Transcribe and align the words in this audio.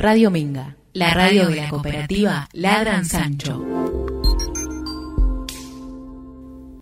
Radio 0.00 0.30
Minga, 0.30 0.76
la 0.92 1.12
radio 1.12 1.48
de 1.48 1.56
la 1.56 1.68
cooperativa 1.68 2.48
Ladran 2.52 3.04
Sancho. 3.04 3.64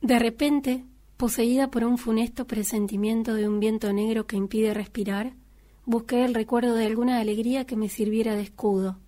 De 0.03 0.19
repente, 0.19 0.85
poseída 1.17 1.71
por 1.71 1.85
un 1.85 1.97
funesto 1.97 2.47
presentimiento 2.47 3.33
de 3.33 3.49
un 3.49 3.59
viento 3.59 3.91
negro 3.95 4.27
que 4.27 4.37
impide 4.37 4.75
respirar, 4.75 5.33
busqué 5.87 6.27
el 6.27 6.35
recuerdo 6.35 6.75
de 6.75 6.85
alguna 6.85 7.19
alegría 7.19 7.65
que 7.65 7.75
me 7.75 7.89
sirviera 7.89 8.35
de 8.35 8.43
escudo, 8.43 8.99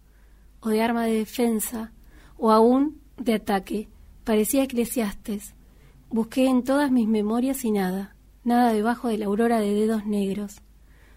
o 0.60 0.70
de 0.70 0.80
arma 0.80 1.04
de 1.04 1.12
defensa, 1.12 1.92
o 2.38 2.50
aún 2.50 3.02
de 3.18 3.34
ataque. 3.34 3.90
Parecía 4.24 4.62
Eclesiastes. 4.62 5.54
Busqué 6.08 6.46
en 6.46 6.64
todas 6.64 6.90
mis 6.90 7.08
memorias 7.08 7.62
y 7.62 7.72
nada, 7.72 8.16
nada 8.42 8.72
debajo 8.72 9.08
de 9.08 9.18
la 9.18 9.26
aurora 9.26 9.60
de 9.60 9.74
dedos 9.74 10.06
negros. 10.06 10.62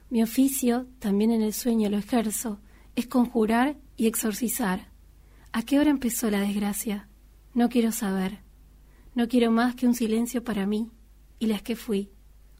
Mi 0.09 0.21
oficio, 0.21 0.87
también 0.99 1.31
en 1.31 1.41
el 1.41 1.53
sueño 1.53 1.89
lo 1.89 1.97
ejerzo, 1.97 2.59
es 2.95 3.07
conjurar 3.07 3.77
y 3.97 4.07
exorcizar. 4.07 4.89
¿A 5.51 5.63
qué 5.63 5.79
hora 5.79 5.89
empezó 5.89 6.29
la 6.29 6.39
desgracia? 6.39 7.07
No 7.53 7.69
quiero 7.69 7.91
saber. 7.91 8.39
No 9.15 9.27
quiero 9.27 9.51
más 9.51 9.75
que 9.75 9.87
un 9.87 9.95
silencio 9.95 10.43
para 10.43 10.65
mí 10.65 10.91
y 11.39 11.47
las 11.47 11.61
que 11.61 11.75
fui. 11.75 12.09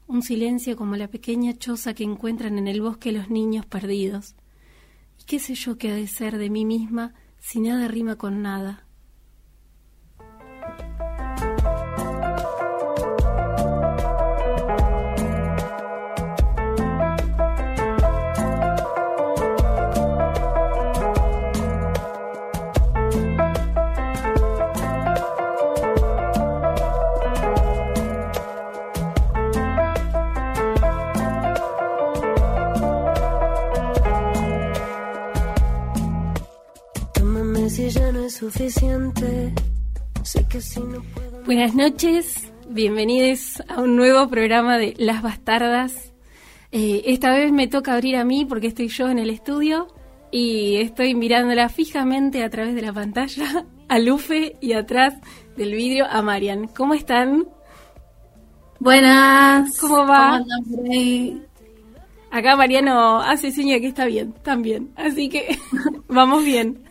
Un 0.08 0.22
silencio 0.22 0.76
como 0.76 0.98
la 0.98 1.08
pequeña 1.08 1.58
choza 1.58 1.94
que 1.94 2.04
encuentran 2.04 2.58
en 2.58 2.68
el 2.68 2.82
bosque 2.82 3.12
los 3.12 3.30
niños 3.30 3.66
perdidos. 3.66 4.36
¿Y 5.20 5.24
qué 5.24 5.40
sé 5.40 5.56
yo 5.56 5.78
qué 5.78 5.92
ha 5.92 5.96
de 5.96 6.08
ser 6.08 6.38
de 6.38 6.50
mí 6.50 6.66
misma 6.66 7.14
si 7.40 7.62
nada 7.62 7.88
rima 7.88 8.18
con 8.18 8.42
nada? 8.42 8.86
Suficiente. 38.42 39.54
Buenas 41.46 41.76
noches, 41.76 42.52
bienvenidos 42.68 43.62
a 43.68 43.82
un 43.82 43.96
nuevo 43.96 44.30
programa 44.30 44.80
de 44.80 44.96
Las 44.98 45.22
Bastardas. 45.22 46.12
Eh, 46.72 47.04
esta 47.06 47.36
vez 47.36 47.52
me 47.52 47.68
toca 47.68 47.94
abrir 47.94 48.16
a 48.16 48.24
mí 48.24 48.46
porque 48.46 48.66
estoy 48.66 48.88
yo 48.88 49.10
en 49.10 49.20
el 49.20 49.30
estudio 49.30 49.90
y 50.32 50.78
estoy 50.78 51.14
mirándola 51.14 51.70
fijamente 51.70 52.44
a 52.44 52.50
través 52.50 52.74
de 52.74 52.82
la 52.82 52.92
pantalla 52.92 53.68
a 53.88 54.00
Lufe 54.00 54.56
y 54.60 54.74
atrás 54.74 55.14
del 55.56 55.76
vidrio 55.76 56.08
a 56.10 56.24
Marian. 56.24 56.68
¿Cómo 56.68 56.96
están? 56.96 57.46
Buenas. 58.80 59.78
¿Cómo 59.80 60.08
va? 60.08 60.44
Acá 62.32 62.56
Mariano 62.56 63.22
hace 63.22 63.52
seña 63.52 63.80
que 63.80 63.88
está 63.88 64.06
bien, 64.06 64.34
también. 64.42 64.94
Así 64.96 65.30
que 65.30 65.60
vamos 66.08 66.44
bien. 66.44 66.82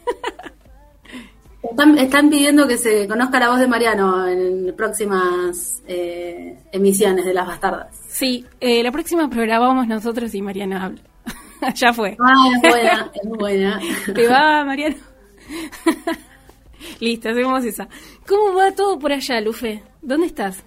Están, 1.63 2.31
pidiendo 2.31 2.67
que 2.67 2.79
se 2.79 3.07
conozca 3.07 3.39
la 3.39 3.51
voz 3.51 3.61
de 3.61 3.69
Mariano 3.69 4.27
en 4.27 4.75
próximas 4.75 5.83
eh, 5.87 6.59
emisiones 6.73 7.27
de 7.27 7.35
Las 7.35 7.47
Bastardas. 7.47 7.95
Sí, 8.09 8.47
eh, 8.61 8.83
la 8.83 8.91
próxima 8.91 9.29
programamos 9.29 9.87
nosotros 9.87 10.35
y 10.35 10.41
Mariano 10.41 10.79
habla. 10.79 11.01
ya 11.75 11.93
fue. 11.93 12.17
Ah, 12.19 12.49
es 12.55 12.63
buena, 12.63 13.11
es 13.15 13.29
buena. 13.29 13.81
¿Te 14.15 14.27
va, 14.27 14.65
Mariano? 14.65 14.97
Listo, 17.01 17.29
hacemos 17.29 17.65
esa. 17.65 17.89
¿Cómo 18.27 18.55
va 18.55 18.73
todo 18.73 18.99
por 18.99 19.13
allá, 19.13 19.39
Lufe? 19.43 19.83
¿Dónde 20.01 20.29
estás? 20.29 20.65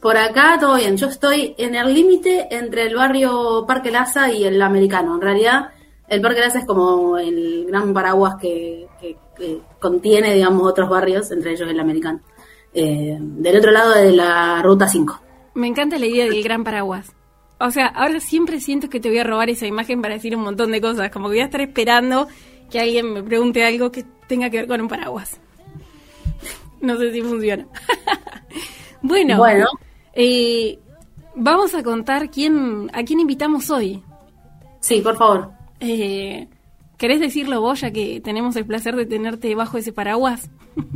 Por, 0.00 0.16
acá 0.18 0.58
todo 0.60 0.76
bien. 0.76 0.98
Yo 0.98 1.06
estoy 1.06 1.54
en 1.56 1.74
el 1.74 1.94
límite 1.94 2.46
entre 2.50 2.82
el 2.82 2.94
barrio 2.94 3.64
Parque 3.66 3.90
Laza 3.90 4.30
y 4.30 4.44
el 4.44 4.60
americano. 4.60 5.14
En 5.14 5.22
realidad, 5.22 5.70
el 6.08 6.20
Parque 6.20 6.40
Laza 6.40 6.58
es 6.58 6.66
como 6.66 7.16
el 7.16 7.64
gran 7.66 7.94
paraguas 7.94 8.36
que 8.36 8.86
contiene, 9.78 10.34
digamos, 10.34 10.62
otros 10.66 10.88
barrios, 10.88 11.30
entre 11.30 11.52
ellos 11.52 11.68
el 11.68 11.80
americano. 11.80 12.20
Eh, 12.72 13.16
del 13.18 13.56
otro 13.56 13.70
lado 13.70 13.94
de 13.94 14.12
la 14.12 14.60
ruta 14.62 14.88
5. 14.88 15.20
Me 15.54 15.66
encanta 15.66 15.98
la 15.98 16.06
idea 16.06 16.26
del 16.26 16.42
gran 16.42 16.62
paraguas. 16.62 17.14
O 17.58 17.70
sea, 17.70 17.86
ahora 17.86 18.20
siempre 18.20 18.60
siento 18.60 18.90
que 18.90 19.00
te 19.00 19.08
voy 19.08 19.18
a 19.18 19.24
robar 19.24 19.48
esa 19.48 19.66
imagen 19.66 20.02
para 20.02 20.14
decir 20.14 20.36
un 20.36 20.42
montón 20.42 20.72
de 20.72 20.80
cosas, 20.80 21.10
como 21.10 21.28
que 21.28 21.36
voy 21.36 21.40
a 21.40 21.46
estar 21.46 21.62
esperando 21.62 22.28
que 22.70 22.78
alguien 22.78 23.12
me 23.12 23.22
pregunte 23.22 23.64
algo 23.64 23.90
que 23.90 24.04
tenga 24.28 24.50
que 24.50 24.58
ver 24.58 24.66
con 24.66 24.80
un 24.80 24.88
paraguas. 24.88 25.40
No 26.80 26.98
sé 26.98 27.12
si 27.12 27.22
funciona. 27.22 27.66
bueno, 29.02 29.38
bueno. 29.38 29.66
Eh, 30.12 30.78
vamos 31.34 31.74
a 31.74 31.82
contar 31.82 32.30
quién, 32.30 32.90
a 32.92 33.02
quién 33.04 33.20
invitamos 33.20 33.70
hoy. 33.70 34.02
Sí, 34.80 35.00
por 35.00 35.16
favor. 35.16 35.50
Eh, 35.80 36.46
¿Querés 36.96 37.20
decirlo 37.20 37.60
vos, 37.60 37.80
ya 37.80 37.90
que 37.90 38.20
tenemos 38.20 38.56
el 38.56 38.64
placer 38.64 38.96
de 38.96 39.06
tenerte 39.06 39.54
bajo 39.54 39.78
ese 39.78 39.92
paraguas? 39.92 40.50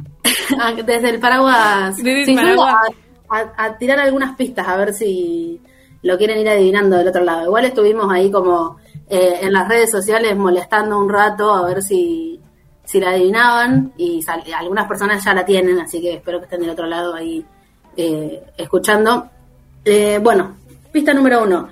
Ah, 0.58 0.72
desde 0.72 1.10
el 1.10 1.20
paraguas. 1.20 1.96
Desde 1.96 2.36
A, 3.28 3.78
tirar 3.78 4.00
algunas 4.00 4.36
pistas, 4.36 4.66
a 4.66 4.76
ver 4.76 4.92
si 4.92 5.60
lo 6.02 6.18
quieren 6.18 6.38
ir 6.38 6.48
adivinando 6.48 6.96
del 6.96 7.08
otro 7.08 7.22
lado. 7.22 7.44
Igual 7.44 7.66
estuvimos 7.66 8.12
ahí 8.12 8.30
como 8.30 8.76
eh, 9.08 9.38
en 9.42 9.52
las 9.52 9.68
redes 9.68 9.90
sociales 9.90 10.36
molestando 10.36 10.98
un 10.98 11.08
rato 11.08 11.52
a 11.52 11.64
ver 11.66 11.82
si, 11.82 12.40
si 12.84 13.00
la 13.00 13.10
adivinaban 13.10 13.92
y 13.96 14.24
algunas 14.52 14.88
personas 14.88 15.24
ya 15.24 15.34
la 15.34 15.44
tienen, 15.44 15.78
así 15.78 16.00
que 16.00 16.14
espero 16.14 16.38
que 16.38 16.44
estén 16.44 16.60
del 16.60 16.70
otro 16.70 16.86
lado 16.86 17.14
ahí 17.14 17.44
eh, 17.96 18.42
escuchando. 18.56 19.30
Eh, 19.84 20.18
bueno, 20.20 20.56
pista 20.92 21.14
número 21.14 21.44
uno. 21.44 21.68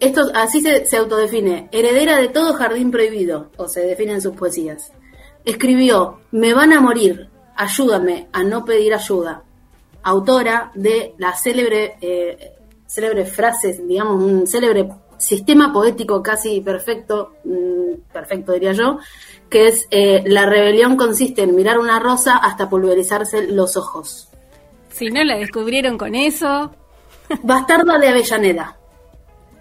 Esto 0.00 0.30
así 0.34 0.60
se, 0.60 0.96
autodefine, 0.96 1.68
heredera 1.72 2.16
de 2.18 2.28
todo 2.28 2.54
jardín 2.54 2.90
prohibido, 2.90 3.50
o 3.56 3.66
se 3.66 3.80
define 3.80 4.12
en 4.12 4.20
sus 4.20 4.36
poesías. 4.36 4.92
Escribió, 5.44 6.20
me 6.30 6.54
van 6.54 6.72
a 6.72 6.80
morir, 6.80 7.28
ayúdame 7.56 8.28
a 8.32 8.44
no 8.44 8.64
pedir 8.64 8.94
ayuda. 8.94 9.42
Autora 10.02 10.70
de 10.74 11.14
la 11.18 11.34
célebre, 11.34 11.96
eh, 12.00 12.52
célebre 12.86 13.24
frase, 13.24 13.80
digamos, 13.82 14.22
un 14.22 14.46
célebre 14.46 14.88
sistema 15.18 15.72
poético 15.72 16.22
casi 16.22 16.60
perfecto, 16.60 17.34
mm, 17.44 18.12
perfecto 18.12 18.52
diría 18.52 18.72
yo, 18.72 18.98
que 19.50 19.66
es 19.66 19.86
eh, 19.90 20.22
la 20.26 20.46
rebelión 20.46 20.96
consiste 20.96 21.42
en 21.42 21.56
mirar 21.56 21.78
una 21.78 21.98
rosa 21.98 22.36
hasta 22.36 22.70
pulverizarse 22.70 23.48
los 23.48 23.76
ojos. 23.76 24.28
Si 24.90 25.10
no 25.10 25.22
la 25.24 25.36
descubrieron 25.36 25.98
con 25.98 26.14
eso. 26.14 26.72
Bastarda 27.42 27.98
de 27.98 28.08
Avellaneda. 28.08 28.77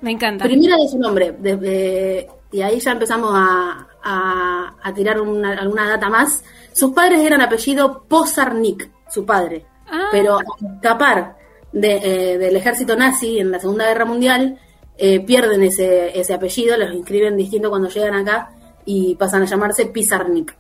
Me 0.02 0.12
encanta. 0.12 0.46
Primera 0.46 0.76
de 0.78 0.88
su 0.88 1.00
nombre, 1.00 1.36
desde, 1.40 2.28
y 2.52 2.62
ahí 2.62 2.80
ya 2.80 2.92
empezamos 2.92 3.32
a, 3.34 3.88
a, 4.04 4.94
tirar 4.94 5.18
alguna 5.18 5.90
data 5.90 6.10
más. 6.10 6.44
Sus 6.72 6.92
padres 6.92 7.20
eran 7.22 7.42
apellido 7.42 8.04
Pozarnik, 8.08 8.90
su 9.10 9.26
padre. 9.26 9.66
Ah. 9.88 10.08
Pero 10.12 10.38
al 10.38 10.76
escapar 10.76 11.38
de, 11.72 11.98
eh, 11.98 12.38
del 12.38 12.56
ejército 12.56 12.96
nazi 12.96 13.40
en 13.40 13.52
la 13.52 13.60
Segunda 13.60 13.88
Guerra 13.88 14.06
Mundial, 14.06 14.60
eh, 14.98 15.20
pierden 15.20 15.64
ese, 15.64 16.18
ese 16.20 16.34
apellido, 16.34 16.78
los 16.78 16.94
inscriben 16.94 17.38
distinto 17.38 17.70
cuando 17.70 17.90
llegan 17.90 18.16
acá 18.16 18.52
y 18.86 19.16
pasan 19.16 19.44
a 19.44 19.46
llamarse 19.46 19.88
Pizarnik. 19.88 20.56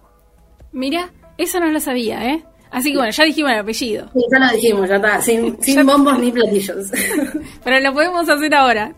Mira, 0.71 1.11
eso 1.37 1.59
no 1.59 1.67
lo 1.67 1.79
sabía, 1.79 2.33
¿eh? 2.33 2.45
Así 2.71 2.91
que 2.91 2.97
bueno, 2.97 3.11
ya 3.11 3.23
dijimos 3.23 3.51
el 3.51 3.59
apellido. 3.59 4.09
Sí, 4.13 4.19
ya 4.31 4.39
lo 4.39 4.53
dijimos, 4.53 4.89
ya 4.89 4.95
está, 4.95 5.21
sin, 5.21 5.57
sin 5.61 5.85
bombos 5.85 6.19
ni 6.19 6.31
platillos. 6.31 6.87
Pero 7.63 7.79
lo 7.79 7.93
podemos 7.93 8.27
hacer 8.27 8.53
ahora. 8.53 8.93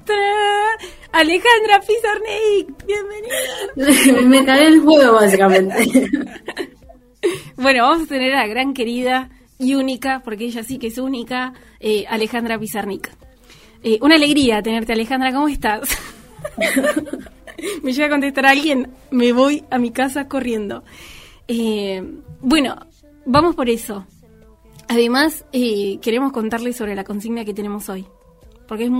Alejandra 1.11 1.79
Pizarnik, 1.81 2.85
bienvenida. 2.85 4.21
Me 4.27 4.45
cagué 4.45 4.67
el 4.67 4.79
juego, 4.81 5.13
básicamente. 5.13 6.09
bueno, 7.57 7.83
vamos 7.83 8.03
a 8.03 8.07
tener 8.07 8.33
a 8.35 8.41
la 8.41 8.47
gran 8.47 8.73
querida 8.73 9.29
y 9.57 9.75
única, 9.75 10.21
porque 10.23 10.45
ella 10.45 10.63
sí 10.63 10.77
que 10.77 10.87
es 10.87 10.97
única, 10.97 11.53
eh, 11.79 12.05
Alejandra 12.09 12.57
Pizarnik. 12.57 13.09
Eh, 13.83 13.97
una 14.01 14.15
alegría 14.15 14.61
tenerte, 14.61 14.93
Alejandra, 14.93 15.31
¿cómo 15.31 15.47
estás? 15.47 15.97
me 17.83 17.91
llega 17.91 18.07
a 18.07 18.09
contestar 18.09 18.45
alguien, 18.45 18.89
me 19.11 19.31
voy 19.33 19.63
a 19.69 19.77
mi 19.77 19.91
casa 19.91 20.27
corriendo. 20.27 20.83
Eh, 21.47 22.03
bueno, 22.41 22.77
vamos 23.25 23.55
por 23.55 23.69
eso. 23.69 24.05
Además, 24.87 25.45
eh, 25.51 25.99
queremos 26.01 26.31
contarles 26.31 26.77
sobre 26.77 26.95
la 26.95 27.03
consigna 27.03 27.45
que 27.45 27.53
tenemos 27.53 27.89
hoy. 27.89 28.07
Porque 28.67 28.85
es 28.85 28.91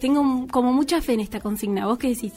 tengo 0.00 0.46
como 0.50 0.72
mucha 0.72 1.00
fe 1.00 1.14
en 1.14 1.20
esta 1.20 1.40
consigna. 1.40 1.86
¿Vos 1.86 1.98
qué 1.98 2.08
decís? 2.08 2.34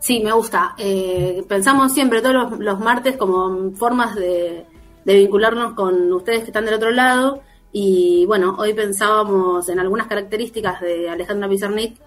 Sí, 0.00 0.20
me 0.20 0.32
gusta. 0.32 0.74
Eh, 0.78 1.44
pensamos 1.48 1.92
siempre 1.92 2.20
todos 2.20 2.58
los, 2.58 2.80
martes 2.80 3.16
como 3.16 3.70
formas 3.72 4.16
de, 4.16 4.66
vincularnos 5.04 5.74
con 5.74 6.12
ustedes 6.12 6.40
que 6.40 6.46
están 6.46 6.64
del 6.64 6.74
otro 6.74 6.90
lado. 6.90 7.42
Y 7.70 8.26
bueno, 8.26 8.56
hoy 8.58 8.74
pensábamos 8.74 9.68
en 9.68 9.78
algunas 9.78 10.08
características 10.08 10.80
de 10.80 11.08
Alejandra 11.08 11.48
Pizarnik 11.48 12.00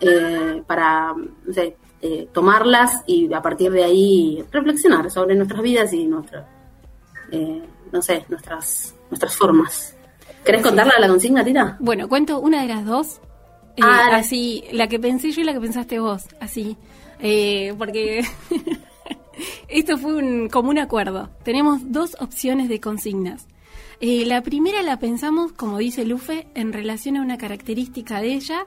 eh, 0.00 0.62
para 0.66 1.14
eh, 2.02 2.28
tomarlas 2.32 3.02
y 3.06 3.32
a 3.34 3.42
partir 3.42 3.70
de 3.72 3.84
ahí 3.84 4.44
reflexionar 4.50 5.10
sobre 5.10 5.34
nuestras 5.34 5.60
vidas 5.60 5.92
y 5.92 6.06
nuestras, 6.06 6.46
eh, 7.32 7.62
no 7.92 8.02
sé, 8.02 8.24
nuestras, 8.28 8.94
nuestras 9.10 9.36
formas. 9.36 9.96
¿Querés 10.44 10.62
contarla 10.62 10.94
la 10.98 11.08
consigna, 11.08 11.44
Tita? 11.44 11.76
Bueno, 11.80 12.08
cuento 12.08 12.40
una 12.40 12.62
de 12.62 12.68
las 12.68 12.84
dos. 12.84 13.20
Eh, 13.76 13.82
ah, 13.82 14.10
así, 14.14 14.64
la 14.72 14.88
que 14.88 14.98
pensé 14.98 15.30
yo 15.30 15.42
y 15.42 15.44
la 15.44 15.52
que 15.52 15.60
pensaste 15.60 15.98
vos, 15.98 16.24
así. 16.40 16.76
porque 17.78 18.24
esto 19.68 19.98
fue 19.98 20.14
un, 20.14 20.48
como 20.48 20.70
un 20.70 20.78
acuerdo. 20.78 21.30
Tenemos 21.44 21.92
dos 21.92 22.16
opciones 22.20 22.68
de 22.68 22.80
consignas. 22.80 23.46
la 24.00 24.42
primera 24.42 24.82
la 24.82 24.98
pensamos, 24.98 25.52
como 25.52 25.78
dice 25.78 26.04
Lufe, 26.04 26.48
en 26.54 26.72
relación 26.72 27.16
a 27.16 27.22
una 27.22 27.38
característica 27.38 28.20
de 28.20 28.34
ella 28.34 28.66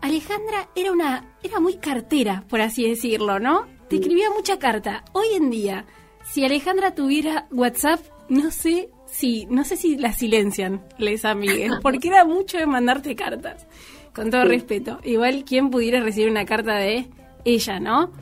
Alejandra 0.00 0.68
era 0.74 0.92
una 0.92 1.36
era 1.42 1.60
muy 1.60 1.78
cartera, 1.78 2.44
por 2.48 2.60
así 2.60 2.88
decirlo, 2.88 3.38
¿no? 3.40 3.66
Te 3.88 3.96
escribía 3.96 4.30
mucha 4.30 4.58
carta. 4.58 5.04
Hoy 5.12 5.26
en 5.34 5.50
día, 5.50 5.86
si 6.32 6.44
Alejandra 6.44 6.94
tuviera 6.94 7.46
WhatsApp, 7.50 8.00
no 8.28 8.50
sé 8.50 8.90
si 9.06 9.46
no 9.46 9.64
sé 9.64 9.76
si 9.76 9.96
la 9.96 10.12
silencian 10.12 10.82
les 10.98 11.24
amigues, 11.24 11.72
porque 11.82 12.08
era 12.08 12.24
mucho 12.24 12.58
de 12.58 12.66
mandarte 12.66 13.14
cartas. 13.14 13.66
Con 14.14 14.30
todo 14.30 14.44
respeto. 14.44 14.98
Igual 15.04 15.44
quien 15.44 15.68
pudiera 15.68 16.00
recibir 16.00 16.30
una 16.30 16.46
carta 16.46 16.76
de 16.76 17.06
ella, 17.44 17.78
¿no? 17.78 18.12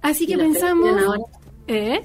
Así 0.00 0.26
que 0.26 0.38
pensamos 0.38 0.98
¿Eh? 1.66 2.04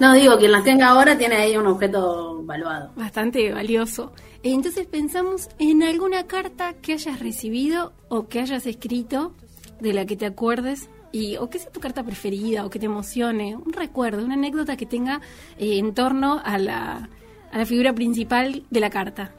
No, 0.00 0.14
digo, 0.14 0.36
quien 0.38 0.52
las 0.52 0.64
tenga 0.64 0.88
ahora 0.88 1.16
tiene 1.16 1.36
ahí 1.36 1.56
un 1.56 1.66
objeto 1.66 2.42
valuado. 2.42 2.92
Bastante 2.96 3.52
valioso. 3.52 4.12
Entonces 4.42 4.86
pensamos 4.86 5.48
en 5.58 5.82
alguna 5.82 6.26
carta 6.26 6.74
que 6.74 6.94
hayas 6.94 7.20
recibido 7.20 7.92
o 8.08 8.28
que 8.28 8.40
hayas 8.40 8.66
escrito, 8.66 9.34
de 9.80 9.92
la 9.92 10.06
que 10.06 10.16
te 10.16 10.26
acuerdes, 10.26 10.88
y, 11.16 11.36
o 11.38 11.48
que 11.48 11.58
sea 11.58 11.70
tu 11.70 11.80
carta 11.80 12.02
preferida, 12.02 12.66
o 12.66 12.70
que 12.70 12.78
te 12.78 12.86
emocione, 12.86 13.56
un 13.56 13.72
recuerdo, 13.72 14.24
una 14.24 14.34
anécdota 14.34 14.76
que 14.76 14.86
tenga 14.86 15.20
eh, 15.58 15.78
en 15.78 15.94
torno 15.94 16.40
a 16.44 16.58
la, 16.58 17.08
a 17.50 17.58
la 17.58 17.66
figura 17.66 17.94
principal 17.94 18.62
de 18.70 18.80
la 18.80 18.90
carta. 18.90 19.32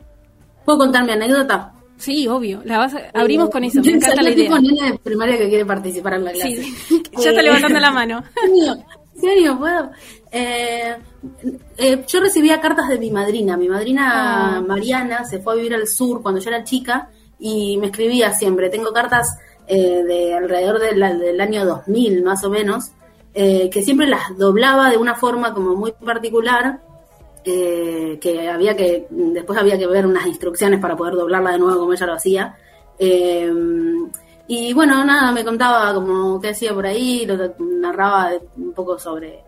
¿Puedo 0.65 0.79
contar 0.79 1.05
mi 1.05 1.11
anécdota? 1.11 1.73
Sí, 1.97 2.27
obvio. 2.27 2.61
La 2.65 2.77
vas 2.79 2.95
abrimos 3.13 3.49
con 3.49 3.63
eso. 3.63 3.81
Me 3.81 3.91
encanta 3.93 4.21
la 4.21 4.31
idea. 4.31 4.59
niña 4.59 4.91
de 4.91 4.99
primaria 4.99 5.37
que 5.37 5.49
quiere 5.49 5.65
participar 5.65 6.15
en 6.15 6.25
la 6.25 6.31
clase. 6.31 6.63
Sí, 6.63 7.03
ya 7.23 7.29
está 7.29 7.41
levantando 7.41 7.79
la 7.79 7.91
mano. 7.91 8.23
serio? 9.19 9.57
¿Puedo? 9.57 9.91
Eh, 10.31 10.95
eh, 11.77 12.03
yo 12.07 12.19
recibía 12.19 12.59
cartas 12.59 12.87
de 12.89 12.99
mi 12.99 13.11
madrina. 13.11 13.57
Mi 13.57 13.67
madrina 13.67 14.57
ah. 14.57 14.61
Mariana 14.61 15.25
se 15.25 15.39
fue 15.39 15.53
a 15.53 15.55
vivir 15.55 15.73
al 15.73 15.87
sur 15.87 16.21
cuando 16.21 16.39
yo 16.39 16.49
era 16.49 16.63
chica 16.63 17.09
y 17.39 17.77
me 17.77 17.87
escribía 17.87 18.33
siempre. 18.33 18.69
Tengo 18.69 18.91
cartas 18.91 19.27
eh, 19.67 20.03
de 20.03 20.33
alrededor 20.33 20.79
del 20.79 21.41
año 21.41 21.65
2000 21.65 22.23
más 22.23 22.43
o 22.43 22.49
menos, 22.49 22.91
que 23.33 23.83
siempre 23.83 24.07
las 24.07 24.35
doblaba 24.35 24.89
de 24.89 24.97
una 24.97 25.13
forma 25.13 25.53
como 25.53 25.75
muy 25.75 25.91
particular. 25.91 26.79
que 27.43 28.49
había 28.51 28.75
que 28.75 29.05
después 29.09 29.59
había 29.59 29.77
que 29.77 29.85
ver 29.85 30.07
unas 30.07 30.25
instrucciones 30.25 30.79
para 30.79 30.95
poder 30.95 31.13
doblarla 31.13 31.51
de 31.51 31.59
nuevo 31.59 31.79
como 31.81 31.93
ella 31.93 32.07
lo 32.07 32.13
hacía 32.13 32.55
y 34.47 34.73
bueno, 34.73 35.03
nada, 35.03 35.31
me 35.33 35.43
contaba 35.43 35.93
como 35.93 36.39
qué 36.39 36.49
hacía 36.49 36.73
por 36.73 36.85
ahí, 36.85 37.25
lo 37.25 37.53
narraba 37.59 38.31
un 38.55 38.73
poco 38.73 38.97
sobre 38.97 39.43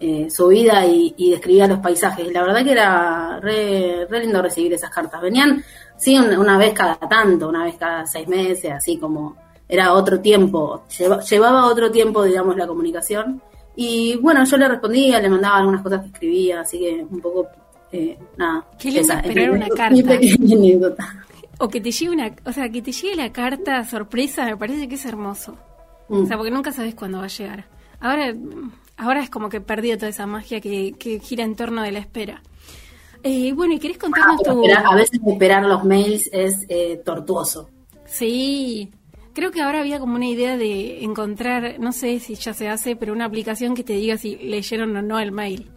eh, 0.00 0.28
su 0.28 0.48
vida 0.48 0.84
y, 0.86 1.30
describía 1.30 1.68
los 1.68 1.78
paisajes. 1.78 2.26
Y 2.26 2.32
la 2.32 2.42
verdad 2.42 2.64
que 2.64 2.72
era 2.72 3.38
re, 3.40 4.08
lindo 4.20 4.42
recibir 4.42 4.72
esas 4.72 4.90
cartas. 4.90 5.20
Venían, 5.20 5.62
sí, 5.96 6.18
una, 6.18 6.58
vez 6.58 6.74
cada 6.74 6.96
tanto, 6.96 7.48
una 7.48 7.62
vez 7.62 7.76
cada 7.76 8.04
seis 8.06 8.26
meses, 8.26 8.72
así 8.72 8.98
como 8.98 9.36
era 9.70 9.92
otro 9.94 10.20
tiempo, 10.20 10.82
llevaba 10.88 11.66
otro 11.66 11.90
tiempo, 11.90 12.24
digamos, 12.24 12.56
la 12.56 12.66
comunicación. 12.66 13.40
Y 13.76 14.16
bueno, 14.16 14.44
yo 14.44 14.56
le 14.56 14.68
respondía, 14.68 15.20
le 15.20 15.28
mandaba 15.28 15.58
algunas 15.58 15.80
cosas 15.80 16.00
que 16.00 16.06
escribía, 16.08 16.60
así 16.60 16.78
que 16.80 17.06
un 17.08 17.20
poco, 17.20 17.46
eh, 17.92 18.18
nada. 18.36 18.66
Qué 18.78 18.88
esperar 18.88 19.50
una 19.50 19.68
carta. 19.68 20.18
O 21.62 21.68
que 21.68 21.78
te 21.78 21.90
llegue 21.90 22.10
una, 22.10 22.34
o 22.46 22.52
sea, 22.52 22.70
que 22.70 22.80
te 22.80 22.90
llegue 22.90 23.14
la 23.14 23.32
carta 23.32 23.84
sorpresa, 23.84 24.46
me 24.46 24.56
parece 24.56 24.88
que 24.88 24.94
es 24.94 25.04
hermoso. 25.04 25.58
O 26.08 26.24
sea, 26.24 26.36
mm. 26.36 26.38
porque 26.38 26.50
nunca 26.50 26.72
sabes 26.72 26.94
cuándo 26.94 27.18
va 27.18 27.24
a 27.24 27.28
llegar. 27.28 27.66
Ahora, 28.00 28.34
ahora 28.96 29.22
es 29.22 29.28
como 29.28 29.50
que 29.50 29.60
perdido 29.60 29.98
toda 29.98 30.08
esa 30.08 30.26
magia 30.26 30.62
que, 30.62 31.20
gira 31.22 31.44
en 31.44 31.56
torno 31.56 31.82
de 31.82 31.92
la 31.92 31.98
espera. 31.98 32.42
Eh, 33.22 33.52
bueno, 33.52 33.74
¿y 33.74 33.78
querés 33.78 33.98
contarnos 33.98 34.40
ah, 34.40 34.52
tu... 34.52 34.64
a 34.66 34.94
veces 34.94 35.20
esperar 35.24 35.62
los 35.64 35.84
mails 35.84 36.30
es 36.32 36.64
eh, 36.70 37.02
tortuoso. 37.04 37.68
Sí, 38.06 38.90
creo 39.40 39.52
que 39.52 39.62
ahora 39.62 39.80
había 39.80 39.98
como 39.98 40.16
una 40.16 40.26
idea 40.26 40.58
de 40.58 41.02
encontrar, 41.02 41.76
no 41.80 41.92
sé 41.92 42.20
si 42.20 42.34
ya 42.34 42.52
se 42.52 42.68
hace, 42.68 42.94
pero 42.94 43.14
una 43.14 43.24
aplicación 43.24 43.74
que 43.74 43.82
te 43.82 43.94
diga 43.94 44.18
si 44.18 44.36
leyeron 44.36 44.94
o 44.94 45.00
no 45.00 45.18
el 45.18 45.32
mail. 45.32 45.70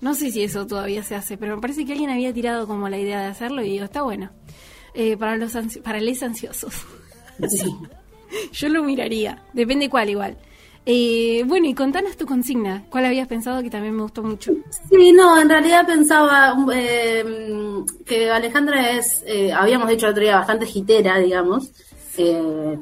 No 0.00 0.14
sé 0.14 0.32
si 0.32 0.42
eso 0.42 0.66
todavía 0.66 1.04
se 1.04 1.14
hace, 1.14 1.38
pero 1.38 1.54
me 1.54 1.62
parece 1.62 1.84
que 1.84 1.92
alguien 1.92 2.10
había 2.10 2.32
tirado 2.32 2.66
como 2.66 2.88
la 2.88 2.98
idea 2.98 3.20
de 3.20 3.28
hacerlo 3.28 3.62
y 3.62 3.70
digo, 3.70 3.84
está 3.84 4.02
bueno. 4.02 4.30
Eh, 4.94 5.16
para 5.16 5.36
los 5.36 5.56
para 5.84 6.00
les 6.00 6.24
ansiosos. 6.24 6.74
Yo 8.52 8.68
lo 8.68 8.82
miraría, 8.82 9.44
depende 9.52 9.88
cuál 9.88 10.10
igual. 10.10 10.36
Eh, 10.84 11.44
bueno, 11.46 11.68
y 11.68 11.74
contanos 11.74 12.16
tu 12.16 12.26
consigna. 12.26 12.84
¿Cuál 12.90 13.04
habías 13.04 13.28
pensado 13.28 13.62
que 13.62 13.70
también 13.70 13.94
me 13.94 14.02
gustó 14.02 14.24
mucho? 14.24 14.50
Sí, 14.90 15.12
no, 15.12 15.40
en 15.40 15.48
realidad 15.48 15.86
pensaba 15.86 16.56
eh, 16.74 17.24
que 18.04 18.28
Alejandra 18.28 18.90
es, 18.90 19.24
habíamos 19.54 19.88
dicho 19.88 20.06
el 20.06 20.12
otro 20.12 20.24
día, 20.24 20.34
bastante 20.34 20.66
gitera, 20.66 21.20
digamos. 21.20 21.70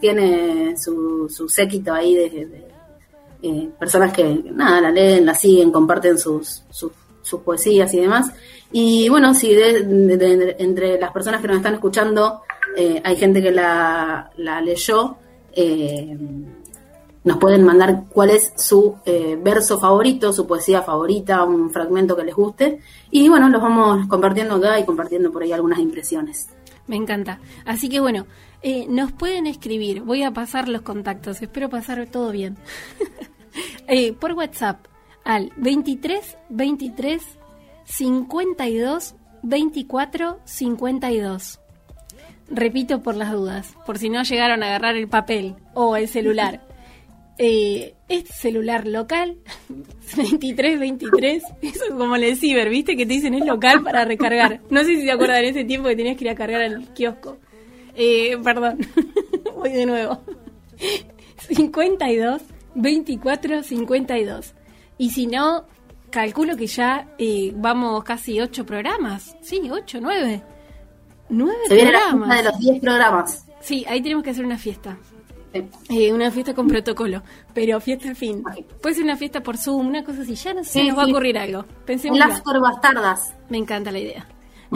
Tiene 0.00 0.76
su, 0.76 1.28
su 1.28 1.48
séquito 1.48 1.92
ahí 1.92 2.14
de, 2.14 2.66
personas 3.78 4.12
que, 4.12 4.42
nada, 4.52 4.80
la 4.80 4.90
leen, 4.90 5.24
la 5.26 5.34
siguen, 5.34 5.70
comparten 5.70 6.18
sus, 6.18 6.64
sus, 6.70 6.92
poesías 7.44 7.92
y 7.94 8.00
demás. 8.00 8.32
Y 8.72 9.08
bueno, 9.08 9.34
si 9.34 9.52
entre 9.52 10.98
las 10.98 11.12
personas 11.12 11.40
que 11.40 11.48
nos 11.48 11.58
están 11.58 11.74
escuchando 11.74 12.42
eh, 12.76 13.00
hay 13.02 13.16
gente 13.16 13.42
que 13.42 13.50
la, 13.50 14.30
leyó, 14.36 15.16
eh, 15.52 16.16
nos 17.24 17.38
pueden 17.38 17.64
mandar 17.64 18.04
cuál 18.08 18.30
es 18.30 18.52
su 18.56 18.96
eh, 19.04 19.38
verso 19.42 19.78
favorito, 19.78 20.32
su 20.32 20.46
poesía 20.46 20.82
favorita, 20.82 21.42
un 21.44 21.70
fragmento 21.70 22.14
que 22.14 22.24
les 22.24 22.34
guste. 22.34 22.80
Y 23.10 23.28
bueno, 23.28 23.48
los 23.48 23.62
vamos 23.62 24.06
compartiendo 24.08 24.56
acá 24.56 24.78
y 24.78 24.84
compartiendo 24.84 25.32
por 25.32 25.42
ahí 25.42 25.52
algunas 25.52 25.78
impresiones. 25.78 26.48
Me 26.86 26.96
encanta. 26.96 27.40
Así 27.64 27.88
que 27.88 28.00
bueno, 28.00 28.26
nos 28.88 29.12
pueden 29.12 29.46
escribir. 29.46 30.02
Voy 30.02 30.22
a 30.22 30.30
pasar 30.30 30.68
los 30.68 30.82
contactos. 30.82 31.42
Espero 31.42 31.68
pasar 31.68 32.06
todo 32.06 32.30
bien. 32.32 32.56
por 34.20 34.32
WhatsApp 34.32 34.86
al 35.24 35.52
23 35.56 36.38
23 36.48 37.22
52 37.84 39.14
24 39.42 40.40
52. 40.44 41.60
Repito 42.48 43.02
por 43.02 43.16
las 43.16 43.32
dudas, 43.32 43.74
por 43.86 43.98
si 43.98 44.08
no 44.08 44.22
llegaron 44.22 44.62
a 44.62 44.66
agarrar 44.66 44.96
el 44.96 45.08
papel 45.08 45.56
o 45.74 45.96
el 45.96 46.08
celular. 46.08 46.62
Eh, 47.38 47.94
este 48.08 48.32
celular 48.32 48.86
local, 48.86 49.36
2323, 50.16 51.42
eso 51.62 51.84
es 51.84 51.90
como 51.90 52.16
el 52.16 52.36
ciber, 52.36 52.70
¿viste? 52.70 52.96
Que 52.96 53.04
te 53.04 53.12
dicen 53.14 53.34
es 53.34 53.44
local 53.44 53.82
para 53.82 54.04
recargar. 54.04 54.60
No 54.70 54.80
sé 54.80 54.96
si 54.96 55.02
se 55.02 55.10
acuerdan 55.10 55.44
en 55.44 55.50
ese 55.50 55.64
tiempo 55.64 55.88
que 55.88 55.96
tenías 55.96 56.16
que 56.16 56.24
ir 56.24 56.30
a 56.30 56.34
cargar 56.34 56.62
al 56.62 56.94
kiosco. 56.94 57.36
Eh, 57.94 58.36
perdón, 58.42 58.78
voy 59.54 59.70
de 59.70 59.86
nuevo. 59.86 60.20
52 61.48 62.42
24 62.74 63.62
52. 63.62 64.54
Y 64.98 65.10
si 65.10 65.26
no, 65.26 65.64
calculo 66.10 66.56
que 66.56 66.66
ya 66.66 67.08
eh, 67.18 67.52
vamos 67.54 68.02
casi 68.04 68.40
ocho 68.40 68.64
programas. 68.64 69.36
Sí, 69.42 69.60
ocho, 69.70 69.98
nueve. 70.00 70.42
Nueve 71.28 71.58
Se 71.68 71.76
programas. 71.76 72.36
de 72.38 72.44
los 72.44 72.58
diez 72.58 72.80
programas. 72.80 73.46
Sí, 73.60 73.84
ahí 73.88 74.00
tenemos 74.00 74.22
que 74.24 74.30
hacer 74.30 74.44
una 74.44 74.58
fiesta. 74.58 74.96
Eh, 75.88 76.12
una 76.12 76.30
fiesta 76.30 76.54
con 76.54 76.68
protocolo, 76.68 77.22
pero 77.54 77.80
fiesta 77.80 78.08
al 78.08 78.16
fin. 78.16 78.42
Puede 78.80 78.94
ser 78.94 79.04
una 79.04 79.16
fiesta 79.16 79.42
por 79.42 79.56
Zoom, 79.56 79.88
una 79.88 80.04
cosa 80.04 80.22
así. 80.22 80.34
Ya 80.34 80.54
no 80.54 80.64
sé, 80.64 80.84
nos 80.84 80.98
va 80.98 81.02
a 81.02 81.06
ocurrir 81.06 81.38
algo. 81.38 81.64
Pensemos. 81.84 82.18
Las 82.18 82.42
bastardas. 82.42 83.34
Me 83.48 83.58
encanta 83.58 83.90
la 83.90 83.98
idea. 83.98 84.26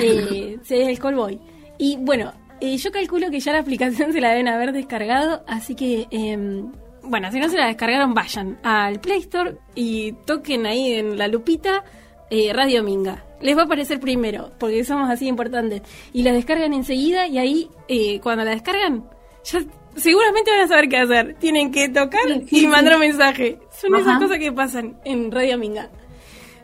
Eh, 0.01 0.59
se 0.63 0.89
el 0.89 0.99
call 0.99 1.41
Y 1.79 1.97
bueno, 1.99 2.33
eh, 2.61 2.77
yo 2.77 2.93
calculo 2.93 3.31
que 3.31 3.41
ya 3.41 3.53
la 3.53 3.61
aplicación 3.61 4.13
se 4.13 4.21
la 4.21 4.31
deben 4.31 4.49
haber 4.49 4.73
descargado, 4.73 5.43
así 5.47 5.75
que 5.75 6.07
em, 6.11 6.71
bueno, 7.03 7.31
si 7.33 7.41
no 7.41 7.49
se 7.49 7.57
la 7.57 7.67
descargaron, 7.67 8.15
vayan 8.15 8.59
al 8.63 9.01
Play 9.01 9.21
Store 9.21 9.57
y 9.75 10.13
toquen 10.27 10.67
ahí 10.67 10.93
en 10.93 11.19
la 11.19 11.29
lupita 11.29 11.85
eh, 12.31 12.53
Radio 12.53 12.85
Minga. 12.85 13.25
Les 13.41 13.57
va 13.57 13.63
a 13.63 13.65
aparecer 13.65 13.99
primero, 13.99 14.53
porque 14.59 14.85
somos 14.85 15.09
así 15.11 15.27
importantes. 15.27 15.83
Y 16.13 16.23
la 16.23 16.33
descargan 16.33 16.75
enseguida 16.75 17.27
y 17.27 17.39
ahí, 17.39 17.71
eh, 17.89 18.21
cuando 18.21 18.45
la 18.45 18.51
descargan, 18.51 19.09
ya 19.45 19.61
seguramente 19.97 20.51
van 20.51 20.61
a 20.61 20.69
saber 20.69 20.89
qué 20.89 20.97
hacer. 20.99 21.37
Tienen 21.39 21.71
que 21.73 21.89
tocar 21.89 22.21
y 22.51 22.67
mandar 22.67 22.95
un 22.95 23.01
mensaje. 23.01 23.59
Son 23.81 23.95
esas 23.97 24.19
cosas 24.19 24.39
que 24.39 24.53
pasan 24.53 24.97
en 25.05 25.31
Radio 25.31 25.59
Minga. 25.59 25.91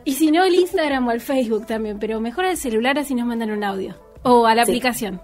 Y 0.03 0.13
si 0.13 0.31
no, 0.31 0.43
el 0.45 0.55
Instagram 0.55 1.07
o 1.07 1.11
el 1.11 1.19
Facebook 1.21 1.65
también, 1.65 1.99
pero 1.99 2.19
mejor 2.21 2.45
al 2.45 2.55
celular 2.57 2.97
así 2.97 3.13
nos 3.13 3.25
mandan 3.27 3.51
un 3.51 3.63
audio. 3.63 3.95
O 4.23 4.45
a 4.45 4.55
la 4.55 4.61
aplicación. 4.63 5.21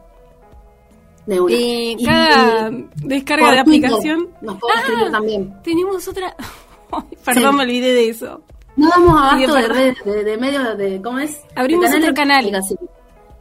De 1.26 1.98
cada 2.06 2.70
descarga 2.96 3.52
de 3.52 3.60
aplicación. 3.60 4.30
Nos 4.42 4.60
pueden 4.60 4.80
escribir 4.80 5.06
Ah, 5.08 5.12
también. 5.12 5.54
Tenemos 5.64 6.08
otra. 6.08 6.36
Perdón, 7.26 7.52
Sí. 7.52 7.58
me 7.58 7.64
olvidé 7.64 7.94
de 7.94 8.10
eso. 8.10 8.42
No 8.76 8.90
damos 8.90 9.22
abasto 9.22 9.54
de, 9.56 9.68
redes, 9.68 9.96
de, 10.04 10.24
de 10.24 10.38
medios, 10.38 10.78
de, 10.78 11.02
¿cómo 11.02 11.20
es? 11.20 11.40
Abrimos 11.56 11.90
De 11.92 11.98
otro 11.98 12.14
canal. 12.14 12.52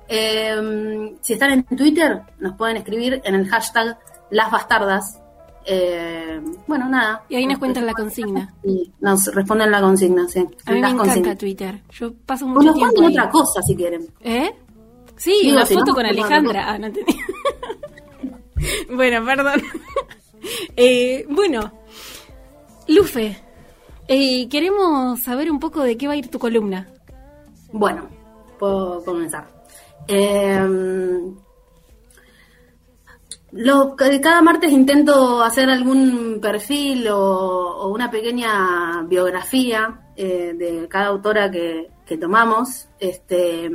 Eh, 0.09 1.15
si 1.23 1.33
están 1.33 1.51
en 1.53 1.65
Twitter, 1.65 2.21
nos 2.39 2.55
pueden 2.57 2.77
escribir 2.77 3.21
en 3.25 3.35
el 3.35 3.49
hashtag 3.49 3.99
Las 4.33 4.51
Bastardas. 4.51 5.19
Eh, 5.65 6.41
bueno, 6.67 6.89
nada. 6.89 7.23
Y 7.29 7.37
ahí 7.37 7.47
nos 7.47 7.59
cuentan 7.59 7.87
la 7.87 7.93
consigna. 7.93 8.53
Y 8.65 8.91
nos 9.01 9.27
responden 9.33 9.71
la 9.71 9.81
consigna, 9.81 10.27
sí. 10.27 10.41
A 10.41 10.73
mí 10.73 10.77
me 10.77 10.81
Las 10.81 10.93
encanta 10.93 10.97
consignas. 11.13 11.39
Twitter. 11.39 11.83
Yo 11.91 12.13
paso 12.27 12.47
mucho 12.49 12.67
nos 12.67 12.75
tiempo. 12.75 13.03
ahí. 13.03 13.13
otra 13.17 13.31
cosa 13.31 13.63
si 13.63 13.77
quieren. 13.77 14.09
¿Eh? 14.21 14.51
Sí, 15.17 15.35
Digo, 15.43 15.57
una 15.57 15.67
si 15.67 15.75
foto 15.75 15.87
no, 15.87 15.95
con 15.95 16.07
Alejandra. 16.07 16.65
Ah, 16.69 16.79
no 16.79 16.87
entendí. 16.89 17.17
bueno, 18.95 19.25
perdón. 19.25 19.63
Eh, 20.75 21.25
bueno, 21.31 21.71
Lufe, 22.89 23.39
eh, 24.09 24.49
queremos 24.49 25.21
saber 25.21 25.49
un 25.53 25.61
poco 25.61 25.83
de 25.85 25.97
qué 25.97 26.09
va 26.09 26.15
a 26.15 26.17
ir 26.17 26.29
tu 26.29 26.41
columna. 26.41 26.89
Bueno, 27.73 28.09
puedo 28.59 29.05
comenzar. 29.05 29.47
Eh, 30.09 30.69
lo, 33.53 33.97
cada 33.97 34.41
martes 34.41 34.73
intento 34.73 35.43
hacer 35.43 35.69
algún 35.69 36.39
perfil 36.41 37.07
o, 37.09 37.89
una 37.89 38.11
pequeña 38.11 39.03
biografía 39.03 40.09
eh, 40.17 40.55
de 40.57 40.89
cada 40.89 41.07
autora 41.07 41.51
que, 41.51 41.91
que 42.07 42.17
tomamos. 42.17 42.89
Este, 42.99 43.71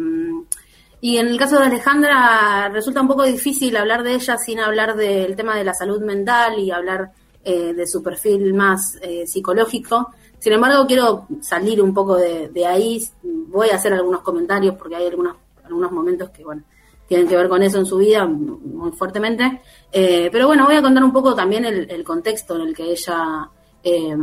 y 1.00 1.18
en 1.18 1.28
el 1.28 1.38
caso 1.38 1.60
de 1.60 1.68
Alejandra 1.68 2.70
resulta 2.70 3.02
un 3.02 3.08
poco 3.08 3.24
difícil 3.24 3.78
hablar 3.78 4.04
de 4.04 4.16
ella 4.16 4.38
sin 4.38 4.60
hablar 4.60 4.96
del 4.96 5.36
tema 5.36 5.56
de 5.56 5.64
la 5.64 5.74
salud 5.76 6.02
mental 6.02 6.58
y 6.58 6.72
hablar 6.72 7.12
eh, 7.44 7.74
de 7.74 7.88
su 7.88 8.02
perfil 8.02 8.54
más 8.56 8.98
eh, 9.02 9.28
psicológico. 9.28 10.12
Sin 10.40 10.54
embargo, 10.54 10.88
quiero 10.88 11.28
salir 11.42 11.82
un 11.82 11.94
poco 11.94 12.16
de, 12.16 12.50
de 12.50 12.66
ahí. 12.66 13.00
Voy 13.22 13.70
a 13.70 13.76
hacer 13.76 13.94
algunos 13.94 14.22
comentarios 14.22 14.76
porque 14.76 14.96
hay 14.96 15.06
algunos, 15.06 15.38
algunos 15.64 15.92
momentos 15.92 16.32
que, 16.32 16.44
bueno, 16.44 16.64
tienen 17.08 17.28
que 17.28 17.38
ver 17.38 17.50
con 17.50 17.64
eso 17.64 17.78
en 17.78 17.86
su 17.86 17.98
vida 17.98 18.26
muy 18.26 18.92
fuertemente. 18.92 19.62
Eh, 19.92 20.30
pero 20.32 20.48
bueno, 20.48 20.66
voy 20.66 20.76
a 20.76 20.82
contar 20.82 21.04
un 21.04 21.14
poco 21.14 21.34
también 21.34 21.66
el, 21.66 22.04
contexto 22.04 22.56
en 22.56 22.68
el 22.68 22.76
que 22.76 22.92
ella 22.92 23.50
eh, 23.84 24.16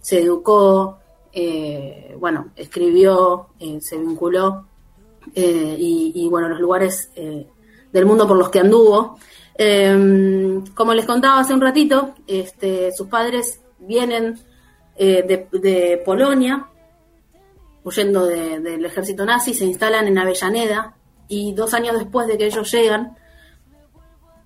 se 0.00 0.20
educó, 0.20 0.98
eh, 1.32 2.16
bueno, 2.18 2.50
escribió, 2.56 3.48
eh, 3.58 3.78
se 3.80 3.96
vinculó 3.98 4.66
y, 5.34 6.26
bueno, 6.30 6.48
los 6.48 6.60
lugares 6.60 7.10
del 7.14 8.06
mundo 8.06 8.26
por 8.26 8.36
los 8.36 8.48
que 8.48 8.60
anduvo. 8.60 9.18
Eh, 9.56 10.62
como 10.74 10.94
les 10.94 11.04
contaba 11.04 11.40
hace 11.40 11.54
un 11.54 11.60
ratito, 11.60 12.14
este, 12.26 12.90
sus 12.92 13.06
padres 13.06 13.60
vienen 13.78 14.38
de, 14.98 15.46
de, 15.52 16.02
Polonia, 16.04 16.66
huyendo 17.84 18.26
de, 18.26 18.60
del 18.60 18.84
ejército 18.84 19.24
nazi, 19.24 19.54
se 19.54 19.64
instalan 19.64 20.08
en 20.08 20.18
Avellaneda 20.18 20.96
y 21.30 21.54
dos 21.54 21.72
años 21.74 21.96
después 21.96 22.26
de 22.26 22.36
que 22.36 22.46
ellos 22.46 22.70
llegan, 22.70 23.16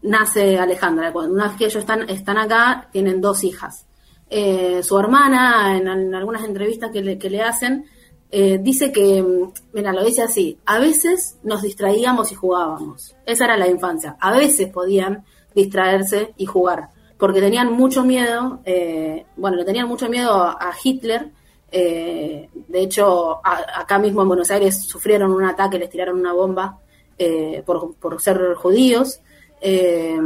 nace 0.03 0.59
Alejandra. 0.59 1.12
Cuando 1.12 1.35
una 1.35 1.49
vez 1.49 1.57
que 1.57 1.64
ellos 1.64 1.81
están, 1.81 2.09
están 2.11 2.37
acá, 2.37 2.88
tienen 2.93 3.23
dos 3.23 3.43
hijas. 3.43 3.87
Eh, 4.29 4.83
su 4.83 4.99
hermana, 4.99 5.76
en, 5.79 6.14
algunas 6.14 6.45
entrevistas 6.45 6.91
que 6.93 7.03
le, 7.03 7.19
que 7.19 7.31
le 7.31 7.41
hacen, 7.41 7.87
eh, 8.31 8.59
dice 8.61 8.93
que, 8.93 9.25
mira, 9.73 9.95
lo 9.95 10.05
dice 10.05 10.23
así, 10.23 10.59
a 10.67 10.79
veces 10.79 11.38
nos 11.43 11.62
distraíamos 11.62 12.31
y 12.33 12.35
jugábamos. 12.35 13.17
Esa 13.25 13.47
era 13.47 13.57
la 13.57 13.69
infancia. 13.69 14.17
A 14.21 14.37
veces 14.37 14.69
podían 14.69 15.25
distraerse 15.55 16.35
y 16.37 16.45
jugar, 16.45 16.91
porque 17.19 17.41
tenían 17.41 17.73
mucho 17.73 18.05
miedo, 18.05 18.61
eh, 18.67 19.25
bueno, 19.37 19.57
le 19.57 19.64
tenían 19.64 19.88
mucho 19.88 20.11
miedo 20.11 20.35
a 20.35 20.71
Hitler. 20.83 21.33
De 21.75 22.81
hecho, 22.81 23.40
acá 23.45 23.99
mismo 23.99 24.23
en 24.23 24.28
Buenos 24.28 24.50
Aires 24.52 24.85
sufrieron 24.85 25.33
un 25.33 25.43
ataque, 25.43 25.78
les 25.78 25.90
tiraron 25.90 26.21
una 26.21 26.33
bomba 26.33 26.78
eh, 27.19 27.62
por, 27.66 27.95
por, 27.97 28.21
ser 28.21 28.54
judíos. 28.54 29.21
Eh, 29.61 30.16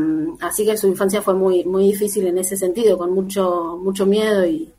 así 0.41 0.67
que 0.67 0.77
su 0.77 0.89
infancia 0.89 1.23
fue 1.23 1.35
muy, 1.35 1.65
muy 1.65 1.85
difícil 1.85 2.27
en 2.27 2.39
ese 2.39 2.57
sentido, 2.57 2.99
con 2.99 3.13
mucho, 3.13 3.79
mucho 3.83 4.05
miedo 4.05 4.47
y, 4.47 4.73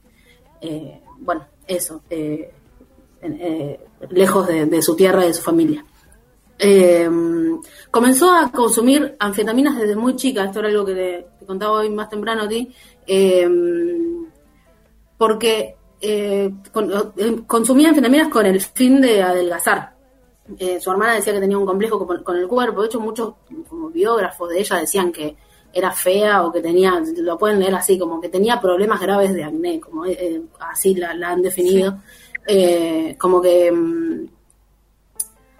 eh, 0.62 1.02
bueno, 1.20 1.46
eso. 1.68 2.04
Lejos 4.10 4.48
de, 4.48 4.82
su 4.82 4.96
tierra 4.96 5.24
y 5.24 5.30
de 5.30 5.34
su 5.34 5.42
familia. 5.42 5.84
Comenzó 7.90 8.32
a 8.32 8.52
consumir 8.52 9.16
anfetaminas 9.20 9.78
desde 9.78 9.96
muy 9.96 10.16
chica, 10.16 10.46
esto 10.46 10.60
era 10.60 10.70
algo 10.70 10.86
que 10.86 10.94
te, 10.94 11.28
te 11.40 11.46
contaba 11.46 11.80
hoy 11.80 11.90
más 11.90 12.10
temprano 12.10 12.44
a 12.44 12.48
ti, 12.48 12.74
eh, 16.02 16.52
con, 16.72 16.92
consumía 17.46 17.90
anfetaminas 17.90 18.30
con 18.30 18.46
el 18.46 18.62
fin 18.62 19.02
de 19.02 19.22
adelgazar. 19.22 19.94
Eh, 20.58 20.80
su 20.80 20.90
hermana 20.90 21.14
decía 21.14 21.34
que 21.34 21.40
tenía 21.40 21.58
un 21.58 21.66
complejo 21.66 22.06
con, 22.06 22.24
con, 22.24 22.36
el 22.36 22.48
cuerpo, 22.48 22.82
de 22.82 22.88
hecho 22.88 23.00
muchos 23.00 23.34
como 23.68 23.90
biógrafos 23.90 24.50
de 24.50 24.60
ella 24.60 24.78
decían 24.78 25.12
que 25.12 25.36
era 25.72 25.92
fea 25.92 26.44
o 26.44 26.52
que 26.52 26.62
tenía, 26.62 27.00
lo 27.18 27.38
pueden 27.38 27.60
leer 27.60 27.76
así, 27.76 28.00
como 28.00 28.20
que 28.20 28.30
tenía 28.30 28.60
problemas 28.60 29.00
graves 29.00 29.34
de 29.34 29.44
acné, 29.44 29.80
como 29.80 30.06
eh, 30.06 30.42
así 30.60 30.96
la, 30.96 31.14
la, 31.14 31.30
han 31.30 31.42
definido. 31.42 31.92
Sí. 31.92 31.98
Eh, 32.48 33.16
como 33.20 33.42
que 33.42 33.72
mmm, 33.72 34.26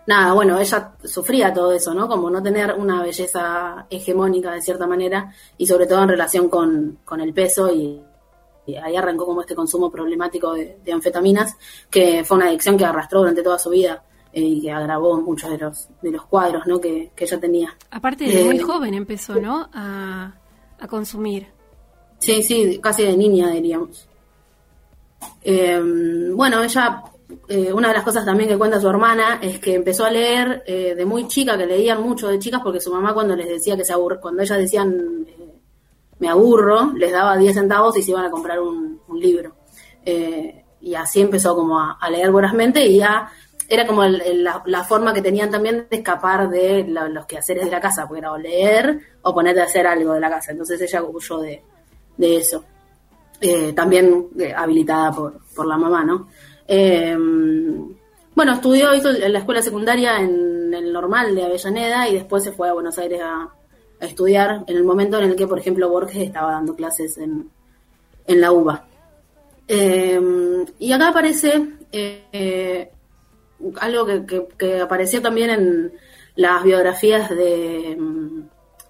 nada, 0.08 0.34
bueno, 0.34 0.60
ella 0.60 0.96
sufría 1.04 1.54
todo 1.54 1.72
eso, 1.72 1.94
¿no? 1.94 2.08
Como 2.08 2.30
no 2.32 2.42
tener 2.42 2.74
una 2.74 3.04
belleza 3.04 3.86
hegemónica 3.92 4.52
de 4.52 4.62
cierta 4.62 4.88
manera 4.88 5.32
y 5.58 5.68
sobre 5.68 5.86
todo 5.86 6.02
en 6.02 6.10
relación 6.10 6.50
con, 6.50 6.98
con 7.06 7.22
el 7.22 7.32
peso 7.32 7.72
y, 7.72 8.02
y, 8.70 8.76
ahí 8.76 8.96
arrancó 8.96 9.26
como 9.26 9.42
este 9.42 9.56
consumo 9.56 9.92
problemático 9.92 10.54
de, 10.54 10.78
de, 10.84 10.92
anfetaminas, 10.92 11.58
que 11.90 12.24
fue 12.24 12.38
una 12.38 12.48
adicción 12.48 12.78
que 12.78 12.86
arrastró 12.86 13.20
durante 13.20 13.44
toda 13.44 13.60
su 13.60 13.70
vida 13.70 14.04
eh, 14.32 14.42
y 14.42 14.62
que 14.62 14.72
agravó 14.72 15.20
muchos 15.22 15.50
de 15.50 15.58
los, 15.58 15.90
de 16.02 16.12
los 16.12 16.26
cuadros, 16.26 16.68
¿no? 16.68 16.80
Que, 16.80 17.12
que 17.16 17.24
ella 17.26 17.40
tenía. 17.40 17.76
Aparte 17.92 18.26
de 18.26 18.46
muy 18.46 18.60
joven 18.60 18.94
empezó, 18.94 19.36
¿no? 19.36 19.70
A, 19.74 20.34
a 20.80 20.88
consumir. 20.88 21.48
Sí, 22.20 22.44
sí, 22.44 22.80
casi 22.82 23.04
de 23.04 23.16
niña 23.16 23.50
diríamos. 23.50 24.08
Eh, 25.42 25.82
bueno, 26.34 26.64
ella, 26.64 27.04
eh, 27.48 27.72
una 27.74 27.90
de 27.90 27.94
las 27.94 28.04
cosas 28.04 28.26
también 28.26 28.50
que 28.50 28.58
cuenta 28.58 28.80
su 28.80 28.90
hermana 28.90 29.40
es 29.42 29.60
que 29.60 29.76
empezó 29.76 30.06
a 30.06 30.12
leer 30.12 30.64
eh, 30.66 30.96
de 30.96 31.06
muy 31.06 31.28
chica, 31.28 31.58
que 31.58 31.66
leían 31.66 32.02
mucho 32.02 32.28
de 32.28 32.40
chicas, 32.40 32.62
porque 32.64 32.80
su 32.80 32.92
mamá 32.92 33.14
cuando 33.14 33.36
les 33.36 33.48
decía 33.48 33.78
que 33.78 33.86
se 33.86 33.94
aburre, 33.94 34.20
cuando 34.20 34.42
ellas 34.42 34.58
decían 34.58 35.26
eh, 35.28 35.39
me 36.20 36.30
aburro, 36.30 36.92
les 36.94 37.12
daba 37.12 37.38
10 37.38 37.54
centavos 37.54 37.98
y 37.98 38.04
se 38.04 38.12
iban 38.12 38.26
a 38.26 38.32
comprar 38.32 38.60
un, 38.60 39.02
un 39.08 39.20
libro. 39.20 39.56
Eh, 40.06 40.64
y 40.82 40.96
así 40.96 41.22
empezó 41.22 41.56
como 41.56 41.80
a, 41.80 41.98
a, 42.00 42.10
leer 42.10 42.32
vorazmente 42.32 42.86
y 42.86 43.00
ya 43.00 43.30
era 43.68 43.86
como 43.86 44.04
la, 44.04 44.64
la, 44.66 44.84
forma 44.84 45.14
que 45.14 45.22
tenían 45.22 45.52
también 45.52 45.88
de 45.90 45.98
escapar 45.98 46.50
de 46.50 46.86
la, 46.88 47.08
los 47.08 47.26
quehaceres 47.26 47.66
de 47.66 47.72
la 47.72 47.82
casa, 47.82 48.08
porque 48.08 48.20
era 48.20 48.32
o 48.32 48.38
leer 48.38 49.00
o 49.22 49.34
ponerte 49.34 49.62
a 49.62 49.66
hacer 49.66 49.86
algo 49.86 50.14
de 50.14 50.20
la 50.20 50.30
casa. 50.30 50.52
Entonces 50.52 50.82
ella 50.82 51.04
huyó 51.04 51.40
de, 51.40 51.62
de 52.18 52.38
eso 52.38 52.64
eh, 53.42 53.74
también 53.74 54.28
eh, 54.38 54.54
habilitada 54.56 55.12
por, 55.12 55.40
por 55.56 55.68
la 55.68 55.78
mamá, 55.78 56.04
¿no? 56.04 56.28
Eh, 56.68 57.16
bueno, 58.36 58.54
estudió, 58.54 58.94
hizo 58.96 59.12
la 59.12 59.40
escuela 59.40 59.62
secundaria 59.62 60.20
en 60.20 60.74
el 60.74 60.92
normal 60.94 61.36
de 61.36 61.44
Avellaneda 61.44 62.08
y 62.08 62.16
después 62.16 62.44
se 62.44 62.52
fue 62.52 62.70
a 62.70 62.74
Buenos 62.74 62.98
Aires 62.98 63.22
a, 63.24 63.50
a 64.00 64.06
estudiar 64.06 64.64
en 64.68 64.78
el 64.78 64.84
momento 64.84 65.18
en 65.20 65.26
el 65.30 65.36
que, 65.36 65.48
por 65.48 65.60
ejemplo, 65.60 65.90
Borges 65.90 66.24
estaba 66.24 66.54
dando 66.54 66.76
clases 66.76 67.18
en, 67.18 67.50
en 68.28 68.42
la 68.42 68.52
UBA. 68.52 68.86
y 69.68 70.92
acá 70.92 71.10
aparece 71.10 71.80
eh, 71.92 72.92
algo 73.80 74.06
que, 74.06 74.48
que, 74.58 74.80
apareció 74.80 75.22
también 75.22 75.50
en 75.50 75.94
las 76.36 76.64
biografías 76.64 77.30
de 77.30 77.96
um, 78.00 78.48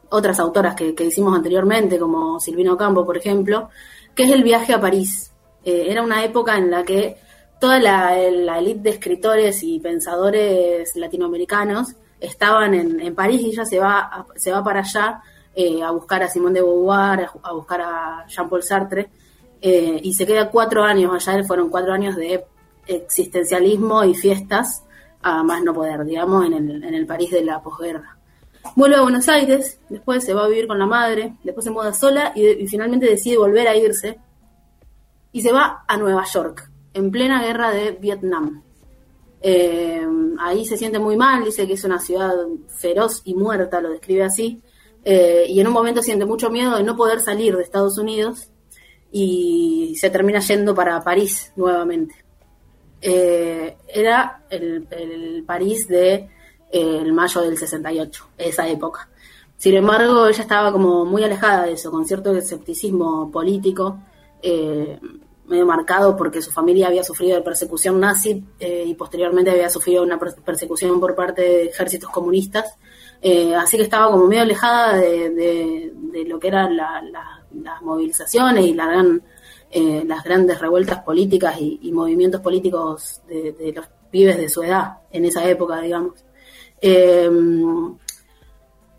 otras 0.09 0.39
autoras 0.39 0.75
que, 0.75 0.93
que, 0.93 1.05
hicimos 1.05 1.35
anteriormente, 1.35 1.97
como 1.97 2.39
Silvino 2.39 2.77
Campo, 2.77 3.05
por 3.05 3.17
ejemplo, 3.17 3.69
que 4.15 4.23
es 4.23 4.31
el 4.31 4.43
viaje 4.43 4.73
a 4.73 4.81
París. 4.81 5.31
Eh, 5.63 5.85
era 5.87 6.03
una 6.03 6.23
época 6.23 6.57
en 6.57 6.69
la 6.69 6.83
que 6.83 7.17
toda 7.59 7.79
la 7.79 8.17
élite 8.19 8.81
de 8.81 8.89
escritores 8.91 9.63
y 9.63 9.79
pensadores 9.79 10.95
latinoamericanos 10.95 11.95
estaban 12.19 12.73
en, 12.73 12.99
en 12.99 13.15
París 13.15 13.41
y 13.41 13.47
ella 13.47 13.65
se 13.65 13.79
va, 13.79 13.99
a, 13.99 14.25
se 14.35 14.51
va 14.51 14.63
para 14.63 14.81
allá 14.81 15.21
eh, 15.55 15.81
a 15.81 15.91
buscar 15.91 16.23
a 16.23 16.27
Simone 16.27 16.55
de 16.55 16.61
Beauvoir, 16.61 17.29
a, 17.43 17.51
buscar 17.53 17.81
a 17.81 18.25
Jean-Paul 18.27 18.63
Sartre, 18.63 19.09
eh, 19.61 19.99
y 20.01 20.13
se 20.13 20.25
queda 20.25 20.49
cuatro 20.49 20.83
años 20.83 21.27
allá, 21.27 21.43
fueron 21.43 21.69
cuatro 21.69 21.93
años 21.93 22.15
de 22.15 22.45
existencialismo 22.87 24.03
y 24.03 24.15
fiestas, 24.15 24.83
a 25.21 25.43
más 25.43 25.61
no 25.63 25.73
poder, 25.73 26.05
digamos, 26.05 26.45
en 26.45 26.53
el, 26.53 26.83
en 26.83 26.93
el 26.93 27.05
París 27.05 27.31
de 27.31 27.43
la 27.43 27.61
posguerra. 27.61 28.17
Vuelve 28.75 28.95
a 28.95 29.01
Buenos 29.01 29.27
Aires, 29.27 29.79
después 29.89 30.23
se 30.23 30.33
va 30.33 30.45
a 30.45 30.47
vivir 30.47 30.67
con 30.67 30.79
la 30.79 30.85
madre, 30.85 31.33
después 31.43 31.65
se 31.65 31.71
muda 31.71 31.93
sola 31.93 32.31
y 32.35 32.67
finalmente 32.67 33.07
decide 33.07 33.37
volver 33.37 33.67
a 33.67 33.75
irse 33.75 34.19
y 35.31 35.41
se 35.41 35.51
va 35.51 35.83
a 35.87 35.97
Nueva 35.97 36.23
York, 36.25 36.69
en 36.93 37.11
plena 37.11 37.41
guerra 37.41 37.71
de 37.71 37.91
Vietnam. 37.91 38.63
Eh, 39.41 40.05
ahí 40.39 40.65
se 40.65 40.77
siente 40.77 40.99
muy 40.99 41.15
mal, 41.15 41.43
dice 41.43 41.65
que 41.65 41.73
es 41.73 41.83
una 41.83 41.99
ciudad 41.99 42.33
feroz 42.77 43.21
y 43.23 43.33
muerta, 43.35 43.79
lo 43.81 43.89
describe 43.89 44.23
así, 44.23 44.61
eh, 45.05 45.45
y 45.47 45.59
en 45.59 45.67
un 45.67 45.73
momento 45.73 46.01
siente 46.01 46.25
mucho 46.25 46.49
miedo 46.49 46.75
de 46.75 46.83
no 46.83 46.95
poder 46.95 47.21
salir 47.21 47.55
de 47.55 47.63
Estados 47.63 47.97
Unidos 47.97 48.49
y 49.11 49.95
se 49.97 50.09
termina 50.09 50.39
yendo 50.39 50.75
para 50.75 51.01
París 51.01 51.53
nuevamente. 51.55 52.15
Eh, 53.01 53.77
era 53.87 54.43
el, 54.49 55.43
París 55.47 55.87
de 55.87 56.29
el 56.71 57.13
mayo 57.13 57.41
del 57.41 57.57
68, 57.57 58.29
esa 58.37 58.67
época. 58.67 59.09
Sin 59.57 59.75
embargo, 59.75 60.27
ella 60.27 60.41
estaba 60.41 60.71
como 60.71 61.05
muy 61.05 61.23
alejada 61.23 61.65
de 61.65 61.73
eso, 61.73 61.91
con 61.91 62.05
cierto 62.05 62.35
escepticismo 62.35 63.31
político, 63.31 63.99
medio 65.49 65.65
marcado 65.65 66.15
porque 66.15 66.41
su 66.41 66.51
familia 66.51 66.87
había 66.87 67.03
sufrido 67.03 67.35
de 67.35 67.41
persecución 67.41 67.99
nazi 67.99 68.43
y 68.59 68.93
posteriormente 68.93 69.51
había 69.51 69.69
sufrido 69.69 70.03
una 70.03 70.19
persecución 70.19 70.99
por 70.99 71.15
parte 71.15 71.41
de 71.41 71.63
ejércitos 71.65 72.09
comunistas. 72.09 72.77
Eh, 73.21 73.53
así 73.53 73.75
que 73.75 73.83
estaba 73.83 74.11
como 74.11 74.27
medio 74.27 74.43
alejada 74.43 74.95
de, 74.95 75.91
lo 76.27 76.39
que 76.39 76.47
eran 76.47 76.75
las 76.75 77.81
movilizaciones 77.81 78.65
y 78.65 78.73
la 78.73 78.85
gran, 78.87 79.21
eh, 79.71 80.03
las 80.05 80.23
grandes 80.23 80.59
revueltas 80.59 81.03
políticas 81.03 81.55
y, 81.59 81.91
movimientos 81.91 82.41
políticos 82.41 83.21
de, 83.27 83.73
los 83.75 83.87
pibes 84.09 84.37
de 84.37 84.49
su 84.49 84.63
edad 84.63 84.99
en 85.11 85.25
esa 85.25 85.47
época, 85.47 85.81
digamos. 85.81 86.23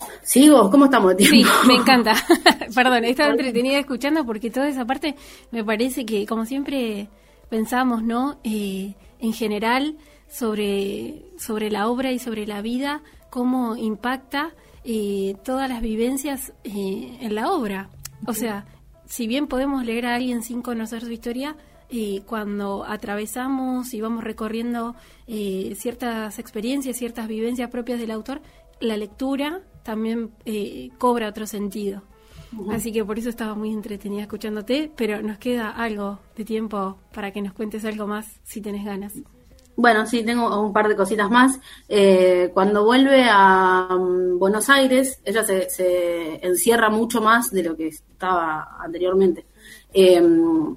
Eh, 0.01 0.05
¿Sigo? 0.23 0.71
¿Cómo 0.71 0.87
estamos 0.87 1.11
de 1.11 1.17
tiempo? 1.17 1.37
Sí, 1.37 1.69
me 1.69 1.75
encanta. 1.75 2.15
Perdón, 2.75 3.05
he 3.05 3.11
estado 3.11 3.33
entretenida 3.33 3.79
escuchando 3.79 4.25
porque 4.25 4.51
toda 4.51 4.69
esa 4.69 4.85
parte 4.85 5.17
me 5.51 5.65
parece 5.65 6.05
que, 6.05 6.27
como 6.27 6.47
siempre 6.47 7.09
pensamos, 7.49 8.03
¿no? 8.03 8.39
en 8.45 9.33
general, 9.35 9.97
sobre, 10.29 11.25
sobre 11.39 11.71
la 11.71 11.89
obra 11.89 12.13
y 12.13 12.19
sobre 12.19 12.47
la 12.47 12.63
vida, 12.63 13.03
cómo 13.31 13.77
impacta 13.77 14.55
eh, 14.85 15.37
todas 15.45 15.69
las 15.69 15.83
vivencias 15.83 16.53
eh, 16.65 17.19
en 17.21 17.35
la 17.35 17.53
obra. 17.53 17.91
O 18.27 18.33
sea, 18.33 18.67
si 19.07 19.27
bien 19.27 19.47
podemos 19.47 19.85
leer 19.85 20.07
a 20.07 20.15
alguien 20.15 20.43
sin 20.43 20.63
conocer 20.63 21.03
su 21.03 21.11
historia, 21.11 21.57
eh, 21.91 22.23
cuando 22.27 22.85
atravesamos 22.85 23.93
y 23.95 24.01
vamos 24.01 24.23
recorriendo 24.23 24.95
ciertas 25.27 26.41
experiencias, 26.41 26.97
ciertas 26.97 27.29
vivencias 27.29 27.71
propias 27.71 28.01
del 28.01 28.11
autor, 28.11 28.43
la 28.81 28.97
lectura 28.97 29.61
también 29.91 30.31
cobra 30.99 31.29
otro 31.29 31.49
sentido. 31.49 32.03
Así 32.71 32.93
que 32.93 33.05
por 33.05 33.19
eso 33.19 33.29
estaba 33.29 33.57
muy 33.57 33.73
entretenida 33.73 34.23
escuchándote, 34.23 34.89
pero 34.97 35.21
nos 35.21 35.39
queda 35.39 35.71
algo 35.71 36.21
de 36.37 36.45
tiempo 36.45 36.97
para 37.13 37.33
que 37.33 37.43
nos 37.43 37.53
cuentes 37.53 37.85
algo 37.85 38.07
más 38.07 38.27
si 38.45 38.61
tenés 38.61 38.85
ganas. 38.85 39.15
Bueno, 39.75 40.07
sí, 40.07 40.23
tengo 40.23 40.61
un 40.61 40.73
par 40.73 40.87
de 40.87 40.95
cositas 40.95 41.29
más. 41.29 41.59
Eh, 41.89 42.51
cuando 42.55 42.85
vuelve 42.85 43.25
a 43.29 43.89
um, 43.91 44.39
Buenos 44.39 44.69
Aires, 44.69 45.21
ella 45.25 45.43
se, 45.43 46.47
encierra 46.47 46.89
mucho 46.89 47.21
más 47.21 47.51
de 47.51 47.65
lo 47.65 47.77
que 47.77 47.89
estaba 47.89 48.77
anteriormente. 48.79 49.47
Em, 49.93 50.77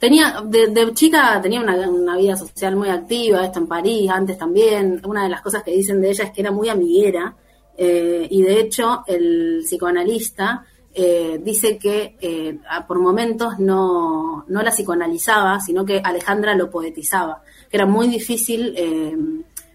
tenía, 0.00 0.42
de, 0.44 0.92
chica 0.94 1.40
tenía 1.40 1.60
una, 1.60 2.16
vida 2.16 2.36
social 2.36 2.74
muy 2.74 2.88
activa, 2.88 3.44
esto 3.44 3.60
en 3.60 3.68
París, 3.68 4.10
antes 4.10 4.36
también. 4.36 5.00
Una 5.04 5.22
de 5.24 5.28
las 5.28 5.42
cosas 5.42 5.62
que 5.62 5.70
dicen 5.72 6.00
de 6.00 6.10
ella 6.10 6.24
es 6.24 6.32
que 6.32 6.40
era 6.40 6.50
muy 6.50 6.68
amiguera. 6.68 7.36
Eh, 7.78 8.26
y 8.28 8.42
de 8.42 8.60
hecho, 8.60 9.04
el 9.06 9.60
psicoanalista 9.64 10.66
eh, 10.92 11.40
dice 11.42 11.78
que 11.78 12.58
por 12.86 12.98
momentos 12.98 13.58
no, 13.60 14.44
no 14.48 14.62
la 14.62 14.70
psicoanalizaba, 14.70 15.60
sino 15.60 15.86
que 15.86 16.02
Alejandra 16.04 16.54
lo 16.54 16.70
poetizaba 16.70 17.42
que 17.70 17.76
era 17.76 17.86
muy 17.86 18.08
difícil 18.08 18.74
eh, 18.76 19.16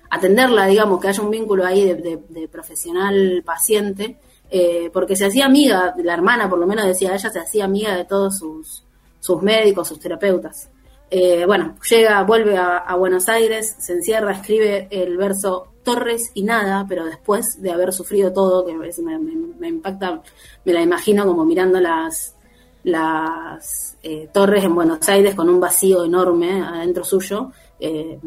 atenderla, 0.10 0.68
digamos, 0.68 1.00
que 1.00 1.08
haya 1.08 1.24
un 1.24 1.32
vínculo 1.32 1.66
ahí 1.66 1.86
de, 1.94 2.48
profesional-paciente, 2.52 4.18
eh, 4.50 4.90
porque 4.92 5.16
se 5.16 5.26
hacía 5.26 5.46
amiga, 5.46 5.94
la 5.98 6.14
hermana 6.14 6.50
por 6.50 6.60
lo 6.60 6.68
menos 6.68 6.86
decía, 6.86 7.14
ella 7.14 7.30
se 7.30 7.40
hacía 7.40 7.66
amiga 7.66 7.96
de 7.96 8.06
todos 8.06 8.38
sus, 8.38 8.84
sus 9.20 9.42
médicos, 9.42 9.88
sus 9.88 10.00
terapeutas. 10.00 10.70
Eh, 11.10 11.46
bueno, 11.46 11.76
llega, 11.90 12.24
vuelve 12.24 12.58
a, 12.58 12.96
Buenos 12.96 13.30
Aires, 13.30 13.76
se 13.80 13.94
encierra, 13.94 14.34
escribe 14.34 14.88
el 14.90 15.18
verso 15.18 15.73
Torres 15.84 16.32
y 16.34 16.44
nada, 16.44 16.86
pero 16.88 17.06
después 17.06 17.62
de 17.62 17.72
haber 17.72 17.94
sufrido 17.94 18.32
todo, 18.32 18.66
que 18.66 18.74
me, 18.74 19.20
me, 19.20 19.68
impacta, 19.68 20.22
me 20.66 20.74
la 20.74 20.82
imagino 20.82 21.26
como 21.26 21.46
mirando 21.46 21.80
las, 21.80 22.36
las 22.84 23.98
torres 24.32 24.64
en 24.64 24.76
Buenos 24.76 25.08
Aires 25.10 25.36
con 25.36 25.50
un 25.50 25.60
vacío 25.60 26.04
enorme 26.04 26.62
adentro 26.62 27.04
suyo, 27.04 27.52
eh, 27.80 28.20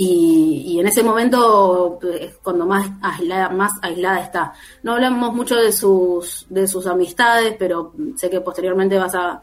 y, 0.00 0.78
en 0.78 0.86
ese 0.86 1.02
momento 1.02 1.98
es 2.08 2.36
cuando 2.36 2.64
más 2.64 2.88
aislada, 3.02 3.48
más 3.48 3.72
aislada 3.82 4.20
está. 4.20 4.52
No 4.84 4.92
hablamos 4.92 5.34
mucho 5.34 5.56
de 5.56 5.72
sus, 5.72 6.46
de 6.48 6.68
sus 6.68 6.86
amistades, 6.86 7.56
pero 7.58 7.92
sé 8.14 8.30
que 8.30 8.40
posteriormente 8.40 8.96
vas 8.96 9.16
a, 9.16 9.42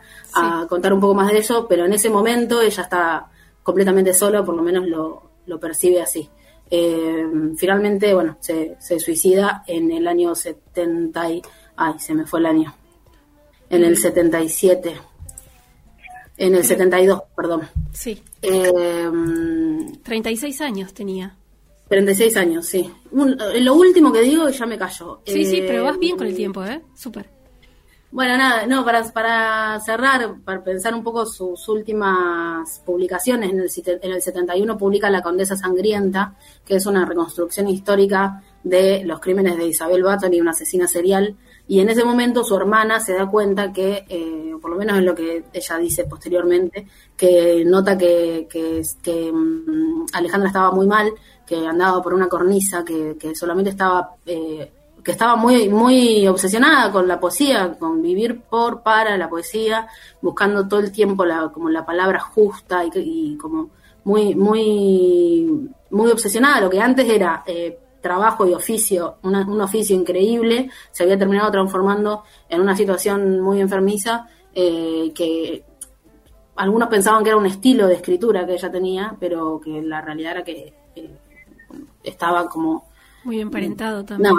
contar 0.70 0.94
un 0.94 1.02
poco 1.02 1.14
más 1.14 1.30
de 1.30 1.40
eso, 1.40 1.68
pero 1.68 1.86
en 1.86 1.92
ese 1.92 2.10
momento 2.10 2.62
ella 2.62 2.84
está 2.84 3.30
completamente 3.64 4.14
sola, 4.14 4.46
por 4.46 4.56
lo 4.56 4.64
menos 4.64 4.88
lo, 4.88 5.24
lo 5.46 5.60
percibe 5.60 6.02
así. 6.02 6.30
Eh, 6.78 7.26
finalmente, 7.58 8.14
bueno, 8.14 8.38
se, 8.40 8.76
se, 8.80 9.00
suicida 9.00 9.64
en 9.68 9.92
el 9.92 10.08
año 10.08 10.36
70 10.36 11.30
y, 11.32 11.42
ay, 11.78 11.94
se 12.00 12.14
me 12.14 12.26
fue 12.26 12.40
el 12.40 12.48
año, 12.48 12.76
en 13.70 13.84
el 13.84 13.98
77 13.98 14.94
en 16.38 16.56
el 16.56 16.64
72, 16.64 17.22
perdón. 17.36 17.62
Sí. 17.94 18.22
Eh, 18.42 19.10
36 20.04 20.62
años 20.62 20.94
tenía. 20.94 21.36
36 21.88 22.38
años, 22.38 22.66
sí. 22.66 22.80
Eh, 22.80 23.62
lo 23.62 23.76
último 23.76 24.12
que 24.12 24.22
digo 24.22 24.50
ya 24.50 24.66
me 24.66 24.78
callo. 24.78 25.22
Sí, 25.26 25.46
sí, 25.46 25.64
pero 25.66 25.84
vas 25.86 25.98
bien 25.98 26.18
con 26.18 26.28
el 26.28 26.36
tiempo, 26.36 26.64
¿eh? 26.64 26.82
Súper. 26.96 27.30
Bueno, 28.16 28.38
nada, 28.38 28.66
no, 28.66 28.86
para, 28.86 29.04
para 29.12 29.78
cerrar, 29.82 30.38
para 30.46 30.64
pensar 30.64 30.96
un 30.96 31.04
poco 31.04 31.26
sus 31.26 31.68
últimas 31.68 32.80
publicaciones, 32.86 33.52
en 33.52 33.60
el, 33.60 33.70
en 34.02 34.12
el 34.14 34.22
71 34.22 34.78
publica 34.78 35.10
La 35.10 35.22
Condesa 35.22 35.58
Sangrienta, 35.58 36.34
que 36.66 36.78
es 36.78 36.86
una 36.86 37.06
reconstrucción 37.06 37.68
histórica 37.68 38.42
de 38.64 39.04
los 39.04 39.20
crímenes 39.20 39.58
de 39.58 39.68
Isabel 39.68 40.06
y 40.32 40.40
una 40.40 40.52
asesina 40.52 40.88
serial, 40.88 41.36
y 41.68 41.82
en 41.82 41.90
ese 41.90 42.06
momento 42.06 42.46
su 42.46 42.56
hermana 42.56 43.02
se 43.02 43.16
da 43.16 43.28
cuenta 43.28 43.74
que, 43.74 44.06
eh, 44.08 44.54
por 44.62 44.72
lo 44.72 44.78
menos 44.78 44.98
es 44.98 45.04
lo 45.04 45.14
que 45.14 45.44
ella 45.52 45.78
dice 45.78 46.06
posteriormente, 46.06 46.88
que 47.18 47.66
nota 47.66 47.98
que, 47.98 48.48
que, 48.50 49.32
mm, 49.34 50.06
Alejandra 50.14 50.48
estaba 50.48 50.72
muy 50.72 50.88
mal, 50.88 51.12
que 51.46 51.68
andaba 51.68 52.02
por 52.02 52.14
una 52.14 52.30
cornisa, 52.30 52.86
que, 52.86 53.36
solamente 53.36 53.72
estaba, 53.72 54.16
eh, 54.26 54.72
que 55.06 55.12
estaba 55.12 55.36
muy, 55.36 55.70
muy 55.70 56.28
obsesionada 56.28 56.92
con 56.92 57.08
la 57.08 57.20
poesía, 57.20 57.76
con 57.78 58.02
vivir 58.02 58.42
por, 58.42 58.82
para 58.82 59.16
la 59.18 59.30
poesía, 59.30 59.88
buscando 60.20 60.68
todo 60.68 60.80
el 60.80 60.92
tiempo 60.92 61.24
la, 61.26 61.50
como 61.54 61.70
la 61.70 61.86
palabra 61.86 62.20
justa 62.20 62.84
y, 62.84 62.90
y 62.96 63.38
como 63.38 63.70
muy, 64.04 64.34
muy, 64.34 65.70
muy 65.92 66.12
obsesionada. 66.12 66.60
Lo 66.60 66.72
que 66.72 66.82
antes 66.82 67.08
era 67.08 67.44
eh, 67.46 67.78
trabajo 68.02 68.48
y 68.48 68.56
oficio, 68.56 69.18
un 69.22 69.62
oficio 69.62 69.96
increíble, 69.96 70.72
se 70.90 71.04
había 71.04 71.20
terminado 71.20 71.52
transformando 71.52 72.24
en 72.50 72.62
una 72.62 72.76
situación 72.76 73.42
muy 73.42 73.62
enfermiza 73.62 74.28
eh, 74.56 75.12
que 75.14 75.64
algunos 76.56 76.90
pensaban 76.90 77.24
que 77.24 77.30
era 77.30 77.38
un 77.38 77.46
estilo 77.46 77.86
de 77.86 77.94
escritura 77.94 78.44
que 78.48 78.54
ella 78.54 78.72
tenía, 78.72 79.16
pero 79.20 79.62
que 79.64 79.84
la 79.84 80.02
realidad 80.02 80.32
era 80.32 80.44
que 80.44 80.74
eh, 80.96 81.12
estaba 82.04 82.50
como... 82.50 82.86
Muy 83.24 83.40
emparentado 83.40 84.04
también. 84.04 84.34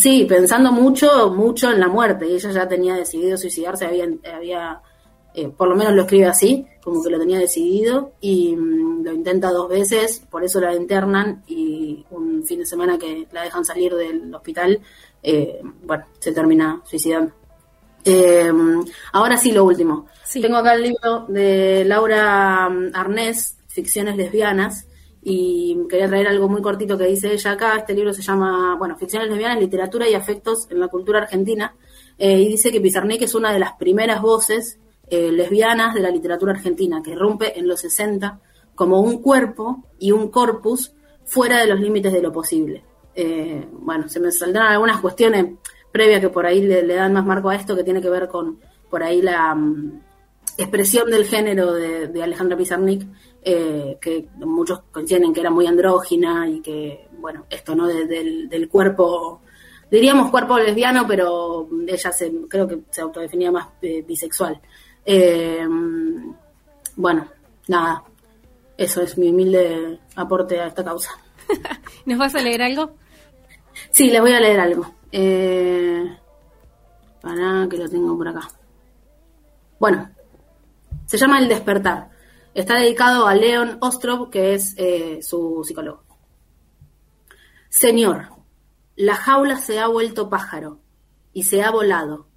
Sí, 0.00 0.24
pensando 0.28 0.72
mucho, 0.72 1.30
mucho 1.30 1.70
en 1.70 1.80
la 1.80 1.88
muerte. 1.88 2.26
Y 2.26 2.34
ella 2.34 2.50
ya 2.50 2.68
tenía 2.68 2.94
decidido 2.94 3.36
suicidarse, 3.36 3.86
había, 3.86 4.06
había 4.34 4.80
eh, 5.34 5.48
por 5.48 5.68
lo 5.68 5.76
menos 5.76 5.94
lo 5.94 6.02
escribe 6.02 6.26
así, 6.26 6.66
como 6.82 7.02
que 7.02 7.10
lo 7.10 7.18
tenía 7.18 7.38
decidido, 7.38 8.12
y 8.20 8.54
mm, 8.54 9.02
lo 9.04 9.12
intenta 9.12 9.50
dos 9.50 9.68
veces, 9.68 10.22
por 10.30 10.44
eso 10.44 10.60
la 10.60 10.74
internan 10.74 11.42
y 11.46 12.04
un 12.10 12.44
fin 12.44 12.58
de 12.58 12.66
semana 12.66 12.98
que 12.98 13.26
la 13.32 13.42
dejan 13.42 13.64
salir 13.64 13.94
del 13.94 14.34
hospital, 14.34 14.80
eh, 15.22 15.60
bueno, 15.84 16.04
se 16.18 16.32
termina 16.32 16.82
suicidando. 16.84 17.32
Eh, 18.04 18.52
ahora 19.12 19.36
sí, 19.36 19.52
lo 19.52 19.64
último. 19.64 20.06
Tengo 20.32 20.56
acá 20.56 20.74
el 20.74 20.82
libro 20.82 21.26
de 21.28 21.84
Laura 21.86 22.68
mm, 22.68 22.90
Arnés, 22.94 23.58
Ficciones 23.68 24.16
Lesbianas, 24.16 24.86
y 25.22 25.78
quería 25.88 26.08
traer 26.08 26.28
algo 26.28 26.48
muy 26.48 26.60
cortito 26.60 26.98
que 26.98 27.06
dice 27.06 27.32
ella 27.32 27.52
acá. 27.52 27.76
Este 27.76 27.94
libro 27.94 28.12
se 28.12 28.22
llama, 28.22 28.76
bueno, 28.76 28.96
Ficciones 28.96 29.28
Lesbianas, 29.28 29.60
Literatura 29.60 30.08
y 30.08 30.14
Afectos 30.14 30.66
en 30.70 30.80
la 30.80 30.88
Cultura 30.88 31.20
Argentina, 31.20 31.74
y 32.18 32.48
dice 32.48 32.70
que 32.70 32.80
Pizarnik 32.80 33.22
es 33.22 33.34
una 33.34 33.52
de 33.52 33.58
las 33.58 33.72
primeras 33.74 34.20
voces 34.20 34.78
eh, 35.14 35.30
lesbianas 35.30 35.92
de 35.92 36.00
la 36.00 36.08
literatura 36.08 36.52
argentina, 36.52 37.02
que 37.04 37.14
rompe 37.14 37.58
en 37.58 37.68
los 37.68 37.80
60 37.80 38.40
como 38.74 38.98
un 39.00 39.20
cuerpo 39.20 39.84
y 39.98 40.10
un 40.10 40.30
corpus 40.30 40.94
fuera 41.26 41.58
de 41.58 41.66
los 41.66 41.78
límites 41.78 42.14
de 42.14 42.22
lo 42.22 42.32
posible. 42.32 42.82
Eh, 43.14 43.68
bueno, 43.72 44.08
se 44.08 44.20
me 44.20 44.32
saldrán 44.32 44.68
algunas 44.68 45.02
cuestiones 45.02 45.58
previas 45.92 46.22
que 46.22 46.30
por 46.30 46.46
ahí 46.46 46.62
le, 46.62 46.86
dan 46.86 47.12
más 47.12 47.26
marco 47.26 47.50
a 47.50 47.56
esto, 47.56 47.76
que 47.76 47.84
tiene 47.84 48.00
que 48.00 48.08
ver 48.08 48.26
con 48.26 48.58
por 48.88 49.02
ahí 49.02 49.20
la 49.20 49.54
mm, 49.54 50.00
expresión 50.58 51.10
del 51.10 51.24
género 51.24 51.72
de, 51.72 52.22
Alejandra 52.22 52.56
Pizarnik, 52.56 53.06
eh, 53.42 53.98
que 54.00 54.28
muchos 54.36 54.80
coinciden 54.90 55.32
que 55.32 55.40
era 55.40 55.50
muy 55.50 55.66
andrógina 55.66 56.48
y 56.48 56.60
que, 56.60 57.08
bueno, 57.18 57.46
esto 57.50 57.74
no 57.74 57.86
del, 57.86 58.48
del, 58.48 58.68
cuerpo 58.68 59.40
diríamos 59.92 60.30
cuerpo 60.30 60.58
lesbiano, 60.58 61.06
pero 61.06 61.68
ella 61.86 62.10
se, 62.12 62.32
creo 62.48 62.66
que 62.66 62.80
se 62.90 63.02
autodefinía 63.02 63.52
más 63.52 63.68
eh, 63.82 64.02
bisexual. 64.06 64.58
Eh, 65.04 65.66
bueno, 66.96 67.28
nada, 67.68 68.02
eso 68.78 69.02
es 69.02 69.18
mi 69.18 69.28
humilde 69.28 70.00
aporte 70.16 70.58
a 70.58 70.68
esta 70.68 70.82
causa. 70.82 71.10
¿Nos 72.06 72.18
vas 72.18 72.34
a 72.34 72.40
leer 72.40 72.62
algo? 72.62 72.94
Sí, 73.90 74.10
les 74.10 74.20
voy 74.22 74.32
a 74.32 74.40
leer 74.40 74.60
algo. 74.60 74.94
Eh, 75.12 76.16
para 77.20 77.66
que 77.68 77.76
lo 77.76 77.88
tengo 77.88 78.16
por 78.16 78.28
acá. 78.28 78.48
Bueno, 79.78 80.10
se 81.12 81.18
llama 81.18 81.40
El 81.40 81.48
despertar. 81.48 82.08
Está 82.54 82.78
dedicado 82.78 83.26
a 83.26 83.34
Leon 83.34 83.76
Ostrov, 83.82 84.30
que 84.30 84.54
es 84.54 84.74
eh, 84.78 85.18
su 85.20 85.62
psicólogo. 85.62 86.04
Señor, 87.68 88.30
la 88.96 89.14
jaula 89.14 89.58
se 89.58 89.78
ha 89.78 89.88
vuelto 89.88 90.30
pájaro 90.30 90.80
y 91.34 91.42
se 91.42 91.62
ha 91.62 91.70
volado, 91.70 92.28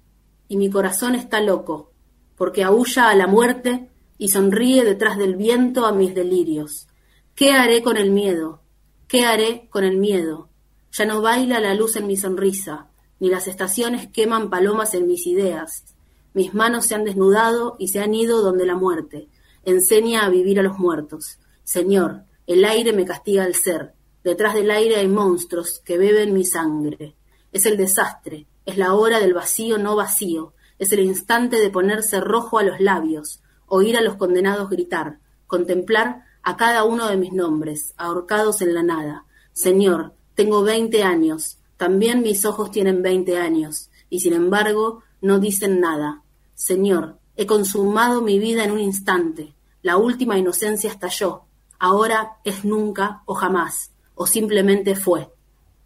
y 0.46 0.58
mi 0.58 0.68
corazón 0.68 1.14
está 1.14 1.40
loco, 1.40 1.94
porque 2.36 2.64
aúlla 2.64 3.08
a 3.08 3.14
la 3.14 3.26
muerte 3.26 3.88
y 4.18 4.28
sonríe 4.28 4.84
detrás 4.84 5.16
del 5.16 5.36
viento 5.36 5.86
a 5.86 5.92
mis 5.92 6.14
delirios. 6.14 6.86
¿Qué 7.34 7.52
haré 7.52 7.82
con 7.82 7.96
el 7.96 8.10
miedo? 8.10 8.60
¿Qué 9.08 9.24
haré 9.24 9.70
con 9.70 9.84
el 9.84 9.96
miedo? 9.96 10.50
Ya 10.92 11.06
no 11.06 11.22
baila 11.22 11.60
la 11.60 11.72
luz 11.72 11.96
en 11.96 12.06
mi 12.06 12.18
sonrisa, 12.18 12.90
ni 13.20 13.30
las 13.30 13.48
estaciones 13.48 14.08
queman 14.08 14.50
palomas 14.50 14.92
en 14.92 15.06
mis 15.06 15.26
ideas. 15.26 15.95
Mis 16.36 16.52
manos 16.52 16.84
se 16.84 16.94
han 16.94 17.04
desnudado 17.04 17.76
y 17.78 17.88
se 17.88 18.00
han 18.00 18.12
ido 18.12 18.42
donde 18.42 18.66
la 18.66 18.74
muerte 18.74 19.30
enseña 19.64 20.26
a 20.26 20.28
vivir 20.28 20.60
a 20.60 20.62
los 20.62 20.78
muertos. 20.78 21.38
Señor, 21.64 22.24
el 22.46 22.66
aire 22.66 22.92
me 22.92 23.06
castiga 23.06 23.44
al 23.44 23.54
ser. 23.54 23.94
Detrás 24.22 24.52
del 24.52 24.70
aire 24.70 24.96
hay 24.96 25.08
monstruos 25.08 25.80
que 25.82 25.96
beben 25.96 26.34
mi 26.34 26.44
sangre. 26.44 27.16
Es 27.52 27.64
el 27.64 27.78
desastre, 27.78 28.46
es 28.66 28.76
la 28.76 28.92
hora 28.92 29.18
del 29.18 29.32
vacío 29.32 29.78
no 29.78 29.96
vacío, 29.96 30.52
es 30.78 30.92
el 30.92 31.00
instante 31.00 31.56
de 31.56 31.70
ponerse 31.70 32.20
rojo 32.20 32.58
a 32.58 32.64
los 32.64 32.80
labios, 32.80 33.40
oír 33.64 33.96
a 33.96 34.02
los 34.02 34.16
condenados 34.16 34.68
gritar, 34.68 35.20
contemplar 35.46 36.26
a 36.42 36.58
cada 36.58 36.84
uno 36.84 37.08
de 37.08 37.16
mis 37.16 37.32
nombres, 37.32 37.94
ahorcados 37.96 38.60
en 38.60 38.74
la 38.74 38.82
nada. 38.82 39.24
Señor, 39.54 40.12
tengo 40.34 40.62
veinte 40.62 41.02
años, 41.02 41.60
también 41.78 42.20
mis 42.20 42.44
ojos 42.44 42.70
tienen 42.70 43.00
veinte 43.00 43.38
años, 43.38 43.88
y 44.10 44.20
sin 44.20 44.34
embargo 44.34 45.02
no 45.22 45.38
dicen 45.38 45.80
nada. 45.80 46.24
Señor, 46.56 47.18
he 47.36 47.46
consumado 47.46 48.22
mi 48.22 48.38
vida 48.38 48.64
en 48.64 48.70
un 48.70 48.80
instante, 48.80 49.54
la 49.82 49.98
última 49.98 50.38
inocencia 50.38 50.90
estalló, 50.90 51.42
ahora 51.78 52.38
es 52.44 52.64
nunca 52.64 53.22
o 53.26 53.34
jamás, 53.34 53.92
o 54.14 54.26
simplemente 54.26 54.96
fue. 54.96 55.30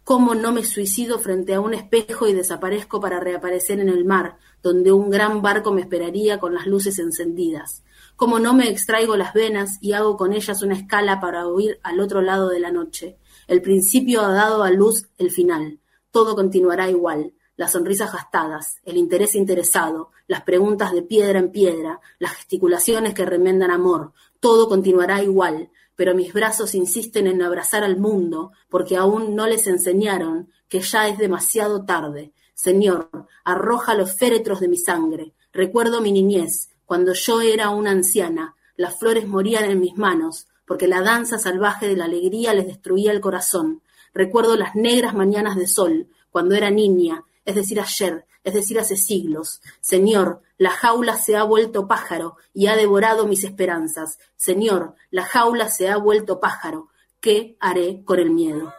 ¿Cómo 0.05 0.33
no 0.33 0.53
me 0.53 0.63
suicido 0.63 1.19
frente 1.19 1.53
a 1.53 1.59
un 1.59 1.73
espejo 1.73 2.25
y 2.25 2.33
desaparezco 2.33 3.01
para 3.01 3.19
reaparecer 3.19 3.81
en 3.81 3.89
el 3.89 4.05
mar, 4.05 4.37
donde 4.63 4.93
un 4.93 5.09
gran 5.09 5.41
barco 5.41 5.73
me 5.73 5.81
esperaría 5.81 6.39
con 6.39 6.53
las 6.53 6.65
luces 6.65 6.99
encendidas? 6.99 7.83
¿Cómo 8.15 8.39
no 8.39 8.53
me 8.53 8.69
extraigo 8.69 9.17
las 9.17 9.33
venas 9.33 9.77
y 9.81 9.91
hago 9.91 10.15
con 10.15 10.31
ellas 10.31 10.63
una 10.63 10.75
escala 10.75 11.19
para 11.19 11.47
huir 11.47 11.81
al 11.83 11.99
otro 11.99 12.21
lado 12.21 12.47
de 12.47 12.61
la 12.61 12.71
noche? 12.71 13.17
El 13.47 13.61
principio 13.61 14.21
ha 14.21 14.31
dado 14.31 14.63
a 14.63 14.71
luz 14.71 15.09
el 15.17 15.31
final. 15.31 15.79
Todo 16.11 16.33
continuará 16.33 16.89
igual. 16.89 17.33
Las 17.57 17.73
sonrisas 17.73 18.11
gastadas, 18.11 18.77
el 18.85 18.97
interés 18.97 19.35
interesado, 19.35 20.09
las 20.31 20.43
preguntas 20.43 20.93
de 20.93 21.01
piedra 21.01 21.39
en 21.39 21.51
piedra, 21.51 21.99
las 22.17 22.31
gesticulaciones 22.37 23.13
que 23.13 23.25
remendan 23.25 23.69
amor, 23.69 24.13
todo 24.39 24.69
continuará 24.69 25.21
igual, 25.21 25.71
pero 25.97 26.15
mis 26.15 26.31
brazos 26.31 26.73
insisten 26.73 27.27
en 27.27 27.41
abrazar 27.41 27.83
al 27.83 27.97
mundo, 27.97 28.53
porque 28.69 28.95
aún 28.95 29.35
no 29.35 29.45
les 29.45 29.67
enseñaron 29.67 30.47
que 30.69 30.79
ya 30.79 31.09
es 31.09 31.17
demasiado 31.17 31.83
tarde. 31.83 32.31
Señor, 32.53 33.09
arroja 33.43 33.93
los 33.93 34.13
féretros 34.13 34.61
de 34.61 34.69
mi 34.69 34.77
sangre. 34.77 35.33
Recuerdo 35.51 35.99
mi 35.99 36.13
niñez, 36.13 36.69
cuando 36.85 37.11
yo 37.11 37.41
era 37.41 37.69
una 37.69 37.91
anciana, 37.91 38.55
las 38.77 38.97
flores 38.97 39.27
morían 39.27 39.65
en 39.69 39.81
mis 39.81 39.97
manos, 39.97 40.47
porque 40.65 40.87
la 40.87 41.01
danza 41.01 41.39
salvaje 41.39 41.89
de 41.89 41.97
la 41.97 42.05
alegría 42.05 42.53
les 42.53 42.67
destruía 42.67 43.11
el 43.11 43.19
corazón. 43.19 43.81
Recuerdo 44.13 44.55
las 44.55 44.75
negras 44.75 45.13
mañanas 45.13 45.57
de 45.57 45.67
sol, 45.67 46.07
cuando 46.29 46.55
era 46.55 46.71
niña, 46.71 47.25
es 47.43 47.55
decir, 47.55 47.81
ayer, 47.81 48.25
es 48.43 48.53
decir, 48.53 48.79
hace 48.79 48.95
siglos. 48.95 49.61
Señor, 49.81 50.41
la 50.57 50.69
jaula 50.71 51.17
se 51.17 51.35
ha 51.35 51.43
vuelto 51.43 51.87
pájaro 51.87 52.37
y 52.53 52.67
ha 52.67 52.75
devorado 52.75 53.27
mis 53.27 53.43
esperanzas. 53.43 54.19
Señor, 54.35 54.95
la 55.09 55.25
jaula 55.25 55.69
se 55.69 55.89
ha 55.89 55.97
vuelto 55.97 56.39
pájaro. 56.39 56.89
¿Qué 57.19 57.57
haré 57.59 58.03
con 58.03 58.19
el 58.19 58.29
miedo? 58.31 58.73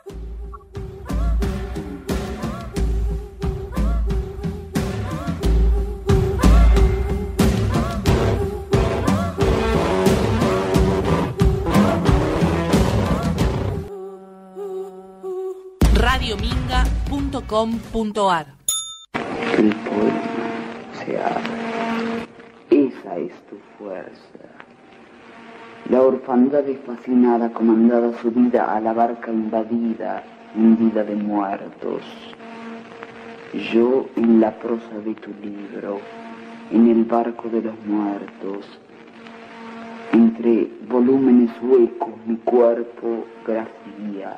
radiominga.com.ar 15.95 18.63
El 19.59 19.75
poema 19.75 21.05
se 21.05 21.19
abre. 21.19 22.27
Esa 22.71 23.17
es 23.19 23.33
tu 23.49 23.57
fuerza. 23.79 24.43
La 25.91 26.01
orfandad 26.01 26.67
es 26.69 26.79
fascinada, 26.87 27.53
comandada 27.53 28.13
su 28.23 28.31
vida 28.31 28.75
a 28.75 28.81
la 28.81 28.93
barca 28.93 29.31
invadida, 29.31 30.23
hundida 30.57 31.05
de 31.05 31.17
muertos. 31.17 32.03
Yo 33.73 34.07
en 34.17 34.41
la 34.41 34.53
prosa 34.53 34.99
de 35.05 35.15
tu 35.17 35.31
libro, 35.43 36.01
en 36.71 36.89
el 36.89 37.05
barco 37.05 37.49
de 37.51 37.61
los 37.61 37.75
muertos, 37.85 38.67
entre 40.13 40.69
volúmenes 40.89 41.51
huecos 41.61 42.15
mi 42.27 42.37
cuerpo 42.37 43.27
grafía 43.47 44.37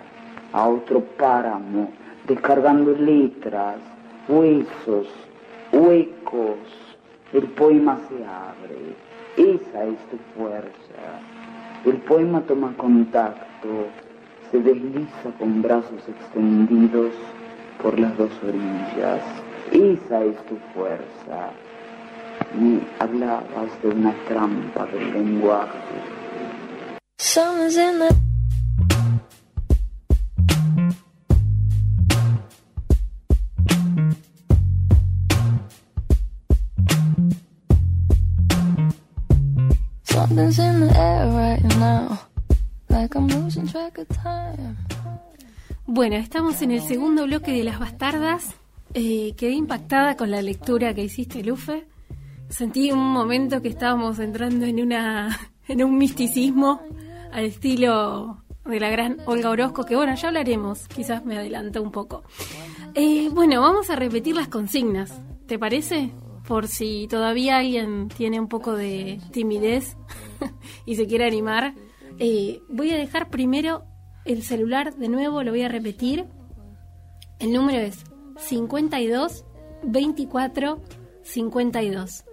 a 0.53 0.68
otro 0.68 1.00
páramo, 1.00 1.90
descargando 2.27 2.92
letras, 2.92 3.77
huesos, 4.28 5.06
huecos. 5.72 6.58
El 7.32 7.44
poema 7.50 7.98
se 8.08 8.24
abre. 8.24 8.94
Esa 9.37 9.84
es 9.84 9.98
tu 10.10 10.18
fuerza. 10.37 11.20
El 11.84 11.96
poema 11.98 12.40
toma 12.42 12.72
contacto, 12.76 13.88
se 14.50 14.58
desliza 14.60 15.30
con 15.38 15.60
brazos 15.60 16.00
extendidos 16.08 17.12
por 17.82 17.98
las 17.98 18.16
dos 18.16 18.30
orillas. 18.42 19.22
Esa 19.72 20.24
es 20.24 20.37
tu 20.46 20.56
fuerza. 20.72 21.50
Me 22.58 22.80
hablabas 23.00 23.82
de 23.82 23.88
una 23.88 24.14
trampa 24.28 24.87
del 24.87 25.12
lenguaje. 25.12 26.14
Bueno, 45.87 46.16
estamos 46.16 46.61
en 46.62 46.73
el 46.73 46.83
segundo 46.83 47.25
bloque 47.25 47.53
de 47.53 47.62
Las 47.62 47.79
Bastardas. 47.79 48.55
Eh, 48.94 49.35
quedé 49.37 49.53
impactada 49.53 50.16
con 50.16 50.33
la 50.33 50.42
lectura 50.42 50.92
que 50.92 51.05
hiciste, 51.05 51.44
Lufe. 51.44 51.87
Sentí 52.49 52.90
un 52.90 53.12
momento 53.12 53.62
que 53.62 53.68
estábamos 53.68 54.18
entrando 54.18 54.66
en, 54.66 54.81
una, 54.81 55.38
en 55.68 55.85
un 55.85 55.97
misticismo 55.97 56.81
al 57.31 57.44
estilo 57.44 58.42
de 58.64 58.81
la 58.81 58.90
gran 58.90 59.18
Olga 59.27 59.51
Orozco, 59.51 59.85
que 59.85 59.94
bueno, 59.94 60.14
ya 60.16 60.29
hablaremos, 60.29 60.88
quizás 60.88 61.25
me 61.25 61.38
adelanto 61.38 61.81
un 61.81 61.92
poco. 61.92 62.25
Eh, 62.94 63.29
bueno, 63.33 63.61
vamos 63.61 63.88
a 63.90 63.97
repetir 63.97 64.35
las 64.35 64.49
consignas, 64.49 65.12
¿te 65.47 65.59
parece? 65.59 66.12
Por 66.46 66.68
si 66.68 67.07
todavía 67.09 67.59
alguien 67.59 68.09
tiene 68.09 68.38
un 68.38 68.48
poco 68.48 68.74
de 68.74 69.20
timidez 69.33 69.96
y 70.87 70.96
se 70.96 71.07
quiere 71.07 71.26
animar. 71.26 71.74
Eh, 72.18 72.61
voy 72.68 72.90
a 72.90 72.96
dejar 72.96 73.30
primero 73.30 73.85
el 74.24 74.42
celular 74.42 74.94
de 74.94 75.09
nuevo, 75.09 75.42
lo 75.42 75.50
voy 75.50 75.62
a 75.62 75.68
repetir. 75.68 76.26
El 77.38 77.52
número 77.52 77.78
es 77.80 78.04
52 78.38 79.44
24 79.83 80.80
52. 81.22 82.24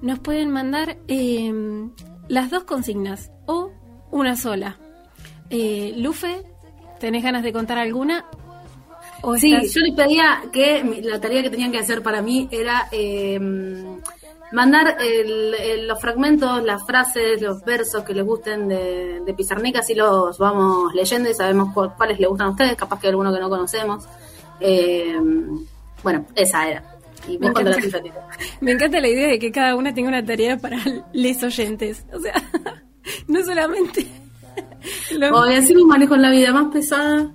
Nos 0.00 0.18
pueden 0.18 0.50
mandar 0.50 0.98
em, 1.06 1.92
las 2.28 2.50
dos 2.50 2.64
consignas 2.64 3.30
o 3.46 3.70
una 4.10 4.36
sola. 4.36 4.78
Eh, 5.50 5.94
Lufe, 5.96 6.42
¿tenés 6.98 7.22
ganas 7.22 7.42
de 7.42 7.52
contar 7.52 7.78
alguna? 7.78 8.24
Sí, 9.38 9.50
yo 9.50 9.80
les 9.80 9.94
pedía 9.94 10.42
que 10.52 10.82
la 11.02 11.20
tarea 11.20 11.42
que 11.42 11.50
tenían 11.50 11.72
que 11.72 11.78
hacer 11.78 12.02
para 12.02 12.22
mí 12.22 12.48
era 12.50 12.88
em, 12.90 13.98
mandar 14.52 14.96
los 15.86 16.00
fragmentos, 16.00 16.62
las 16.62 16.84
frases, 16.84 17.40
los 17.40 17.64
versos 17.64 18.04
que 18.04 18.14
les 18.14 18.24
gusten 18.24 18.68
de, 18.68 19.20
de 19.24 19.34
Pizarnica, 19.34 19.80
así 19.80 19.94
los 19.94 20.38
vamos 20.38 20.94
leyendo 20.94 21.30
y 21.30 21.34
sabemos 21.34 21.72
cuáles 21.96 22.18
les 22.18 22.28
gustan 22.28 22.48
a 22.48 22.50
ustedes, 22.50 22.76
capaz 22.76 23.00
que 23.00 23.08
alguno 23.08 23.32
que 23.32 23.40
no 23.40 23.48
conocemos. 23.48 24.04
Eh, 24.60 25.18
bueno, 26.02 26.26
esa 26.34 26.68
era. 26.68 26.84
Y 27.28 27.38
me, 27.38 27.48
encanta, 27.48 27.70
la 27.70 27.76
me 28.60 28.72
encanta 28.72 29.00
la 29.00 29.08
idea 29.08 29.28
de 29.28 29.38
que 29.38 29.52
cada 29.52 29.76
una 29.76 29.94
tenga 29.94 30.08
una 30.08 30.24
tarea 30.24 30.56
para 30.58 30.78
les 31.12 31.42
oyentes. 31.42 32.04
O 32.12 32.20
sea, 32.20 32.34
no 33.28 33.42
solamente... 33.44 34.06
Lo... 35.16 35.40
Hoy 35.40 35.54
así 35.54 35.74
me 35.74 35.84
manejo 35.84 36.16
en 36.16 36.22
la 36.22 36.30
vida 36.30 36.52
más 36.52 36.72
pesada. 36.72 37.30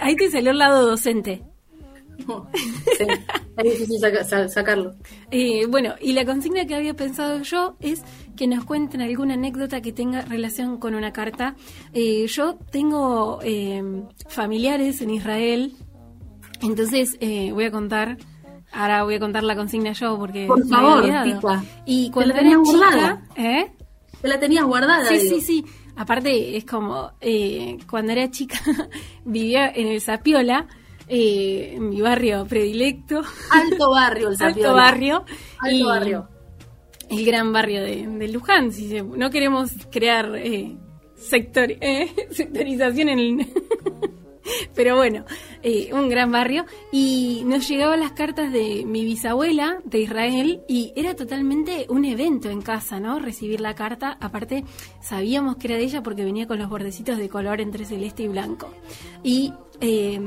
Ahí 0.00 0.16
te 0.16 0.30
salió 0.30 0.50
el 0.50 0.58
lado 0.58 0.86
docente. 0.86 1.42
Sí, 2.16 3.06
es 3.56 3.78
difícil 3.78 4.00
sacarlo. 4.48 4.94
Eh, 5.30 5.66
bueno, 5.66 5.94
y 6.00 6.12
la 6.12 6.24
consigna 6.24 6.64
que 6.64 6.74
había 6.74 6.94
pensado 6.94 7.42
yo 7.42 7.76
es 7.80 8.02
que 8.36 8.46
nos 8.46 8.64
cuenten 8.64 9.00
alguna 9.00 9.34
anécdota 9.34 9.80
que 9.80 9.92
tenga 9.92 10.22
relación 10.22 10.78
con 10.78 10.94
una 10.94 11.12
carta. 11.12 11.54
Eh, 11.92 12.26
yo 12.26 12.56
tengo 12.70 13.40
eh, 13.42 13.82
familiares 14.28 15.00
en 15.00 15.10
Israel, 15.10 15.72
entonces 16.62 17.18
voy 17.20 17.64
a 17.64 17.70
contar. 17.70 18.16
Ahora 18.72 19.04
voy 19.04 19.14
a 19.14 19.20
contar 19.20 19.44
la 19.44 19.54
consigna 19.54 19.92
yo 19.92 20.18
porque. 20.18 20.46
Por 20.46 20.66
favor, 20.66 21.04
Y 21.86 22.10
cuando 22.10 22.34
la 22.34 22.40
tenías 22.40 22.58
guardada. 22.58 23.22
¿eh? 23.36 23.72
Te 24.20 24.28
la 24.28 24.40
tenías 24.40 24.64
guardada. 24.64 25.08
Sí, 25.08 25.20
sí, 25.20 25.40
sí. 25.40 25.64
Aparte, 25.96 26.56
es 26.56 26.64
como 26.64 27.12
cuando 27.88 28.12
era 28.12 28.30
chica, 28.30 28.58
vivía 29.24 29.68
en 29.68 29.88
el 29.88 30.00
Sapiola 30.00 30.66
eh, 31.08 31.76
mi 31.80 32.00
barrio 32.00 32.46
predilecto. 32.46 33.22
Alto 33.50 33.90
barrio, 33.90 34.30
el 34.30 34.36
Alto 34.40 34.74
barrio. 34.74 35.24
Alto 35.60 35.86
barrio. 35.86 36.28
El 37.10 37.24
gran 37.26 37.52
barrio 37.52 37.82
de, 37.82 38.28
Luján. 38.28 38.72
Si 38.72 39.00
no 39.02 39.30
queremos 39.30 39.70
crear 39.90 40.34
eh, 40.36 40.76
sector, 41.16 41.70
eh, 41.70 42.10
sectorización 42.30 43.10
en 43.10 43.18
el... 43.18 43.46
Pero 44.74 44.96
bueno, 44.96 45.24
eh, 45.62 45.90
un 45.92 46.08
gran 46.08 46.30
barrio. 46.30 46.64
Y 46.92 47.42
nos 47.46 47.68
llegaban 47.68 48.00
las 48.00 48.12
cartas 48.12 48.52
de 48.52 48.84
mi 48.86 49.04
bisabuela 49.04 49.78
de 49.84 50.00
Israel 50.00 50.60
y 50.68 50.92
era 50.96 51.14
totalmente 51.14 51.86
un 51.88 52.04
evento 52.04 52.50
en 52.50 52.62
casa, 52.62 53.00
¿no? 53.00 53.18
Recibir 53.18 53.60
la 53.60 53.74
carta. 53.74 54.16
Aparte, 54.20 54.64
sabíamos 55.00 55.56
que 55.56 55.68
era 55.68 55.76
de 55.76 55.84
ella 55.84 56.02
porque 56.02 56.24
venía 56.24 56.46
con 56.46 56.58
los 56.58 56.68
bordecitos 56.68 57.18
de 57.18 57.28
color 57.28 57.60
entre 57.60 57.84
celeste 57.84 58.24
y 58.24 58.28
blanco. 58.28 58.72
Y 59.22 59.52
eh, 59.80 60.20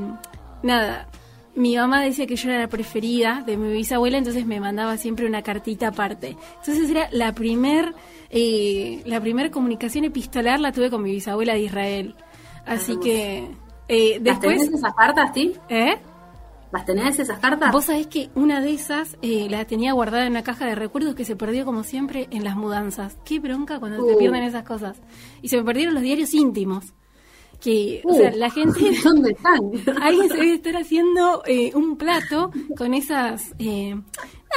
nada, 0.64 1.10
mi 1.56 1.76
mamá 1.76 2.04
decía 2.04 2.28
que 2.28 2.36
yo 2.36 2.50
era 2.50 2.60
la 2.60 2.68
preferida 2.68 3.44
de 3.46 3.58
mi 3.58 3.74
bisabuela, 3.74 4.18
entonces 4.18 4.46
me 4.46 4.60
mandaba 4.60 4.98
siempre 4.98 5.26
una 5.26 5.42
cartita 5.42 5.88
aparte. 5.88 6.38
Entonces 6.60 6.90
era 6.90 7.10
la 7.12 7.34
primer, 7.34 7.96
eh, 8.30 9.02
la 9.06 9.20
primer 9.20 9.50
comunicación 9.50 10.06
epistolar 10.06 10.60
la 10.60 10.72
tuve 10.72 10.92
con 10.92 11.02
mi 11.02 11.12
bisabuela 11.12 11.54
de 11.54 11.62
Israel. 11.62 12.16
Así 12.66 12.98
que 13.00 13.48
eh, 13.88 14.20
después. 14.22 14.58
¿Las 14.58 14.66
tenés 14.66 14.80
esas 14.80 14.94
cartas, 14.94 15.34
ti? 15.34 15.56
¿Eh? 15.70 15.98
¿Las 16.72 16.86
tenés 16.86 17.20
esas 17.20 17.40
cartas? 17.40 17.72
Vos 17.72 17.86
sabés 17.86 18.08
que 18.08 18.30
una 18.36 18.60
de 18.60 18.74
esas 18.74 19.18
eh, 19.22 19.48
la 19.50 19.66
tenía 19.66 19.94
guardada 19.94 20.26
en 20.26 20.32
una 20.32 20.44
caja 20.44 20.66
de 20.66 20.76
recuerdos 20.76 21.16
que 21.16 21.24
se 21.24 21.36
perdió 21.36 21.66
como 21.66 21.84
siempre 21.84 22.28
en 22.32 22.44
las 22.44 22.56
mudanzas. 22.56 23.18
Qué 23.24 23.40
bronca 23.40 23.80
cuando 23.80 24.04
uh. 24.04 24.18
pierden 24.18 24.44
esas 24.44 24.64
cosas. 24.64 25.02
Y 25.42 25.48
se 25.48 25.58
me 25.58 25.64
perdieron 25.64 25.94
los 25.94 26.04
diarios 26.04 26.34
íntimos 26.34 26.94
que 27.62 28.02
o 28.04 28.14
sea, 28.14 28.32
uh. 28.32 28.38
la 28.38 28.50
gente 28.50 28.80
¿dónde 29.04 29.32
están? 29.32 29.60
alguien 30.02 30.30
se 30.30 30.38
debe 30.38 30.54
estar 30.54 30.76
haciendo 30.76 31.44
eh, 31.46 31.72
un 31.74 31.98
plato 31.98 32.52
con 32.78 32.94
esas 32.94 33.54
eh, 33.60 33.96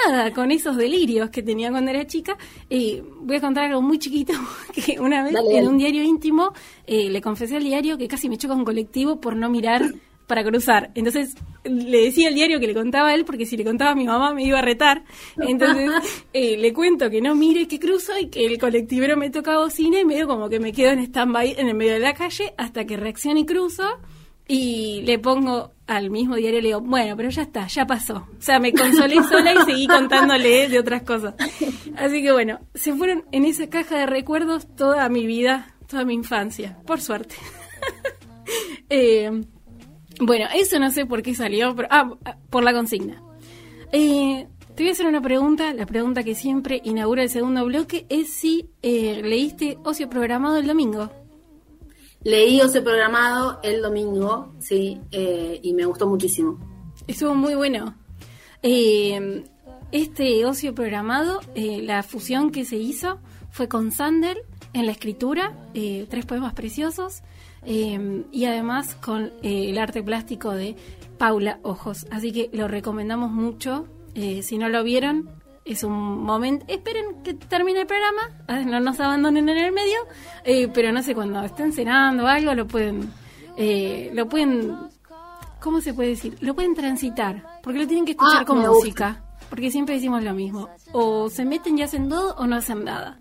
nada 0.07 0.33
con 0.33 0.51
esos 0.51 0.77
delirios 0.77 1.31
que 1.31 1.43
tenía 1.43 1.71
cuando 1.71 1.91
era 1.91 2.07
chica 2.07 2.37
eh, 2.69 3.03
voy 3.21 3.37
a 3.37 3.41
contar 3.41 3.65
algo 3.65 3.83
muy 3.83 3.99
chiquito 3.99 4.33
que 4.75 5.01
una 5.01 5.23
vez 5.23 5.35
en 5.51 5.69
un 5.69 5.79
diario 5.79 6.03
íntimo 6.03 6.53
le 6.87 7.21
confesé 7.21 7.57
al 7.57 7.63
diario 7.63 7.97
que 7.97 8.09
casi 8.09 8.29
me 8.29 8.37
choca 8.37 8.55
un 8.55 8.65
colectivo 8.65 9.21
por 9.21 9.37
no 9.37 9.49
mirar 9.49 9.83
para 10.31 10.45
cruzar. 10.45 10.93
Entonces 10.95 11.35
le 11.65 12.05
decía 12.05 12.29
al 12.29 12.35
diario 12.35 12.61
que 12.61 12.69
le 12.69 12.75
contaba 12.75 13.09
a 13.09 13.15
él, 13.15 13.25
porque 13.25 13.47
si 13.47 13.57
le 13.57 13.65
contaba 13.65 13.91
a 13.91 13.95
mi 13.97 14.07
mamá 14.07 14.33
me 14.33 14.45
iba 14.45 14.61
a 14.61 14.63
retar. 14.63 15.03
Entonces 15.37 15.91
eh, 16.33 16.57
le 16.57 16.73
cuento 16.73 17.11
que 17.11 17.21
no 17.21 17.35
mire 17.35 17.67
que 17.67 17.81
cruzo 17.81 18.17
y 18.17 18.29
que 18.29 18.47
el 18.47 18.57
colectivero 18.57 19.17
me 19.17 19.29
toca 19.31 19.59
bocina 19.59 19.99
y 19.99 20.05
medio 20.05 20.29
como 20.29 20.49
que 20.49 20.61
me 20.61 20.73
quedo 20.73 20.93
en 20.93 21.01
stand-by 21.01 21.57
en 21.59 21.67
el 21.67 21.75
medio 21.75 21.95
de 21.95 21.99
la 21.99 22.15
calle 22.15 22.55
hasta 22.57 22.85
que 22.85 22.97
reaccione 22.97 23.41
y 23.41 23.45
cruzo. 23.45 23.83
Y 24.47 25.03
le 25.03 25.19
pongo 25.19 25.73
al 25.89 26.11
mismo 26.11 26.37
diario, 26.37 26.61
le 26.61 26.69
digo, 26.69 26.81
bueno, 26.81 27.17
pero 27.17 27.29
ya 27.31 27.43
está, 27.43 27.67
ya 27.67 27.87
pasó. 27.87 28.29
O 28.39 28.43
sea, 28.43 28.61
me 28.61 28.73
consolé 28.73 29.17
sola 29.29 29.53
y 29.53 29.65
seguí 29.65 29.89
contándole 29.89 30.69
de 30.69 30.79
otras 30.79 31.03
cosas. 31.03 31.35
Así 31.97 32.23
que 32.23 32.31
bueno, 32.31 32.61
se 32.75 32.95
fueron 32.95 33.25
en 33.33 33.45
esa 33.47 33.69
caja 33.69 33.99
de 33.99 34.07
recuerdos 34.07 34.69
toda 34.77 35.09
mi 35.09 35.27
vida, 35.27 35.75
toda 35.89 36.05
mi 36.05 36.15
infancia, 36.15 36.79
por 36.87 37.01
suerte. 37.01 37.35
eh, 38.91 39.43
bueno, 40.21 40.47
eso 40.55 40.79
no 40.79 40.91
sé 40.91 41.07
por 41.07 41.23
qué 41.23 41.35
salió, 41.35 41.75
pero, 41.75 41.89
ah, 41.91 42.17
por 42.51 42.63
la 42.63 42.73
consigna. 42.73 43.23
Eh, 43.91 44.47
te 44.75 44.83
voy 44.83 44.91
a 44.91 44.93
hacer 44.93 45.07
una 45.07 45.23
pregunta, 45.23 45.73
la 45.75 45.87
pregunta 45.87 46.23
que 46.23 46.35
siempre 46.35 46.81
inaugura 46.85 47.23
el 47.23 47.31
segundo 47.31 47.65
bloque 47.65 48.07
es 48.09 48.31
si 48.31 48.71
eh, 48.83 49.21
leíste 49.25 49.79
Ocio 49.83 50.09
Programado 50.09 50.59
el 50.59 50.67
domingo. 50.67 51.11
Leí 52.23 52.61
Ocio 52.61 52.85
Programado 52.85 53.61
el 53.63 53.81
domingo, 53.81 54.55
sí, 54.59 55.01
eh, 55.11 55.59
y 55.63 55.73
me 55.73 55.87
gustó 55.87 56.07
muchísimo. 56.07 56.59
Estuvo 57.07 57.35
muy 57.35 57.55
bueno. 57.55 57.95
este 58.63 60.45
Ocio 60.45 60.75
Programado, 60.75 61.41
la 61.57 62.03
fusión 62.03 62.51
que 62.51 62.67
se 62.67 62.77
hizo 62.77 63.19
fue 63.51 63.69
con 63.69 63.91
Sandel 63.91 64.39
en 64.75 64.85
la 64.85 64.93
escritura, 64.93 65.57
tres 65.73 66.27
poemas 66.27 66.53
preciosos, 66.53 67.23
Em, 67.63 68.25
y 68.33 68.47
además 68.47 68.95
con 68.95 69.33
eh, 69.43 69.71
el 69.71 69.79
arte 69.79 70.03
plástico 70.03 70.53
de 70.53 70.77
Paula 71.19 71.59
Ojos. 71.63 72.07
Así 72.11 72.33
que 72.33 72.51
lo 72.53 72.69
recomendamos 72.69 73.31
mucho. 73.31 73.87
Eh, 74.15 74.43
si 74.43 74.59
no 74.59 74.69
lo 74.69 74.83
vieron, 74.83 75.29
es 75.65 75.85
un 75.85 75.93
momento. 75.93 76.65
Esperen 76.69 77.23
que 77.23 77.35
termine 77.35 77.83
el 77.83 77.87
programa, 77.87 78.23
no 78.67 78.81
nos 78.81 78.99
abandonen 79.01 79.49
en 79.49 79.59
el 79.59 79.73
medio, 79.73 79.99
eh, 80.45 80.69
pero 80.69 80.93
no 80.93 81.03
sé, 81.03 81.15
cuando 81.15 81.43
estén 81.43 81.73
cenando 81.73 82.25
o 82.25 82.27
algo, 82.27 82.55
lo 82.55 82.67
pueden. 82.67 83.13
lo 84.15 84.29
pueden. 84.29 84.77
¿Cómo 85.61 85.83
se 85.83 85.93
puede 85.93 86.11
decir? 86.11 86.39
Lo 86.41 86.55
pueden 86.55 86.75
transitar, 86.75 87.61
porque 87.63 87.81
lo 87.81 87.87
tienen 87.87 88.07
que 88.07 88.13
escuchar 88.13 88.43
ah, 88.43 88.45
con 88.47 88.61
música. 88.61 89.25
Porque 89.51 89.71
siempre 89.71 89.97
decimos 89.97 90.23
lo 90.23 90.33
mismo. 90.33 90.71
O 90.93 91.29
se 91.29 91.45
meten 91.45 91.77
y 91.77 91.83
hacen 91.83 92.09
todo 92.09 92.35
o 92.37 92.47
no 92.47 92.57
hacen 92.57 92.85
nada. 92.85 93.21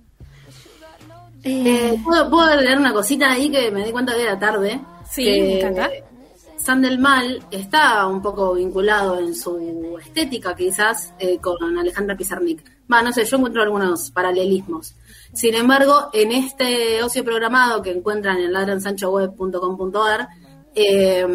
Eh, 1.44 2.00
¿puedo, 2.04 2.56
leer 2.56 2.78
una 2.78 2.94
cosita 2.94 3.32
ahí 3.32 3.50
que 3.50 3.72
me 3.72 3.86
di 3.86 3.92
cuenta 3.92 4.16
de 4.16 4.26
la 4.26 4.40
tarde? 4.40 4.80
Sí, 5.10 5.24
me 5.24 5.60
encanta. 5.60 5.90
Sandelmal 6.58 7.42
está 7.52 8.06
un 8.06 8.22
poco 8.22 8.54
vinculado 8.54 9.18
en 9.18 9.34
su 9.34 9.98
estética, 10.02 10.56
quizás, 10.56 11.14
eh, 11.18 11.40
con 11.40 11.78
Alejandra 11.78 12.18
Pizarnik. 12.18 12.64
Va, 12.92 13.02
no 13.02 13.14
sé, 13.14 13.24
yo 13.24 13.38
encuentro 13.38 13.62
algunos 13.62 14.12
paralelismos. 14.12 14.96
Sin 15.34 15.56
embargo, 15.56 16.10
en 16.12 16.32
este 16.32 17.02
ocio 17.02 17.24
programado 17.24 17.82
que 17.82 17.92
encuentran 17.92 18.40
en 18.40 18.52
ladransanchoweb.com.ar, 18.52 20.28
eh, 20.76 21.26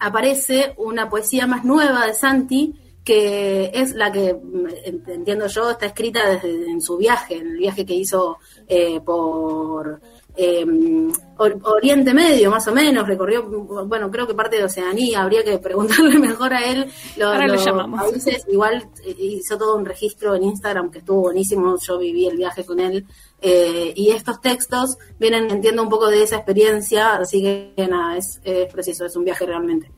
aparece 0.00 0.74
una 0.76 1.08
poesía 1.08 1.46
más 1.46 1.64
nueva 1.64 2.06
de 2.06 2.14
Santi, 2.14 2.74
que 3.08 3.70
es 3.72 3.94
la 3.94 4.12
que, 4.12 4.34
mm, 4.34 4.66
entiendo 5.06 5.46
yo, 5.46 5.70
está 5.70 5.86
escrita 5.86 6.28
desde 6.28 6.70
en 6.70 6.82
su 6.82 6.98
viaje, 6.98 7.36
en 7.36 7.46
el 7.52 7.56
viaje 7.56 7.86
que 7.86 7.94
hizo 7.94 8.36
eh, 8.66 9.00
por 9.00 9.98
em, 10.36 11.10
Oriente 11.38 12.12
Medio, 12.12 12.50
más 12.50 12.68
o 12.68 12.72
menos, 12.72 13.08
recorrió, 13.08 13.48
bueno, 13.86 14.10
creo 14.10 14.26
que 14.26 14.34
parte 14.34 14.58
de 14.58 14.64
Oceanía, 14.64 15.22
habría 15.22 15.42
que 15.42 15.56
preguntarle 15.56 16.18
mejor 16.18 16.52
a 16.52 16.70
él. 16.70 16.90
Ahora 17.24 17.48
lo 17.48 17.56
llamamos. 17.56 18.02
igual 18.46 18.90
eh, 19.02 19.16
hizo 19.18 19.56
todo 19.56 19.76
un 19.76 19.86
registro 19.86 20.34
en 20.34 20.44
Instagram 20.44 20.90
que 20.90 20.98
estuvo 20.98 21.22
buenísimo, 21.22 21.78
yo 21.80 21.98
viví 21.98 22.26
el 22.26 22.36
viaje 22.36 22.66
con 22.66 22.78
él. 22.78 23.06
Eh, 23.40 23.90
y 23.96 24.10
estos 24.10 24.38
textos 24.42 24.98
vienen, 25.18 25.50
entiendo 25.50 25.82
un 25.82 25.88
poco 25.88 26.08
de 26.08 26.24
esa 26.24 26.36
experiencia, 26.36 27.16
así 27.16 27.40
que 27.40 27.88
nada, 27.88 28.18
es, 28.18 28.38
es 28.44 28.70
preciso, 28.70 29.06
es 29.06 29.16
un 29.16 29.24
viaje 29.24 29.46
realmente. 29.46 29.90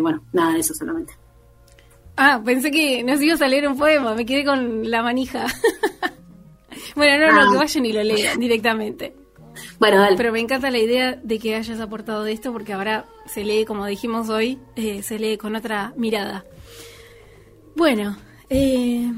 bueno, 0.00 0.22
nada 0.32 0.54
de 0.54 0.60
eso 0.60 0.72
solamente. 0.72 1.25
Ah, 2.16 2.40
pensé 2.44 2.70
que 2.70 3.04
nos 3.04 3.20
ibas 3.20 3.42
a 3.42 3.48
leer 3.48 3.68
un 3.68 3.76
poema, 3.76 4.14
me 4.14 4.24
quedé 4.24 4.44
con 4.44 4.90
la 4.90 5.02
manija. 5.02 5.46
bueno, 6.96 7.26
no, 7.26 7.44
no, 7.44 7.52
que 7.52 7.58
vayan 7.58 7.86
y 7.86 7.92
lo 7.92 8.02
lean 8.02 8.40
directamente. 8.40 9.14
Bueno, 9.78 9.98
dale. 9.98 10.16
Pero 10.16 10.32
me 10.32 10.40
encanta 10.40 10.70
la 10.70 10.78
idea 10.78 11.18
de 11.22 11.38
que 11.38 11.54
hayas 11.54 11.80
aportado 11.80 12.24
de 12.24 12.32
esto 12.32 12.52
porque 12.52 12.72
ahora 12.72 13.06
se 13.26 13.44
lee, 13.44 13.64
como 13.64 13.86
dijimos 13.86 14.28
hoy, 14.28 14.58
eh, 14.76 15.02
se 15.02 15.18
lee 15.18 15.36
con 15.36 15.56
otra 15.56 15.92
mirada. 15.96 16.44
Bueno, 17.74 18.16
eh, 18.48 19.12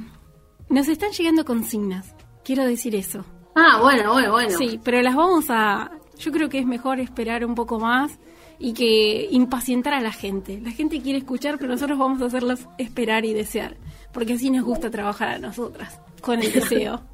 nos 0.68 0.88
están 0.88 1.12
llegando 1.12 1.44
consignas, 1.44 2.14
quiero 2.44 2.64
decir 2.64 2.96
eso. 2.96 3.24
Ah, 3.54 3.78
bueno, 3.80 4.12
bueno, 4.12 4.32
bueno. 4.32 4.56
Sí, 4.56 4.80
pero 4.82 5.00
las 5.02 5.14
vamos 5.14 5.46
a... 5.48 5.90
Yo 6.18 6.32
creo 6.32 6.48
que 6.48 6.58
es 6.58 6.66
mejor 6.66 6.98
esperar 6.98 7.44
un 7.44 7.54
poco 7.54 7.78
más 7.78 8.18
y 8.58 8.72
que 8.72 9.28
impacientar 9.30 9.94
a 9.94 10.00
la 10.00 10.12
gente. 10.12 10.60
La 10.62 10.70
gente 10.70 11.00
quiere 11.00 11.18
escuchar, 11.18 11.58
pero 11.58 11.70
nosotros 11.70 11.98
vamos 11.98 12.20
a 12.22 12.26
hacerlos 12.26 12.60
esperar 12.78 13.24
y 13.24 13.32
desear, 13.32 13.76
porque 14.12 14.34
así 14.34 14.50
nos 14.50 14.64
gusta 14.64 14.90
trabajar 14.90 15.28
a 15.28 15.38
nosotras, 15.38 16.00
con 16.20 16.42
el 16.42 16.52
deseo. 16.52 17.02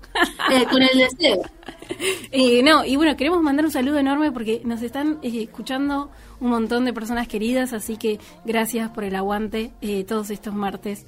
Eh, 0.48 0.64
con 0.70 0.80
el 0.80 0.96
deseo. 0.96 1.42
Eh, 2.30 2.62
no, 2.62 2.84
y 2.84 2.94
bueno, 2.94 3.16
queremos 3.16 3.42
mandar 3.42 3.64
un 3.64 3.70
saludo 3.72 3.98
enorme 3.98 4.30
porque 4.30 4.62
nos 4.64 4.80
están 4.80 5.18
eh, 5.22 5.42
escuchando 5.42 6.10
un 6.38 6.50
montón 6.50 6.84
de 6.84 6.92
personas 6.92 7.26
queridas, 7.26 7.72
así 7.72 7.96
que 7.96 8.20
gracias 8.44 8.90
por 8.90 9.02
el 9.02 9.16
aguante 9.16 9.72
todos 10.06 10.30
estos 10.30 10.54
martes. 10.54 11.04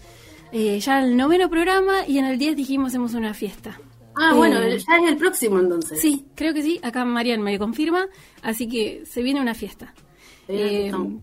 ya 0.52 1.04
el 1.04 1.16
noveno 1.16 1.48
programa 1.48 2.06
y 2.08 2.18
en 2.18 2.24
el 2.24 2.36
10 2.36 2.56
dijimos 2.56 2.88
hacemos 2.88 3.14
una 3.14 3.32
fiesta. 3.32 3.78
Ah, 4.16 4.34
bueno, 4.34 4.60
ya 4.60 4.74
es 4.74 5.08
el 5.08 5.16
próximo 5.16 5.60
entonces. 5.60 6.00
Sí, 6.00 6.26
creo 6.34 6.52
que 6.52 6.62
sí. 6.62 6.80
Acá 6.82 7.04
Marian 7.04 7.42
me 7.42 7.58
confirma, 7.58 8.06
así 8.42 8.66
que 8.66 9.04
se 9.06 9.22
viene 9.22 9.40
una 9.40 9.54
fiesta. 9.54 9.94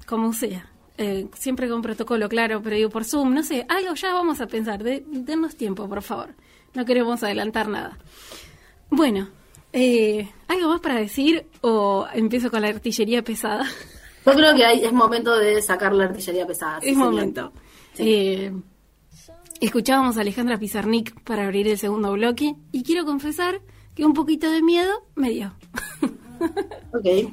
Como 0.06 0.34
sea. 0.34 0.70
siempre 1.34 1.70
con 1.70 1.82
protocolo, 1.82 2.30
claro, 2.30 2.62
pero 2.62 2.76
digo 2.76 2.90
por 2.90 3.06
Zoom, 3.06 3.34
no 3.34 3.44
sé, 3.44 3.66
algo 3.70 3.94
ya 3.96 4.14
vamos 4.14 4.42
a 4.42 4.48
pensar. 4.48 4.84
De, 4.84 5.04
denos 5.08 5.56
tiempo, 5.56 5.88
por 5.88 6.02
favor. 6.02 6.36
No 6.74 6.86
queremos 6.86 7.22
adelantar 7.24 7.68
nada. 7.68 7.98
Bueno, 8.90 9.30
eh, 9.72 10.30
¿algo 10.48 10.70
más 10.70 10.82
para 10.82 10.96
decir 10.96 11.48
o 11.62 12.06
empiezo 12.14 12.52
con 12.52 12.62
la 12.62 12.70
artillería 12.70 13.24
pesada? 13.24 13.66
Yo 14.26 14.34
creo 14.34 14.56
que 14.56 14.86
es 14.86 14.94
momento 14.94 15.36
de 15.38 15.62
sacar 15.62 15.94
la 15.94 16.06
artillería 16.06 16.46
pesada. 16.46 16.80
Es 16.82 16.96
momento. 16.96 17.52
Eh, 17.98 18.52
escuchábamos 19.60 20.18
a 20.18 20.22
Alejandra 20.22 20.58
Pizarnik 20.58 21.20
para 21.24 21.44
abrir 21.44 21.68
el 21.68 21.78
segundo 21.78 22.14
bloque 22.14 22.56
y 22.72 22.84
quiero 22.84 23.04
confesar 23.06 23.62
que 23.96 24.06
un 24.06 24.14
poquito 24.14 24.50
de 24.50 24.62
miedo 24.62 25.08
me 25.16 25.30
dio. 25.32 25.54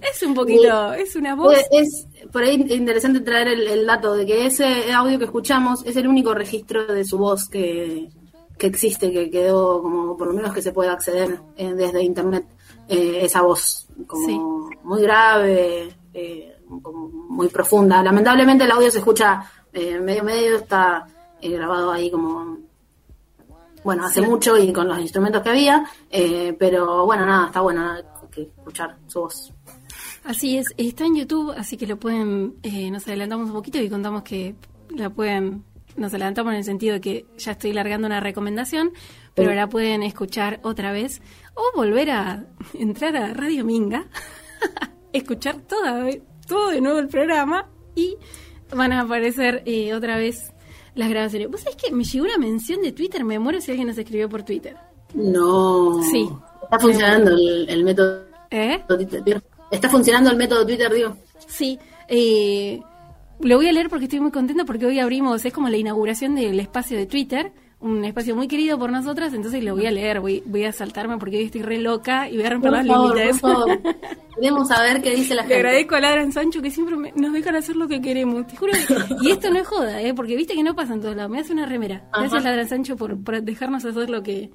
Es 0.03 0.23
un 0.23 0.35
poquito, 0.35 0.93
es 0.93 1.17
una 1.17 1.35
voz. 1.35 1.55
Es, 1.71 2.07
por 2.33 2.43
ahí 2.43 2.55
interesante 2.71 3.21
traer 3.21 3.49
el, 3.49 3.87
dato 3.87 4.15
de 4.15 4.27
que 4.27 4.47
ese 4.47 4.93
audio 4.93 5.19
que 5.19 5.27
escuchamos 5.27 5.85
es 5.85 5.97
el 5.97 6.09
único 6.09 6.35
registro 6.35 6.87
de 6.87 7.05
su 7.05 7.19
voz 7.19 7.49
que, 7.49 8.09
que 8.61 8.67
existe, 8.67 9.11
que 9.11 9.31
quedó 9.31 9.83
como 9.83 10.17
por 10.17 10.29
lo 10.29 10.35
menos 10.35 10.53
que 10.53 10.63
se 10.63 10.73
puede 10.73 10.91
acceder 10.91 11.41
eh, 11.57 11.73
desde 11.73 12.03
internet, 12.03 12.45
eh, 12.89 13.21
esa 13.23 13.43
voz 13.43 13.87
como 14.07 14.71
muy 14.83 15.03
grave, 15.03 15.97
eh, 16.15 16.57
como 16.83 17.09
muy 17.09 17.49
profunda. 17.49 18.03
Lamentablemente 18.03 18.65
el 18.65 18.71
audio 18.71 18.91
se 18.91 18.99
escucha 18.99 19.43
medio 19.73 20.25
medio, 20.25 20.57
está 20.57 21.07
grabado 21.41 21.93
ahí 21.93 22.11
como, 22.11 22.59
bueno, 23.85 24.05
hace 24.05 24.21
mucho 24.21 24.59
y 24.59 24.73
con 24.73 24.89
los 24.89 24.99
instrumentos 24.99 25.43
que 25.43 25.51
había, 25.51 25.85
pero 26.59 27.07
bueno, 27.07 27.25
nada, 27.25 27.47
está 27.47 27.61
bueno 27.61 27.95
que 28.47 28.61
escuchar 28.61 28.97
su 29.07 29.21
voz. 29.21 29.53
Así 30.25 30.59
es, 30.59 30.67
está 30.77 31.07
en 31.07 31.17
YouTube, 31.17 31.53
así 31.57 31.77
que 31.77 31.87
lo 31.87 31.99
pueden, 31.99 32.57
nos 32.91 33.07
adelantamos 33.07 33.49
un 33.49 33.55
poquito 33.55 33.79
y 33.79 33.89
contamos 33.89 34.23
que 34.23 34.55
la 34.91 35.11
pueden 35.11 35.65
nos 35.97 36.13
adelantamos 36.13 36.53
en 36.53 36.59
el 36.59 36.65
sentido 36.65 36.95
de 36.95 37.01
que 37.01 37.27
ya 37.37 37.53
estoy 37.53 37.73
largando 37.73 38.07
una 38.07 38.21
recomendación, 38.21 38.93
pero 39.35 39.55
la 39.55 39.69
pueden 39.69 40.03
escuchar 40.03 40.61
otra 40.63 40.93
vez 40.93 41.21
o 41.55 41.77
volver 41.77 42.11
a 42.11 42.47
entrar 42.75 43.17
a 43.17 43.35
Radio 43.35 43.65
Minga, 43.65 44.07
escuchar 45.13 45.61
toda, 45.63 46.07
todo 46.47 46.71
de 46.71 46.81
nuevo 46.81 46.99
el 46.99 47.09
programa 47.09 47.69
y 47.95 48.17
van 48.75 48.93
a 48.93 49.03
aparecer 49.03 49.63
eh, 49.67 49.95
otra 49.95 50.17
vez 50.17 50.53
las 50.95 51.09
grabaciones. 51.11 51.51
¿Vos 51.51 51.61
sabés 51.61 51.77
que 51.77 51.93
me 51.93 52.05
llegó 52.05 52.25
una 52.25 52.39
mención 52.39 52.83
de 52.83 52.93
Twitter? 52.93 53.25
Me 53.25 53.39
muero 53.39 53.61
si 53.61 53.71
alguien 53.71 53.89
nos 53.89 53.99
escribió 53.99 54.29
por 54.29 54.43
Twitter. 54.43 54.77
No. 55.15 56.03
Sí. 56.11 56.29
Está 56.63 56.79
funcionando 56.79 57.31
el, 57.33 57.85
método. 57.85 58.30
¿Eh? 58.51 58.83
Está 59.71 59.89
funcionando 59.89 60.31
el 60.31 60.37
método 60.37 60.67
Twitter, 60.67 60.93
digo. 60.93 61.17
Sí. 61.47 61.79
Eh, 62.09 62.81
lo 63.41 63.57
voy 63.57 63.69
a 63.69 63.73
leer 63.73 63.89
porque 63.89 64.05
estoy 64.05 64.21
muy 64.21 64.31
contenta 64.31 64.65
porque 64.65 64.87
hoy 64.87 64.99
abrimos, 64.99 65.45
es 65.45 65.53
como 65.53 65.69
la 65.69 65.77
inauguración 65.77 66.35
del 66.35 66.61
espacio 66.61 66.99
de 66.99 67.07
Twitter, 67.07 67.53
un 67.81 68.05
espacio 68.05 68.37
muy 68.37 68.47
querido 68.47 68.79
por 68.79 68.93
nosotras, 68.93 69.33
entonces 69.33 69.65
lo 69.65 69.75
voy 69.75 69.87
a 69.87 69.91
leer, 69.91 70.21
voy, 70.21 70.43
voy 70.45 70.65
a 70.65 70.73
saltarme 70.73 71.17
porque 71.17 71.39
hoy 71.39 71.45
estoy 71.45 71.63
re 71.63 71.79
loca 71.79 72.29
y 72.29 72.37
voy 72.37 72.45
a 72.45 72.51
romper 72.51 72.73
los 72.73 72.85
límites. 72.85 73.41
Queremos 74.35 74.69
saber 74.69 75.01
qué 75.01 75.15
dice 75.15 75.35
la 75.35 75.43
gente. 75.43 75.55
Le 75.55 75.61
agradezco 75.61 75.95
a 75.95 76.01
Ladran 76.01 76.33
Sancho 76.33 76.61
que 76.61 76.71
siempre 76.71 77.13
nos 77.15 77.33
dejan 77.33 77.57
hacer 77.57 77.77
lo 77.77 77.89
que 77.89 78.03
queremos, 78.03 78.47
te 78.47 78.57
juro. 78.57 78.73
y 79.23 79.31
esto 79.31 79.51
no 79.51 79.59
es 79.59 79.67
joda, 79.67 80.03
¿eh? 80.03 80.13
porque 80.13 80.37
viste 80.37 80.55
que 80.55 80.63
no 80.63 80.75
pasa 80.75 80.93
en 80.95 81.01
todos 81.01 81.17
lados. 81.17 81.31
Me 81.31 81.41
hace 81.41 81.53
una 81.53 81.65
remera. 81.65 82.05
Gracias 82.13 82.45
Ladran 82.45 82.69
Sancho 82.69 82.97
por, 82.97 83.17
dejarnos 83.43 83.85
hacer 83.85 84.11
lo 84.11 84.23
que, 84.23 84.51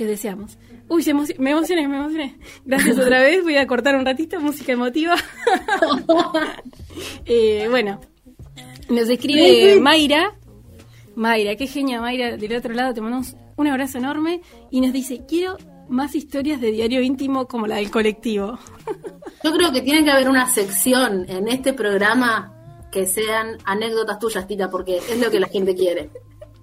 que 0.00 0.06
deseamos. 0.06 0.56
Uy, 0.88 1.04
me 1.38 1.50
emocioné, 1.50 1.86
me 1.86 1.98
emocioné. 1.98 2.38
Gracias 2.64 2.98
otra 2.98 3.20
vez, 3.20 3.42
voy 3.42 3.58
a 3.58 3.66
cortar 3.66 3.96
un 3.96 4.06
ratito, 4.06 4.40
música 4.40 4.72
emotiva. 4.72 5.14
eh, 7.26 7.66
bueno, 7.68 8.00
nos 8.88 9.10
escribe 9.10 9.78
Mayra. 9.78 10.32
Mayra, 11.16 11.54
qué 11.56 11.66
genia 11.66 12.00
Mayra, 12.00 12.38
del 12.38 12.56
otro 12.56 12.72
lado 12.72 12.94
te 12.94 13.02
mandamos 13.02 13.36
un 13.56 13.66
abrazo 13.66 13.98
enorme 13.98 14.40
y 14.70 14.80
nos 14.80 14.94
dice, 14.94 15.26
quiero 15.28 15.58
más 15.90 16.14
historias 16.14 16.62
de 16.62 16.72
diario 16.72 17.02
íntimo 17.02 17.46
como 17.46 17.66
la 17.66 17.76
del 17.76 17.90
colectivo. 17.90 18.58
Yo 19.44 19.52
creo 19.52 19.72
que 19.72 19.82
tiene 19.82 20.02
que 20.02 20.12
haber 20.12 20.30
una 20.30 20.50
sección 20.50 21.26
en 21.28 21.46
este 21.46 21.74
programa 21.74 22.54
que 22.90 23.04
sean 23.04 23.58
anécdotas 23.66 24.18
tuyas, 24.18 24.46
Tita, 24.46 24.70
porque 24.70 24.96
es 24.96 25.20
lo 25.20 25.30
que 25.30 25.40
la 25.40 25.48
gente 25.48 25.74
quiere. 25.74 26.08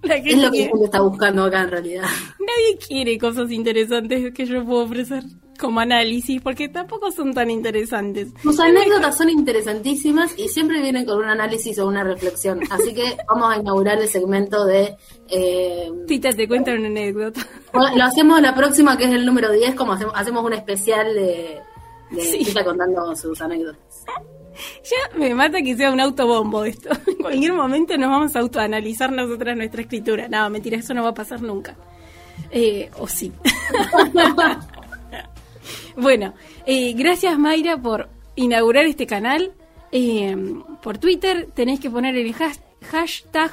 Es 0.04 0.38
lo 0.38 0.52
que 0.52 0.64
la 0.64 0.68
gente 0.68 0.86
está 0.86 1.02
buscando 1.02 1.44
acá 1.44 1.62
en 1.62 1.72
realidad. 1.72 2.04
Nadie 2.40 2.78
quiere 2.86 3.18
cosas 3.18 3.52
interesantes 3.52 4.34
que 4.34 4.46
yo 4.46 4.64
puedo 4.64 4.84
ofrecer 4.84 5.24
como 5.58 5.80
análisis, 5.80 6.42
porque 6.42 6.70
tampoco 6.70 7.12
son 7.12 7.34
tan 7.34 7.50
interesantes. 7.50 8.34
Tus 8.42 8.60
anécdotas 8.60 9.18
son 9.18 9.30
interesantísimas 9.30 10.38
y 10.38 10.48
siempre 10.48 10.82
vienen 10.82 11.06
con 11.06 11.18
un 11.18 11.26
análisis 11.26 11.78
o 11.80 11.88
una 11.88 12.04
reflexión. 12.04 12.62
Así 12.70 12.94
que 12.94 13.18
vamos 13.28 13.56
a 13.56 13.60
inaugurar 13.60 14.00
el 14.00 14.08
segmento 14.08 14.66
de... 14.66 14.96
Eh, 15.30 15.92
Tita, 16.08 16.30
te 16.32 16.48
cuenta 16.48 16.74
una 16.74 16.88
anécdota. 16.88 17.42
lo 17.74 18.04
hacemos 18.04 18.42
la 18.42 18.56
próxima, 18.56 18.98
que 18.98 19.06
es 19.06 19.12
el 19.12 19.26
número 19.26 19.52
10, 19.52 19.76
como 19.76 19.94
hacemos, 19.94 20.44
un 20.44 20.54
especial 20.54 21.14
de, 21.14 21.60
Tita 22.12 22.64
contando 22.64 23.16
sus 23.16 23.42
anécdotas. 23.42 24.06
Ya 24.84 25.18
me 25.18 25.34
mata 25.34 25.62
que 25.62 25.76
sea 25.76 25.92
un 25.92 26.00
autobombo 26.00 26.64
esto. 26.66 26.90
En 27.08 27.18
cualquier 27.18 27.54
momento 27.54 27.98
nos 27.98 28.10
vamos 28.10 28.36
a 28.36 28.40
autoanalizar 28.40 29.12
nosotras 29.12 29.56
nuestra 29.58 29.82
escritura. 29.82 30.28
No, 30.28 30.50
mentira, 30.50 30.78
eso 30.78 30.94
no 30.94 31.04
va 31.04 31.10
a 31.10 31.14
pasar 31.14 31.42
nunca. 31.42 31.76
Eh, 32.52 32.90
o 32.98 33.08
sí. 33.08 33.32
Bueno, 35.98 36.36
eh, 36.68 36.94
gracias 36.94 37.40
Mayra 37.40 37.76
por 37.78 38.08
inaugurar 38.36 38.86
este 38.86 39.08
canal. 39.08 39.52
Eh, 39.92 40.38
por 40.84 41.00
Twitter 41.00 41.48
tenéis 41.56 41.80
que 41.80 41.90
poner 41.90 42.16
el 42.16 42.34
hashtag, 42.34 43.52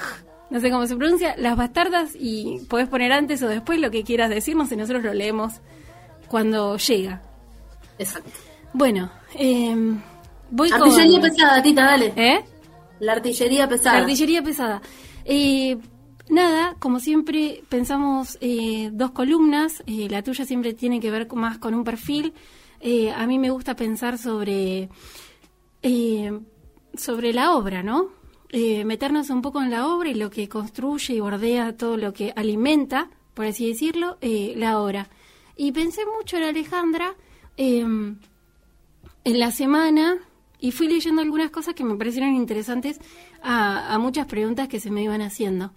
no 0.51 0.61
sé 0.61 0.71
cómo 0.71 0.87
se 0.87 0.95
pronuncia, 0.95 1.35
las 1.39 1.57
bastardas 1.57 2.11
y 2.15 2.61
podés 2.69 2.89
poner 2.89 3.13
antes 3.13 3.43
o 3.43 3.49
después 3.49 3.81
lo 3.81 3.91
que 3.91 4.05
quieras 4.05 4.29
decirnos 4.29 4.71
y 4.73 4.77
nosotros 4.77 5.03
lo 5.05 5.15
leemos 5.15 5.55
cuando 6.29 6.77
llega. 6.77 7.23
Exacto. 7.99 8.31
Bueno, 8.75 9.11
eh, 9.37 9.75
voy 10.55 10.71
artillería 10.71 11.21
pesada, 11.21 11.63
Tita, 11.63 11.85
dale. 11.85 12.13
¿Eh? 12.17 12.45
La 13.01 13.13
artillería 13.13 13.69
pesada. 13.69 13.99
La 13.99 14.03
artillería 14.05 14.43
pesada. 14.43 14.83
Eh, 15.25 15.77
Nada, 16.29 16.75
como 16.79 17.01
siempre 17.01 17.63
pensamos 17.69 18.39
eh, 18.41 18.89
dos 18.95 19.11
columnas, 19.11 19.83
eh, 19.87 20.09
la 20.09 20.23
tuya 20.23 20.47
siempre 20.47 20.73
tiene 20.73 20.99
que 20.99 21.11
ver 21.11 21.31
más 21.35 21.59
con 21.59 21.75
un 21.75 21.85
perfil, 21.85 22.33
a 23.15 23.27
mí 23.27 23.39
me 23.39 23.51
gusta 23.51 23.77
pensar 23.77 24.19
sobre, 24.19 24.91
sobre 26.95 27.33
la 27.33 27.55
obra, 27.55 27.83
¿no? 27.83 28.09
meternos 28.53 29.31
un 29.31 29.43
poco 29.43 29.63
en 29.63 29.71
la 29.71 29.89
obra 29.89 30.11
y 30.11 30.15
lo 30.15 30.29
que 30.29 30.49
construye 30.49 31.15
y 31.15 31.21
bordea 31.21 31.77
todo 31.77 31.97
lo 31.97 32.13
que 32.13 32.33
alimenta, 32.37 33.09
por 33.33 33.47
así 33.47 33.67
decirlo, 33.69 34.19
la 34.21 34.81
obra. 34.81 35.09
Y 35.57 35.73
pensé 35.73 36.03
mucho 36.19 36.37
en 36.37 36.45
Alejandra 36.45 37.15
en 37.57 38.19
la 39.25 39.51
semana 39.51 40.19
y 40.65 40.73
fui 40.73 40.89
leyendo 40.89 41.21
algunas 41.21 41.51
cosas 41.51 41.75
que 41.75 41.85
me 41.85 41.95
parecieron 41.95 42.35
interesantes 42.35 42.99
a, 43.43 43.99
muchas 43.99 44.27
preguntas 44.27 44.67
que 44.67 44.81
se 44.81 44.91
me 44.91 45.03
iban 45.03 45.21
haciendo. 45.21 45.73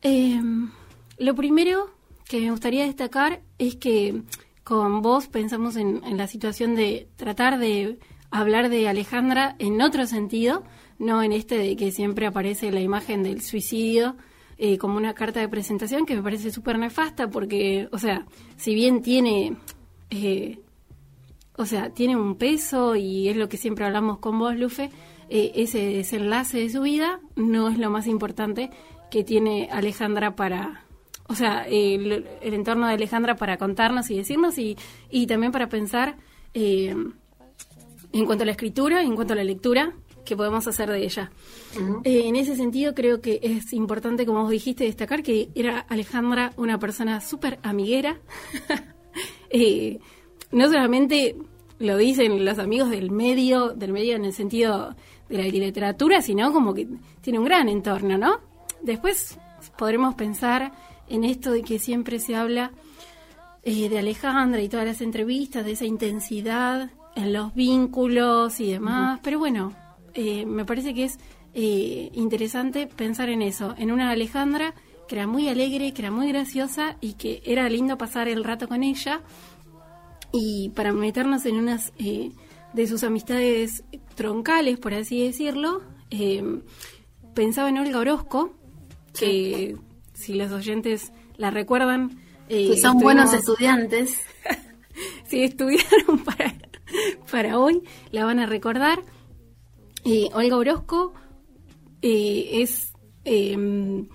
Eh, 0.00 0.40
lo 1.18 1.34
primero 1.34 1.90
que 2.28 2.40
me 2.40 2.52
gustaría 2.52 2.84
destacar 2.84 3.42
es 3.58 3.74
que 3.74 4.22
con 4.62 5.02
vos 5.02 5.26
pensamos 5.26 5.74
en, 5.74 6.02
la 6.16 6.28
situación 6.28 6.76
de 6.76 7.08
tratar 7.16 7.58
de 7.58 7.98
hablar 8.30 8.68
de 8.68 8.86
Alejandra 8.86 9.56
en 9.58 9.82
otro 9.82 10.06
sentido, 10.06 10.62
no 11.00 11.20
en 11.24 11.32
este 11.32 11.58
de 11.58 11.74
que 11.74 11.90
siempre 11.90 12.28
aparece 12.28 12.70
la 12.70 12.80
imagen 12.80 13.24
del 13.24 13.42
suicidio 13.42 14.14
eh, 14.56 14.78
como 14.78 14.98
una 14.98 15.14
carta 15.14 15.40
de 15.40 15.48
presentación 15.48 16.06
que 16.06 16.14
me 16.14 16.22
parece 16.22 16.52
súper 16.52 16.78
nefasta 16.78 17.28
porque, 17.28 17.88
o 17.90 17.98
sea, 17.98 18.24
si 18.56 18.72
bien 18.72 19.02
tiene, 19.02 19.56
eh, 20.10 20.60
o 21.56 21.66
sea, 21.66 21.90
tiene 21.90 22.16
un 22.16 22.36
peso 22.36 22.96
y 22.96 23.28
es 23.28 23.36
lo 23.36 23.48
que 23.48 23.56
siempre 23.56 23.84
hablamos 23.84 24.18
con 24.18 24.38
vos, 24.38 24.56
Lufe, 24.56 24.90
eh, 25.28 25.52
ese 25.56 25.78
desenlace 25.78 26.58
de 26.58 26.70
su 26.70 26.82
vida 26.82 27.20
no 27.34 27.68
es 27.68 27.78
lo 27.78 27.90
más 27.90 28.06
importante 28.06 28.70
que 29.10 29.24
tiene 29.24 29.68
Alejandra 29.72 30.36
para, 30.36 30.84
o 31.28 31.34
sea, 31.34 31.66
el, 31.66 32.26
entorno 32.42 32.86
de 32.86 32.94
Alejandra 32.94 33.36
para 33.36 33.56
contarnos 33.56 34.10
y 34.10 34.16
decirnos 34.16 34.58
y, 34.58 34.76
y 35.10 35.26
también 35.26 35.52
para 35.52 35.68
pensar 35.68 36.16
eh, 36.54 36.94
en 38.12 38.26
cuanto 38.26 38.42
a 38.42 38.46
la 38.46 38.52
escritura, 38.52 39.02
en 39.02 39.14
cuanto 39.14 39.32
a 39.32 39.36
la 39.36 39.44
lectura, 39.44 39.94
que 40.24 40.36
podemos 40.36 40.66
hacer 40.66 40.90
de 40.90 41.04
ella. 41.04 41.30
Eh, 42.04 42.26
en 42.26 42.36
ese 42.36 42.56
sentido, 42.56 42.94
creo 42.94 43.20
que 43.20 43.40
es 43.42 43.72
importante, 43.72 44.26
como 44.26 44.42
vos 44.42 44.50
dijiste, 44.50 44.84
destacar 44.84 45.22
que 45.22 45.50
era 45.54 45.80
Alejandra 45.80 46.52
una 46.56 46.78
persona 46.78 47.20
súper 47.20 47.58
amiguera. 47.62 48.18
No 50.52 50.66
solamente 50.66 51.36
lo 51.78 51.96
dicen 51.96 52.44
los 52.44 52.58
amigos 52.58 52.90
del 52.90 53.10
medio, 53.10 53.70
del 53.70 53.92
medio 53.92 54.16
en 54.16 54.24
el 54.24 54.32
sentido 54.32 54.94
de 55.28 55.38
la 55.38 55.44
literatura, 55.44 56.22
sino 56.22 56.52
como 56.52 56.72
que 56.74 56.88
tiene 57.20 57.38
un 57.38 57.44
gran 57.44 57.68
entorno, 57.68 58.16
¿no? 58.16 58.40
Después 58.82 59.38
podremos 59.76 60.14
pensar 60.14 60.72
en 61.08 61.24
esto 61.24 61.50
de 61.50 61.62
que 61.62 61.78
siempre 61.78 62.18
se 62.18 62.36
habla 62.36 62.72
eh, 63.62 63.88
de 63.88 63.98
Alejandra 63.98 64.62
y 64.62 64.68
todas 64.68 64.86
las 64.86 65.00
entrevistas, 65.00 65.64
de 65.64 65.72
esa 65.72 65.84
intensidad 65.84 66.90
en 67.14 67.32
los 67.32 67.54
vínculos 67.54 68.60
y 68.60 68.70
demás, 68.72 69.20
pero 69.22 69.38
bueno, 69.38 69.72
eh, 70.14 70.46
me 70.46 70.64
parece 70.64 70.94
que 70.94 71.04
es 71.04 71.18
eh, 71.54 72.10
interesante 72.14 72.86
pensar 72.86 73.28
en 73.28 73.42
eso, 73.42 73.74
en 73.78 73.90
una 73.90 74.10
Alejandra 74.10 74.74
que 75.08 75.14
era 75.14 75.26
muy 75.26 75.48
alegre, 75.48 75.92
que 75.92 76.02
era 76.02 76.10
muy 76.10 76.28
graciosa 76.28 76.96
y 77.00 77.14
que 77.14 77.42
era 77.44 77.68
lindo 77.68 77.96
pasar 77.96 78.28
el 78.28 78.44
rato 78.44 78.68
con 78.68 78.82
ella. 78.82 79.20
Y 80.32 80.70
para 80.70 80.92
meternos 80.92 81.46
en 81.46 81.56
unas 81.56 81.92
eh, 81.98 82.32
de 82.72 82.86
sus 82.86 83.04
amistades 83.04 83.84
troncales, 84.14 84.78
por 84.78 84.94
así 84.94 85.24
decirlo, 85.24 85.82
pensaba 87.34 87.68
en 87.68 87.78
Olga 87.78 87.98
Orozco, 87.98 88.54
que 89.18 89.76
si 90.14 90.34
los 90.34 90.52
oyentes 90.52 91.12
la 91.36 91.50
recuerdan... 91.50 92.18
que 92.48 92.76
son 92.76 92.98
buenos 92.98 93.32
estudiantes. 93.32 94.20
si 95.26 95.42
estudiaron 95.42 96.18
para, 96.24 96.54
para 97.30 97.58
hoy, 97.58 97.82
la 98.10 98.24
van 98.24 98.38
a 98.38 98.46
recordar. 98.46 99.02
Olga 100.32 100.56
Orozco 100.56 101.14
eh, 102.02 102.62
es 102.62 102.92
em, 103.24 104.08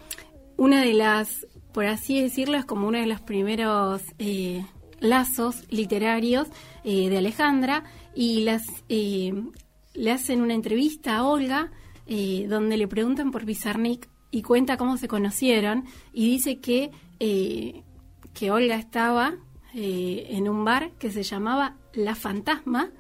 una 0.56 0.82
de 0.82 0.94
las, 0.94 1.48
por 1.74 1.86
así 1.86 2.22
decirlo, 2.22 2.58
es 2.58 2.66
como 2.66 2.88
uno 2.88 3.00
de 3.00 3.08
los 3.08 3.22
primeros 3.22 4.02
eh, 4.20 4.64
lazos 5.02 5.66
literarios 5.70 6.48
eh, 6.86 7.10
de 7.10 7.18
Alejandra 7.18 7.84
y 8.16 8.46
las 8.46 8.64
le 8.88 10.12
hacen 10.12 10.42
una 10.42 10.54
entrevista 10.54 11.18
a 11.18 11.26
Olga 11.26 11.72
donde 12.48 12.76
le 12.76 12.88
preguntan 12.88 13.32
por 13.32 13.46
Pizarnik 13.46 14.10
y 14.32 14.42
cuenta 14.42 14.78
cómo 14.78 14.98
se 14.98 15.08
conocieron 15.08 15.86
y 16.12 16.30
dice 16.30 16.60
que, 16.60 16.92
que 18.34 18.52
Olga 18.52 18.76
estaba 18.76 19.36
en 19.74 20.50
un 20.50 20.66
bar 20.66 20.92
que 21.00 21.10
se 21.10 21.24
llamaba 21.24 21.78
La 21.94 22.16
Fantasma 22.16 22.92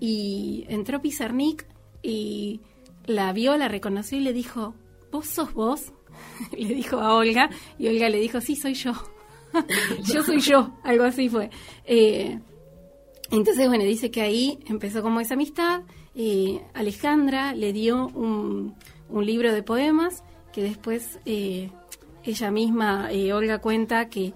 y 0.00 0.64
entró 0.68 1.00
Pizarnik 1.00 1.66
y 2.02 2.60
la 3.06 3.32
vio, 3.32 3.56
la 3.56 3.68
reconoció 3.68 4.18
y 4.18 4.20
le 4.22 4.32
dijo, 4.32 4.74
¿vos 5.10 5.26
sos 5.26 5.52
vos? 5.54 5.92
le 6.56 6.74
dijo 6.74 6.98
a 6.98 7.14
Olga 7.14 7.50
y 7.78 7.88
Olga 7.88 8.08
le 8.08 8.20
dijo, 8.20 8.40
sí, 8.40 8.56
soy 8.56 8.74
yo. 8.74 8.92
yo 10.12 10.22
soy 10.22 10.40
yo, 10.40 10.78
algo 10.82 11.04
así 11.04 11.28
fue. 11.28 11.50
Eh, 11.84 12.38
entonces, 13.30 13.68
bueno, 13.68 13.84
dice 13.84 14.10
que 14.10 14.22
ahí 14.22 14.58
empezó 14.66 15.02
como 15.02 15.20
esa 15.20 15.34
amistad. 15.34 15.82
Eh, 16.14 16.60
Alejandra 16.74 17.54
le 17.54 17.72
dio 17.72 18.08
un, 18.08 18.74
un, 19.08 19.26
libro 19.26 19.52
de 19.52 19.62
poemas 19.62 20.22
que 20.52 20.62
después 20.62 21.18
eh, 21.26 21.70
ella 22.22 22.50
misma, 22.50 23.08
Olga, 23.32 23.58
cuenta 23.58 24.08
que 24.08 24.32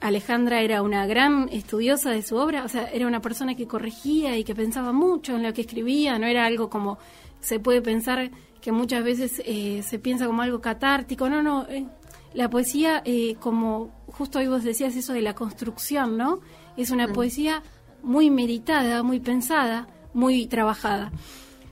Alejandra 0.00 0.62
era 0.62 0.82
una 0.82 1.06
gran 1.06 1.48
estudiosa 1.52 2.10
de 2.10 2.22
su 2.22 2.36
obra, 2.36 2.64
o 2.64 2.68
sea, 2.68 2.90
era 2.90 3.06
una 3.06 3.20
persona 3.20 3.54
que 3.54 3.66
corregía 3.66 4.36
y 4.38 4.44
que 4.44 4.54
pensaba 4.54 4.92
mucho 4.92 5.36
en 5.36 5.42
lo 5.42 5.52
que 5.52 5.60
escribía, 5.60 6.18
no 6.18 6.26
era 6.26 6.46
algo 6.46 6.70
como 6.70 6.98
se 7.40 7.60
puede 7.60 7.82
pensar 7.82 8.30
que 8.60 8.72
muchas 8.72 9.04
veces 9.04 9.42
eh, 9.44 9.82
se 9.82 9.98
piensa 9.98 10.26
como 10.26 10.42
algo 10.42 10.60
catártico, 10.60 11.28
no, 11.28 11.42
no, 11.42 11.66
eh, 11.68 11.86
la 12.34 12.48
poesía, 12.50 13.02
eh, 13.04 13.36
como 13.40 13.90
justo 14.06 14.38
hoy 14.38 14.48
vos 14.48 14.64
decías 14.64 14.94
eso 14.96 15.12
de 15.12 15.22
la 15.22 15.34
construcción, 15.34 16.16
¿no? 16.16 16.40
Es 16.76 16.90
una 16.90 17.08
mm. 17.08 17.12
poesía 17.12 17.62
muy 18.02 18.30
meditada, 18.30 19.02
muy 19.02 19.20
pensada, 19.20 19.88
muy 20.14 20.46
trabajada. 20.46 21.12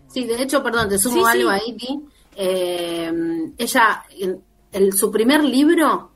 Sí, 0.09 0.25
de 0.25 0.43
hecho, 0.43 0.63
perdón, 0.63 0.89
te 0.89 0.99
sumo 0.99 1.27
algo 1.27 1.51
ahí, 1.51 1.77
ella, 2.37 4.05
en 4.73 4.93
su 4.93 5.11
primer 5.11 5.43
libro 5.43 6.13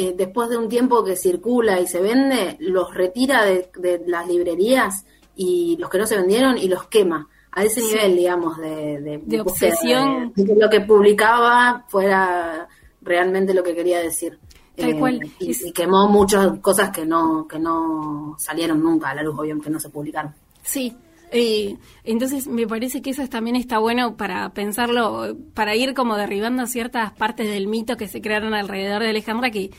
eh, 0.00 0.14
después 0.16 0.48
de 0.48 0.56
un 0.56 0.68
tiempo 0.68 1.02
que 1.02 1.16
circula 1.16 1.80
y 1.80 1.88
se 1.88 2.00
vende, 2.00 2.56
los 2.60 2.94
retira 2.94 3.44
de, 3.44 3.68
las 4.06 4.28
librerías 4.28 5.04
y 5.34 5.76
los 5.78 5.90
que 5.90 5.98
no 5.98 6.06
se 6.06 6.16
vendieron 6.16 6.56
y 6.56 6.68
los 6.68 6.86
quema. 6.86 7.28
A 7.50 7.64
ese 7.64 7.80
nivel, 7.80 8.14
digamos, 8.14 8.58
de, 8.58 9.20
de, 9.24 9.40
obsesión. 9.40 10.32
De, 10.36 10.44
que 10.44 10.54
lo 10.54 10.70
que 10.70 10.82
publicaba 10.82 11.84
fuera 11.88 12.68
realmente 13.08 13.54
lo 13.54 13.62
que 13.62 13.74
quería 13.74 13.98
decir. 13.98 14.38
Tal 14.76 14.90
eh, 14.90 14.98
cual. 14.98 15.20
Y, 15.40 15.72
quemó 15.72 16.08
muchas 16.08 16.58
cosas 16.60 16.90
que 16.90 17.04
no, 17.04 17.46
que 17.48 17.58
no 17.58 18.36
salieron 18.38 18.82
nunca 18.82 19.10
a 19.10 19.14
la 19.14 19.22
luz, 19.22 19.34
obviamente, 19.38 19.66
que 19.66 19.72
no 19.72 19.80
se 19.80 19.90
publicaron. 19.90 20.34
Sí, 20.62 20.94
eh, 21.30 21.76
entonces 22.04 22.46
me 22.46 22.66
parece 22.66 23.02
que 23.02 23.10
eso 23.10 23.26
también 23.28 23.56
está 23.56 23.78
bueno 23.78 24.16
para 24.16 24.48
pensarlo, 24.50 25.36
para 25.54 25.76
ir 25.76 25.94
como 25.94 26.16
derribando 26.16 26.66
ciertas 26.66 27.12
partes 27.12 27.48
del 27.50 27.66
mito 27.66 27.96
que 27.96 28.08
se 28.08 28.22
crearon 28.22 28.54
alrededor 28.54 29.02
de 29.02 29.10
Alejandra 29.10 29.50
que 29.50 29.70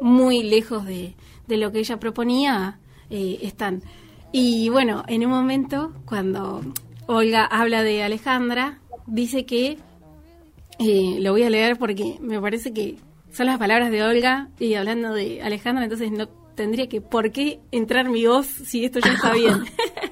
muy 0.00 0.42
lejos 0.42 0.84
de, 0.84 1.14
lo 1.48 1.72
que 1.72 1.78
ella 1.78 1.98
proponía 1.98 2.78
eh, 3.10 3.38
están. 3.42 3.82
Y 4.32 4.68
bueno, 4.68 5.04
en 5.08 5.24
un 5.24 5.30
momento 5.30 5.92
cuando 6.04 6.60
Olga 7.06 7.46
habla 7.46 7.82
de 7.82 8.02
Alejandra, 8.02 8.80
dice 9.06 9.46
que, 9.46 9.78
eh, 10.78 11.16
lo 11.20 11.32
voy 11.32 11.42
a 11.42 11.50
leer 11.50 11.78
porque 11.78 12.18
me 12.20 12.40
parece 12.40 12.72
que 12.72 12.96
son 13.32 13.46
las 13.46 13.58
palabras 13.58 13.90
de 13.90 14.02
Olga 14.02 14.48
y 14.58 14.74
hablando 14.74 15.12
de 15.12 15.42
Alejandra, 15.42 15.84
entonces 15.84 16.10
no 16.10 16.28
tendría 16.54 16.88
que 16.88 17.00
por 17.00 17.30
qué 17.30 17.60
entrar 17.70 18.08
mi 18.08 18.26
voz 18.26 18.46
si 18.46 18.84
esto 18.84 18.98
ya 19.00 19.12
está 19.12 19.32
bien. 19.32 19.64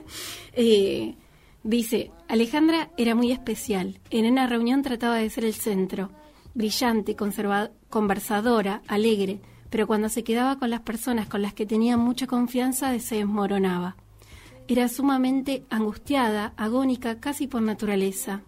Eh, 0.59 1.17
dice, 1.63 2.13
Alejandra 2.29 2.91
era 2.97 3.15
muy 3.15 3.31
especial. 3.31 4.01
En 4.09 4.25
una 4.25 4.47
reunión 4.47 4.81
trataba 4.81 5.17
de 5.17 5.29
ser 5.29 5.45
el 5.45 5.53
centro, 5.53 6.11
brillante, 6.55 7.15
conversadora, 7.91 8.81
alegre, 8.89 9.41
pero 9.69 9.87
cuando 9.87 10.09
se 10.09 10.25
quedaba 10.25 10.59
con 10.59 10.71
las 10.71 10.81
personas 10.81 11.29
con 11.29 11.43
las 11.43 11.53
que 11.53 11.67
tenía 11.67 11.99
mucha 11.99 12.27
confianza 12.27 12.99
se 12.99 13.17
desmoronaba. 13.17 13.97
Era 14.67 14.89
sumamente 14.89 15.65
angustiada, 15.69 16.55
agónica, 16.57 17.21
casi 17.21 17.47
por 17.47 17.61
naturaleza. 17.61 18.41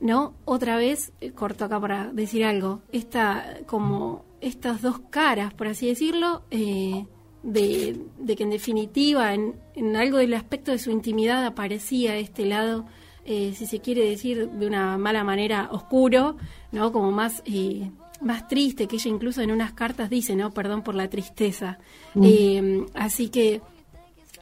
¿No? 0.00 0.34
Otra 0.44 0.76
vez, 0.76 1.12
eh, 1.20 1.30
corto 1.32 1.64
acá 1.64 1.80
para 1.80 2.12
decir 2.12 2.44
algo, 2.44 2.82
esta, 2.92 3.58
como 3.66 4.24
estas 4.40 4.82
dos 4.82 5.00
caras, 5.10 5.54
por 5.54 5.68
así 5.68 5.86
decirlo, 5.86 6.42
eh, 6.50 7.06
de, 7.44 8.36
que 8.36 8.42
en 8.42 8.50
definitiva 8.50 9.34
en, 9.34 9.96
algo 9.96 10.18
del 10.18 10.34
aspecto 10.34 10.72
de 10.72 10.78
su 10.78 10.90
intimidad 10.90 11.44
aparecía 11.44 12.16
este 12.16 12.46
lado, 12.46 12.86
eh, 13.24 13.52
si 13.54 13.66
se 13.66 13.80
quiere 13.80 14.08
decir 14.08 14.50
de 14.50 14.66
una 14.66 14.98
mala 14.98 15.24
manera, 15.24 15.68
oscuro, 15.70 16.36
¿no? 16.72 16.92
Como 16.92 17.10
más, 17.10 17.42
eh, 17.46 17.90
más 18.20 18.48
triste, 18.48 18.86
que 18.86 18.96
ella 18.96 19.10
incluso 19.10 19.42
en 19.42 19.50
unas 19.50 19.72
cartas 19.72 20.10
dice, 20.10 20.34
¿no? 20.36 20.50
Perdón 20.52 20.82
por 20.82 20.94
la 20.94 21.08
tristeza. 21.08 21.78
Mm. 22.14 22.24
Eh, 22.24 22.86
así 22.94 23.28
que, 23.28 23.60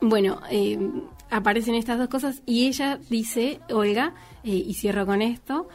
bueno, 0.01 0.41
aparecen 1.31 1.75
estas 1.75 1.99
dos 1.99 2.09
cosas 2.09 2.43
y 2.47 2.67
ella 2.67 2.99
dice, 3.09 3.61
Olga, 3.71 4.15
y 4.45 4.75
cierro 4.75 5.07
con 5.07 5.23
esto, 5.23 5.69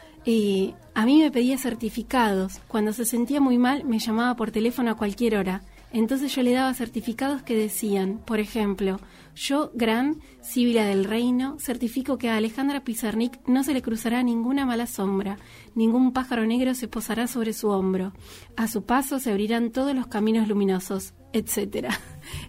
a 0.94 1.06
mí 1.06 1.18
me 1.20 1.30
pedía 1.30 1.58
certificados. 1.58 2.60
Cuando 2.68 2.92
se 2.92 3.04
sentía 3.04 3.40
muy 3.40 3.58
mal, 3.58 3.84
me 3.84 3.98
llamaba 3.98 4.36
por 4.36 4.50
teléfono 4.50 4.90
a 4.90 4.96
cualquier 4.96 5.36
hora. 5.36 5.62
Entonces 5.90 6.34
yo 6.34 6.42
le 6.42 6.52
daba 6.52 6.74
certificados 6.74 7.42
que 7.42 7.56
decían, 7.56 8.20
por 8.26 8.40
ejemplo, 8.40 9.00
yo, 9.34 9.70
Gran 9.72 10.20
Sibila 10.42 10.84
del 10.84 11.04
Reino, 11.04 11.58
certifico 11.58 12.18
que 12.18 12.28
a 12.28 12.36
Alejandra 12.36 12.84
Pizarnik 12.84 13.40
no 13.46 13.64
se 13.64 13.72
le 13.72 13.80
cruzará 13.80 14.22
ninguna 14.22 14.66
mala 14.66 14.86
sombra, 14.86 15.38
ningún 15.74 16.12
pájaro 16.12 16.44
negro 16.44 16.74
se 16.74 16.88
posará 16.88 17.26
sobre 17.26 17.54
su 17.54 17.68
hombro, 17.68 18.12
a 18.56 18.68
su 18.68 18.82
paso 18.82 19.18
se 19.18 19.30
abrirán 19.30 19.70
todos 19.70 19.94
los 19.94 20.08
caminos 20.08 20.48
luminosos, 20.48 21.14
etcétera. 21.32 21.98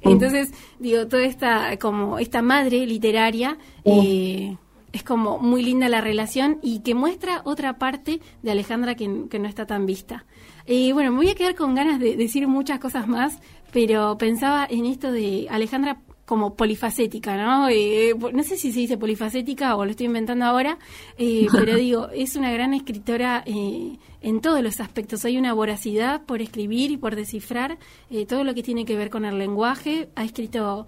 Oh. 0.04 0.12
Entonces, 0.12 0.52
digo, 0.80 1.08
toda 1.08 1.24
esta, 1.24 1.78
como 1.78 2.20
esta 2.20 2.42
madre 2.42 2.86
literaria, 2.86 3.58
oh. 3.84 4.04
eh, 4.04 4.58
es 4.92 5.04
como 5.04 5.40
muy 5.40 5.64
linda 5.64 5.90
la 5.90 6.02
relación 6.02 6.60
y 6.62 6.80
que 6.80 6.96
muestra 6.96 7.42
otra 7.46 7.78
parte 7.78 8.22
de 8.42 8.52
Alejandra 8.52 8.96
que, 8.96 9.26
que 9.30 9.40
no 9.40 9.48
está 9.48 9.66
tan 9.66 9.86
vista. 9.86 10.26
Eh, 10.66 10.94
bueno, 10.94 11.12
me 11.12 11.18
voy 11.18 11.30
a 11.30 11.36
quedar 11.36 11.56
con 11.56 11.76
ganas 11.76 12.00
de 12.00 12.16
decir 12.16 12.48
muchas 12.48 12.80
cosas 12.80 13.08
más, 13.08 13.40
pero 13.72 14.18
pensaba 14.18 14.68
en 14.70 14.86
esto 14.86 15.12
de 15.12 15.48
Alejandra 15.50 16.02
como 16.26 16.56
polifacética, 16.56 17.36
¿no? 17.38 17.70
Eh, 17.70 18.14
no 18.34 18.44
sé 18.44 18.56
si 18.56 18.72
se 18.72 18.82
dice 18.82 18.98
polifacética 18.98 19.76
o 19.76 19.84
lo 19.84 19.90
estoy 19.90 20.06
inventando 20.06 20.46
ahora, 20.46 20.78
eh, 21.18 21.48
pero 21.52 21.76
digo, 21.78 22.10
es 22.10 22.36
una 22.36 22.52
gran 22.52 22.76
escritora 22.76 23.44
en 23.48 24.42
todos 24.42 24.62
los 24.62 24.80
aspectos. 24.80 25.26
Hay 25.26 25.40
una 25.40 25.54
voracidad 25.54 26.24
por 26.24 26.40
escribir 26.40 26.92
y 26.92 26.98
por 26.98 27.16
descifrar 27.16 27.80
todo 28.28 28.44
lo 28.44 28.54
que 28.54 28.62
tiene 28.62 28.86
que 28.86 28.96
ver 28.96 29.10
con 29.10 29.26
el 29.26 29.40
lenguaje. 29.40 30.10
Ha 30.16 30.24
escrito, 30.24 30.86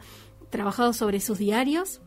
trabajado 0.52 0.94
sobre 0.94 1.20
sus 1.20 1.40
diarios. 1.40 2.02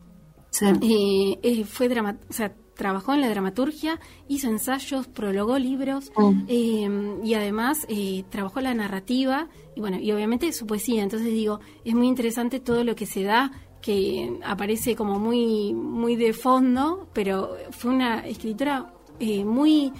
Sí. 0.59 1.65
fue 1.65 1.87
o 1.87 2.33
sea, 2.33 2.53
trabajó 2.75 3.13
en 3.13 3.21
la 3.21 3.29
dramaturgia, 3.29 3.99
hizo 4.27 4.47
ensayos, 4.47 5.07
prologó 5.07 5.57
libros 5.57 6.11
mm. 6.15 6.41
eh, 6.47 7.19
y 7.23 7.33
además 7.33 7.85
eh, 7.87 8.23
trabajó 8.29 8.61
la 8.61 8.73
narrativa 8.73 9.47
y 9.75 9.79
bueno, 9.79 9.97
y 9.99 10.11
obviamente 10.11 10.51
su 10.53 10.67
poesía. 10.67 11.03
Entonces 11.03 11.29
digo, 11.29 11.59
es 11.83 11.95
muy 11.95 12.07
interesante 12.07 12.59
todo 12.59 12.83
lo 12.83 12.95
que 12.95 13.05
se 13.05 13.23
da 13.23 13.51
que 13.81 14.39
aparece 14.43 14.95
como 14.95 15.19
muy 15.19 15.73
muy 15.73 16.15
de 16.15 16.33
fondo, 16.33 17.07
pero 17.13 17.55
fue 17.71 17.91
una 17.91 18.25
escritora 18.25 18.93
eh, 19.19 19.43
muy 19.43 19.91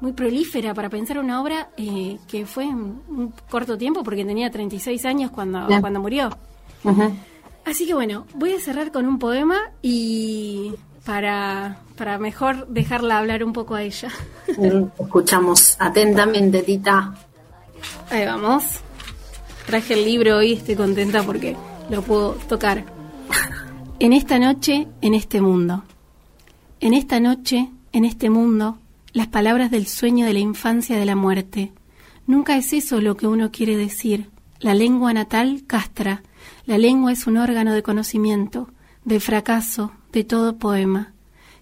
muy 0.00 0.12
prolífera 0.12 0.72
para 0.72 0.88
pensar 0.88 1.18
una 1.18 1.42
obra 1.42 1.70
que 1.76 2.46
fue 2.46 2.64
en 2.64 3.02
un 3.08 3.34
corto 3.50 3.76
tiempo 3.76 4.02
porque 4.02 4.24
tenía 4.24 4.50
36 4.50 5.04
años 5.04 5.30
cuando, 5.30 5.66
cuando 5.80 6.00
murió. 6.00 6.30
Así 7.70 7.86
que 7.86 7.94
bueno, 7.94 8.26
voy 8.34 8.52
a 8.52 8.58
cerrar 8.58 8.90
con 8.90 9.06
un 9.06 9.20
poema 9.20 9.56
y 9.80 10.72
para, 11.04 11.78
para 11.96 12.18
mejor 12.18 12.66
dejarla 12.66 13.18
hablar 13.18 13.44
un 13.44 13.52
poco 13.52 13.76
a 13.76 13.82
ella. 13.84 14.10
Escuchamos 14.98 15.76
atentamente, 15.78 16.64
Tita. 16.64 17.14
Ahí 18.10 18.26
vamos. 18.26 18.64
Traje 19.66 19.94
el 19.94 20.04
libro 20.04 20.38
hoy, 20.38 20.54
estoy 20.54 20.74
contenta 20.74 21.22
porque 21.22 21.56
lo 21.88 22.02
puedo 22.02 22.32
tocar. 22.48 22.84
En 24.00 24.14
esta 24.14 24.40
noche, 24.40 24.88
en 25.00 25.14
este 25.14 25.40
mundo. 25.40 25.84
En 26.80 26.92
esta 26.92 27.20
noche, 27.20 27.70
en 27.92 28.04
este 28.04 28.30
mundo, 28.30 28.78
las 29.12 29.28
palabras 29.28 29.70
del 29.70 29.86
sueño 29.86 30.26
de 30.26 30.32
la 30.32 30.40
infancia 30.40 30.98
de 30.98 31.06
la 31.06 31.14
muerte. 31.14 31.72
Nunca 32.26 32.56
es 32.56 32.72
eso 32.72 33.00
lo 33.00 33.16
que 33.16 33.28
uno 33.28 33.52
quiere 33.52 33.76
decir. 33.76 34.28
La 34.58 34.74
lengua 34.74 35.12
natal 35.12 35.62
castra. 35.68 36.24
La 36.66 36.78
lengua 36.78 37.12
es 37.12 37.26
un 37.26 37.36
órgano 37.36 37.72
de 37.72 37.82
conocimiento, 37.82 38.68
de 39.04 39.20
fracaso, 39.20 39.92
de 40.12 40.24
todo 40.24 40.56
poema, 40.56 41.12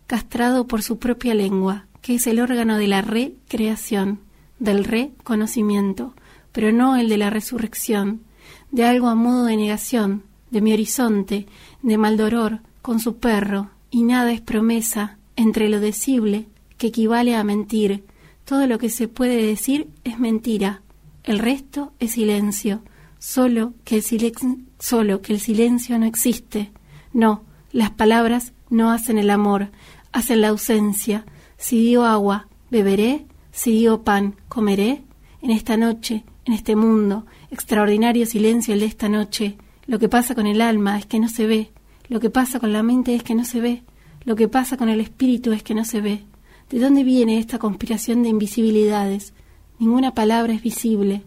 castrado 0.07 0.67
por 0.67 0.83
su 0.83 0.99
propia 0.99 1.35
lengua, 1.35 1.87
que 2.03 2.17
es 2.17 2.27
el 2.27 2.41
órgano 2.41 2.79
de 2.79 2.89
la 2.89 3.03
recreación, 3.03 4.21
del 4.59 4.85
reconocimiento, 4.85 6.15
pero 6.53 6.73
no 6.73 6.97
el 6.97 7.09
de 7.09 7.19
la 7.19 7.31
resurrección, 7.31 8.23
de 8.71 8.85
algo 8.85 9.09
a 9.09 9.15
modo 9.15 9.45
de 9.45 9.57
negación, 9.57 10.23
de 10.51 10.61
mi 10.61 10.73
horizonte, 10.73 11.47
de 11.83 11.99
Maldoror, 11.99 12.61
con 12.83 13.01
su 13.01 13.19
perro, 13.19 13.71
y 13.91 14.03
nada 14.03 14.33
es 14.33 14.41
promesa 14.41 15.19
entre 15.37 15.69
lo 15.69 15.81
decible, 15.81 16.47
que 16.77 16.89
equivale 16.89 17.37
a 17.37 17.45
mentir. 17.45 18.05
Todo 18.45 18.67
lo 18.67 18.79
que 18.79 18.91
se 18.91 19.09
puede 19.09 19.45
decir 19.45 19.89
es 20.05 20.19
mentira. 20.19 20.83
El 21.25 21.39
resto 21.39 21.93
es 21.99 22.13
silencio, 22.13 22.83
solo 23.19 23.75
que 23.85 23.97
el, 23.97 24.03
silencio, 24.03 24.57
solo 24.79 25.23
que 25.23 25.33
el 25.33 25.41
silencio 25.41 25.99
no 25.99 26.07
existe. 26.07 26.71
No, 27.13 27.43
las 27.73 27.91
palabras 27.91 28.53
no 28.71 28.91
hacen 28.91 29.19
el 29.19 29.31
amor, 29.31 29.71
hacen 30.13 30.41
la 30.41 30.49
ausencia. 30.49 31.25
Si 31.57 31.79
digo 31.79 32.05
agua, 32.05 32.49
beberé, 32.71 33.27
si 33.53 33.73
digo 33.73 34.03
pan, 34.03 34.37
comeré. 34.49 35.03
En 35.41 35.51
esta 35.51 35.77
noche, 35.77 36.25
en 36.45 36.53
este 36.53 36.75
mundo, 36.75 37.25
extraordinario 37.51 38.27
silencio 38.27 38.75
el 38.75 38.81
de 38.81 38.87
esta 38.87 39.09
noche, 39.09 39.57
lo 39.87 39.99
que 39.99 40.09
pasa 40.09 40.35
con 40.35 40.47
el 40.47 40.61
alma 40.61 40.99
es 40.99 41.07
que 41.07 41.21
no 41.21 41.29
se 41.29 41.47
ve, 41.47 41.71
lo 42.09 42.21
que 42.21 42.29
pasa 42.29 42.59
con 42.59 42.73
la 42.73 42.83
mente 42.83 43.15
es 43.15 43.23
que 43.23 43.35
no 43.35 43.45
se 43.45 43.61
ve, 43.61 43.83
lo 44.25 44.35
que 44.35 44.49
pasa 44.49 44.77
con 44.77 44.89
el 44.89 45.01
espíritu 45.01 45.53
es 45.53 45.63
que 45.63 45.75
no 45.75 45.85
se 45.85 46.01
ve. 46.01 46.25
¿De 46.71 46.79
dónde 46.79 47.05
viene 47.05 47.39
esta 47.39 47.59
conspiración 47.59 48.23
de 48.23 48.29
invisibilidades? 48.29 49.33
Ninguna 49.79 50.13
palabra 50.13 50.53
es 50.53 50.63
visible. 50.63 51.23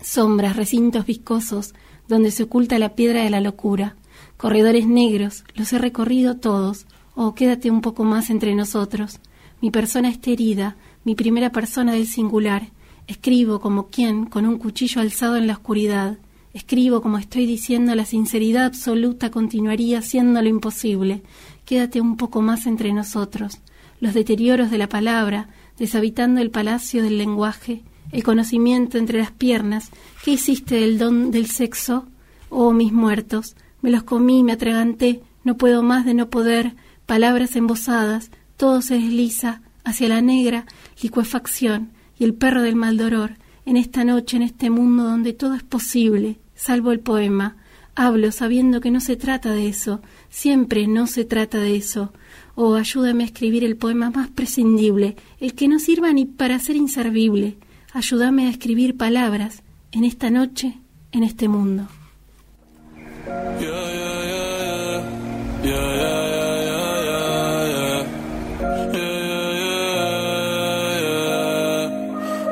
Sombras, 0.00 0.56
recintos 0.56 1.06
viscosos, 1.06 1.74
donde 2.08 2.30
se 2.30 2.44
oculta 2.44 2.78
la 2.78 2.94
piedra 2.94 3.22
de 3.22 3.30
la 3.30 3.40
locura 3.40 3.96
corredores 4.42 4.88
negros, 4.88 5.44
los 5.54 5.72
he 5.72 5.78
recorrido 5.78 6.36
todos. 6.36 6.86
Oh, 7.14 7.32
quédate 7.32 7.70
un 7.70 7.80
poco 7.80 8.02
más 8.02 8.28
entre 8.28 8.56
nosotros. 8.56 9.20
Mi 9.60 9.70
persona 9.70 10.08
está 10.08 10.32
herida, 10.32 10.74
mi 11.04 11.14
primera 11.14 11.50
persona 11.50 11.92
del 11.92 12.08
singular. 12.08 12.70
Escribo 13.06 13.60
como 13.60 13.86
quien, 13.86 14.26
con 14.26 14.44
un 14.44 14.58
cuchillo 14.58 15.00
alzado 15.00 15.36
en 15.36 15.46
la 15.46 15.52
oscuridad. 15.52 16.18
Escribo 16.54 17.02
como 17.02 17.18
estoy 17.18 17.46
diciendo, 17.46 17.94
la 17.94 18.04
sinceridad 18.04 18.64
absoluta 18.64 19.30
continuaría 19.30 20.02
siendo 20.02 20.42
lo 20.42 20.48
imposible. 20.48 21.22
Quédate 21.64 22.00
un 22.00 22.16
poco 22.16 22.42
más 22.42 22.66
entre 22.66 22.92
nosotros. 22.92 23.60
Los 24.00 24.12
deterioros 24.12 24.72
de 24.72 24.78
la 24.78 24.88
palabra, 24.88 25.50
deshabitando 25.78 26.40
el 26.40 26.50
palacio 26.50 27.04
del 27.04 27.16
lenguaje, 27.16 27.82
el 28.12 28.22
conocimiento 28.22 28.98
entre 28.98 29.18
las 29.18 29.32
piernas. 29.32 29.90
¿Qué 30.24 30.32
hiciste 30.32 30.76
del 30.76 30.98
don 30.98 31.30
del 31.30 31.46
sexo? 31.46 32.06
Oh, 32.50 32.72
mis 32.72 32.92
muertos, 32.92 33.56
me 33.80 33.90
los 33.90 34.04
comí, 34.04 34.44
me 34.44 34.52
atraganté, 34.52 35.22
no 35.42 35.56
puedo 35.56 35.82
más 35.82 36.04
de 36.04 36.14
no 36.14 36.30
poder, 36.30 36.76
palabras 37.06 37.56
embosadas, 37.56 38.30
todo 38.56 38.82
se 38.82 38.94
desliza 38.94 39.62
hacia 39.84 40.08
la 40.08 40.20
negra 40.20 40.66
licuefacción 41.02 41.90
y 42.18 42.24
el 42.24 42.34
perro 42.34 42.62
del 42.62 42.76
mal 42.76 42.96
dolor, 42.96 43.36
en 43.64 43.76
esta 43.76 44.04
noche, 44.04 44.36
en 44.36 44.42
este 44.42 44.70
mundo 44.70 45.04
donde 45.04 45.32
todo 45.32 45.54
es 45.54 45.62
posible, 45.62 46.38
salvo 46.54 46.92
el 46.92 47.00
poema. 47.00 47.56
Hablo 47.94 48.32
sabiendo 48.32 48.80
que 48.80 48.90
no 48.90 49.00
se 49.00 49.16
trata 49.16 49.50
de 49.50 49.68
eso, 49.68 50.00
siempre 50.30 50.86
no 50.86 51.06
se 51.06 51.24
trata 51.24 51.58
de 51.58 51.76
eso. 51.76 52.12
Oh, 52.54 52.74
ayúdame 52.74 53.24
a 53.24 53.26
escribir 53.26 53.64
el 53.64 53.76
poema 53.76 54.10
más 54.10 54.30
prescindible, 54.30 55.16
el 55.40 55.54
que 55.54 55.68
no 55.68 55.78
sirva 55.78 56.12
ni 56.12 56.24
para 56.24 56.58
ser 56.58 56.76
inservible. 56.76 57.58
Ayúdame 57.94 58.46
a 58.46 58.50
escribir 58.50 58.96
palabras 58.96 59.62
en 59.90 60.04
esta 60.04 60.30
noche, 60.30 60.78
en 61.12 61.24
este 61.24 61.46
mundo. 61.46 61.88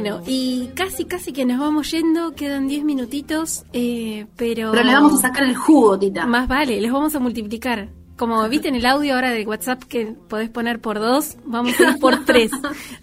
Bueno, 0.00 0.22
y 0.26 0.70
casi, 0.74 1.04
casi 1.04 1.30
que 1.30 1.44
nos 1.44 1.58
vamos 1.58 1.90
yendo, 1.90 2.34
quedan 2.34 2.66
10 2.68 2.84
minutitos, 2.84 3.64
eh, 3.74 4.26
pero... 4.34 4.70
Pero 4.72 4.82
le 4.82 4.94
vamos 4.94 5.18
a 5.18 5.28
sacar 5.28 5.42
el 5.44 5.54
jugo, 5.54 5.98
Tita. 5.98 6.24
Más 6.24 6.48
vale, 6.48 6.80
les 6.80 6.90
vamos 6.90 7.14
a 7.14 7.18
multiplicar. 7.18 7.90
Como 8.16 8.48
viste 8.48 8.68
en 8.68 8.76
el 8.76 8.86
audio 8.86 9.14
ahora 9.14 9.30
de 9.30 9.44
WhatsApp 9.44 9.82
que 9.84 10.06
podés 10.06 10.48
poner 10.48 10.80
por 10.80 10.98
dos, 10.98 11.36
vamos 11.44 11.78
a 11.78 11.90
ir 11.90 11.98
por 11.98 12.24
tres. 12.24 12.50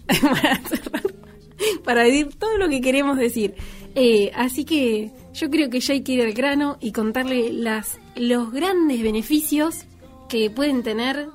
para, 1.84 2.02
decir 2.02 2.34
todo 2.36 2.58
lo 2.58 2.68
que 2.68 2.80
queremos 2.80 3.16
decir. 3.16 3.54
Eh, 3.94 4.32
así 4.34 4.64
que 4.64 5.12
yo 5.34 5.50
creo 5.50 5.70
que 5.70 5.78
ya 5.78 5.94
hay 5.94 6.02
que 6.02 6.12
ir 6.12 6.22
al 6.22 6.32
grano 6.32 6.78
y 6.80 6.90
contarle 6.90 7.52
las, 7.52 8.00
los 8.16 8.50
grandes 8.50 9.00
beneficios 9.04 9.84
que 10.28 10.50
pueden 10.50 10.82
tener 10.82 11.28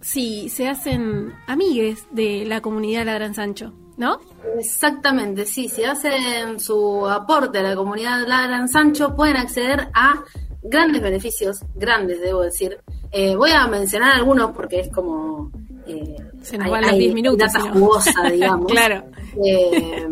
si 0.00 0.48
se 0.48 0.66
hacen 0.66 1.34
amigues 1.46 2.04
de 2.10 2.44
la 2.46 2.60
comunidad 2.60 3.06
Ladran 3.06 3.34
Sancho. 3.34 3.74
¿No? 3.98 4.20
Exactamente, 4.58 5.44
sí, 5.44 5.68
si 5.68 5.84
hacen 5.84 6.58
su 6.58 7.06
aporte 7.06 7.58
a 7.58 7.62
la 7.62 7.76
comunidad 7.76 8.26
Ladran 8.26 8.68
Sancho 8.68 9.14
pueden 9.14 9.36
acceder 9.36 9.88
a 9.92 10.24
grandes 10.62 11.02
beneficios, 11.02 11.58
grandes 11.74 12.20
debo 12.20 12.42
decir. 12.42 12.78
Eh, 13.10 13.36
voy 13.36 13.50
a 13.50 13.66
mencionar 13.66 14.14
algunos 14.14 14.52
porque 14.52 14.80
es 14.80 14.88
como... 14.92 15.50
Eh, 15.86 16.16
Se 16.42 16.58
nos 16.58 16.70
van 16.70 16.82
los 16.82 16.96
10 16.96 17.14
minutos. 17.14 17.38
Data 17.38 17.70
jugosa, 17.70 18.12
digamos. 18.30 18.70
claro. 18.70 19.04
Eh, 19.44 20.08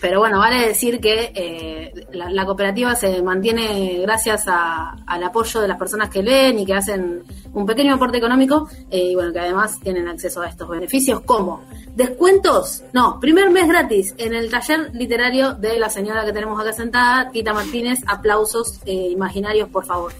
pero 0.00 0.18
bueno, 0.18 0.38
vale 0.38 0.66
decir 0.66 1.00
que 1.00 1.32
eh, 1.34 2.06
la, 2.12 2.44
cooperativa 2.44 2.94
se 2.94 3.22
mantiene 3.22 4.00
gracias 4.02 4.44
al 4.46 5.22
apoyo 5.22 5.60
de 5.60 5.68
las 5.68 5.78
personas 5.78 6.10
que 6.10 6.22
leen 6.22 6.58
y 6.58 6.66
que 6.66 6.74
hacen 6.74 7.22
un 7.54 7.66
pequeño 7.66 7.94
aporte 7.94 8.18
económico 8.18 8.68
eh, 8.90 9.10
y 9.10 9.14
bueno, 9.14 9.32
que 9.32 9.40
además 9.40 9.78
tienen 9.80 10.08
acceso 10.08 10.42
a 10.42 10.48
estos 10.48 10.68
beneficios 10.68 11.20
como 11.20 11.62
descuentos, 11.96 12.82
no, 12.92 13.18
primer 13.18 13.50
mes 13.50 13.66
gratis 13.66 14.14
en 14.18 14.34
el 14.34 14.50
taller 14.50 14.90
literario 14.94 15.54
de 15.54 15.78
la 15.78 15.88
señora 15.88 16.24
que 16.26 16.32
tenemos 16.32 16.60
acá 16.60 16.72
sentada, 16.72 17.30
Tita 17.30 17.54
Martínez, 17.54 18.00
aplausos 18.06 18.80
eh, 18.84 19.08
imaginarios 19.10 19.68
por 19.70 19.86
favor. 19.86 20.12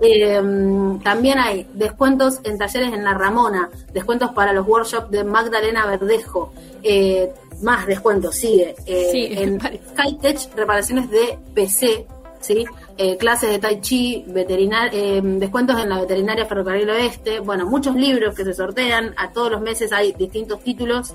también 1.02 1.38
hay 1.38 1.66
descuentos 1.74 2.38
en 2.44 2.56
talleres 2.56 2.92
en 2.92 3.02
La 3.04 3.14
Ramona, 3.14 3.68
descuentos 3.92 4.30
para 4.30 4.52
los 4.52 4.66
workshops 4.66 5.10
de 5.10 5.24
Magdalena 5.24 5.86
Verdejo. 5.86 6.52
Eh, 6.82 7.32
más 7.62 7.86
descuentos, 7.86 8.36
sigue. 8.36 8.74
Eh, 8.86 9.42
en 9.42 9.60
SkyTech, 9.60 10.54
reparaciones 10.54 11.10
de 11.10 11.38
PC, 11.52 12.06
¿sí? 12.40 12.64
Eh, 12.96 13.16
clases 13.16 13.50
de 13.50 13.58
Tai 13.58 13.80
Chi, 13.80 14.24
veterinar, 14.28 14.90
eh, 14.92 15.20
descuentos 15.22 15.80
en 15.80 15.88
la 15.88 16.00
veterinaria 16.00 16.46
Ferrocarril 16.46 16.88
Oeste, 16.90 17.40
bueno, 17.40 17.66
muchos 17.66 17.96
libros 17.96 18.36
que 18.36 18.44
se 18.44 18.54
sortean, 18.54 19.14
a 19.16 19.32
todos 19.32 19.50
los 19.50 19.60
meses 19.60 19.92
hay 19.92 20.12
distintos 20.12 20.60
títulos, 20.60 21.12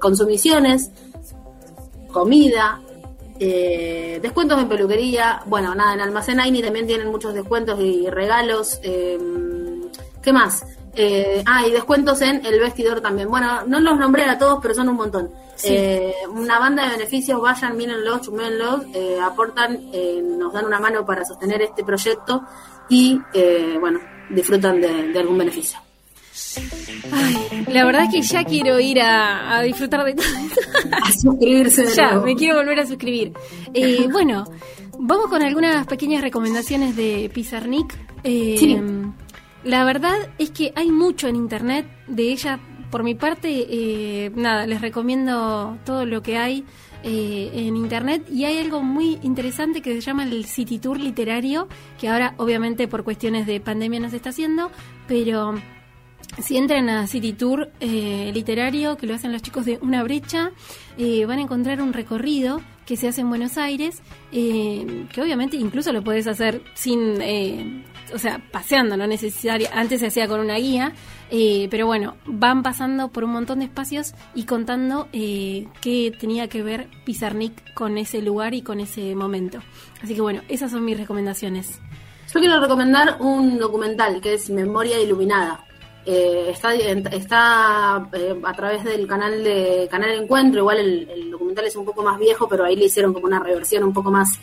consumiciones, 0.00 0.92
comida, 2.12 2.80
descuentos 3.38 4.60
en 4.60 4.68
peluquería, 4.68 5.42
bueno, 5.46 5.74
nada, 5.74 5.94
en 5.94 6.00
Almacén 6.00 6.38
Aini 6.38 6.62
también 6.62 6.86
tienen 6.86 7.08
muchos 7.08 7.34
descuentos 7.34 7.80
y 7.80 8.08
regalos. 8.08 8.78
¿Qué 8.78 10.32
más? 10.32 10.64
Eh, 11.00 11.44
ah, 11.46 11.64
y 11.64 11.70
descuentos 11.70 12.20
en 12.22 12.44
el 12.44 12.58
vestidor 12.58 13.00
también. 13.00 13.28
Bueno, 13.30 13.62
no 13.66 13.78
los 13.78 13.96
nombré 13.96 14.24
a 14.24 14.36
todos, 14.36 14.58
pero 14.60 14.74
son 14.74 14.88
un 14.88 14.96
montón. 14.96 15.30
Eh, 15.64 16.12
una 16.30 16.58
banda 16.58 16.84
de 16.84 16.96
beneficios, 16.96 17.40
vayan, 17.40 17.76
mírenlos, 17.76 18.22
chumenlos, 18.22 18.84
eh, 18.94 19.16
aportan, 19.20 19.78
eh, 19.92 20.20
nos 20.22 20.52
dan 20.52 20.66
una 20.66 20.78
mano 20.78 21.04
para 21.06 21.24
sostener 21.24 21.62
este 21.62 21.84
proyecto 21.84 22.42
y, 22.88 23.20
bueno, 23.80 24.00
disfrutan 24.30 24.80
de, 24.80 25.18
algún 25.18 25.38
beneficio. 25.38 25.78
Ay, 27.12 27.64
la 27.68 27.84
verdad 27.84 28.04
es 28.04 28.10
que 28.12 28.22
ya 28.22 28.44
quiero 28.44 28.78
ir 28.80 29.00
a, 29.00 29.60
disfrutar 29.62 30.04
de 30.04 30.14
todo 30.14 30.26
A 30.92 31.12
suscribirse. 31.12 31.86
ya, 31.94 32.18
me 32.20 32.34
quiero 32.34 32.56
volver 32.56 32.80
a 32.80 32.86
suscribir. 32.86 33.32
bueno, 34.10 34.44
vamos 34.98 35.26
con 35.26 35.42
algunas 35.42 35.86
pequeñas 35.86 36.22
recomendaciones 36.22 36.96
de 36.96 37.30
Pizarnik. 37.32 37.96
Sí. 38.24 38.80
La 39.68 39.84
verdad 39.84 40.16
es 40.38 40.50
que 40.50 40.72
hay 40.76 40.90
mucho 40.90 41.28
en 41.28 41.36
internet 41.36 41.84
de 42.06 42.32
ella. 42.32 42.58
Por 42.90 43.02
mi 43.02 43.14
parte, 43.14 43.66
eh, 43.68 44.32
nada, 44.34 44.66
les 44.66 44.80
recomiendo 44.80 45.76
todo 45.84 46.06
lo 46.06 46.22
que 46.22 46.38
hay 46.38 46.64
eh, 47.02 47.50
en 47.52 47.76
internet 47.76 48.26
y 48.32 48.46
hay 48.46 48.60
algo 48.60 48.80
muy 48.80 49.18
interesante 49.22 49.82
que 49.82 49.92
se 49.92 50.00
llama 50.00 50.24
el 50.24 50.46
City 50.46 50.78
Tour 50.78 50.98
literario, 50.98 51.68
que 52.00 52.08
ahora 52.08 52.32
obviamente 52.38 52.88
por 52.88 53.04
cuestiones 53.04 53.46
de 53.46 53.60
pandemia 53.60 54.00
no 54.00 54.08
se 54.08 54.16
está 54.16 54.30
haciendo, 54.30 54.70
pero 55.06 55.60
si 56.38 56.56
entran 56.56 56.88
a 56.88 57.06
City 57.06 57.34
Tour 57.34 57.70
eh, 57.80 58.30
literario, 58.32 58.96
que 58.96 59.06
lo 59.06 59.14
hacen 59.14 59.32
los 59.32 59.42
chicos 59.42 59.66
de 59.66 59.78
Una 59.82 60.02
Brecha, 60.02 60.50
van 61.26 61.38
a 61.38 61.42
encontrar 61.42 61.82
un 61.82 61.92
recorrido 61.92 62.62
que 62.86 62.96
se 62.96 63.06
hace 63.06 63.20
en 63.20 63.28
Buenos 63.28 63.58
Aires, 63.58 64.00
que 64.30 65.20
obviamente 65.20 65.58
incluso 65.58 65.92
lo 65.92 66.02
puedes 66.02 66.26
hacer 66.26 66.62
sin 66.72 67.20
o 68.14 68.18
sea, 68.18 68.40
paseando, 68.50 68.96
no 68.96 69.06
necesaria, 69.06 69.70
antes 69.72 70.00
se 70.00 70.06
hacía 70.06 70.28
con 70.28 70.40
una 70.40 70.56
guía, 70.56 70.92
eh, 71.30 71.68
pero 71.70 71.86
bueno, 71.86 72.16
van 72.26 72.62
pasando 72.62 73.08
por 73.08 73.24
un 73.24 73.30
montón 73.30 73.60
de 73.60 73.66
espacios 73.66 74.14
y 74.34 74.44
contando 74.44 75.08
eh, 75.12 75.66
qué 75.80 76.12
tenía 76.18 76.48
que 76.48 76.62
ver 76.62 76.88
Pizarnik 77.04 77.74
con 77.74 77.98
ese 77.98 78.22
lugar 78.22 78.54
y 78.54 78.62
con 78.62 78.80
ese 78.80 79.14
momento. 79.14 79.58
Así 80.02 80.14
que 80.14 80.20
bueno, 80.20 80.42
esas 80.48 80.70
son 80.70 80.84
mis 80.84 80.98
recomendaciones. 80.98 81.80
Yo 82.32 82.40
quiero 82.40 82.60
recomendar 82.60 83.16
un 83.20 83.58
documental 83.58 84.20
que 84.20 84.34
es 84.34 84.50
Memoria 84.50 85.00
Iluminada. 85.00 85.64
Eh, 86.10 86.50
está 86.50 86.74
está 86.74 87.96
a 87.96 88.52
través 88.56 88.82
del 88.82 89.06
canal 89.06 89.44
de 89.44 89.86
Canal 89.90 90.10
Encuentro, 90.12 90.60
igual 90.60 90.78
el, 90.78 91.30
documental 91.30 91.66
es 91.66 91.76
un 91.76 91.84
poco 91.84 92.02
más 92.02 92.18
viejo, 92.18 92.48
pero 92.48 92.64
ahí 92.64 92.76
le 92.76 92.86
hicieron 92.86 93.12
como 93.12 93.26
una 93.26 93.40
reversión 93.40 93.84
un 93.84 93.92
poco 93.92 94.10
más 94.10 94.40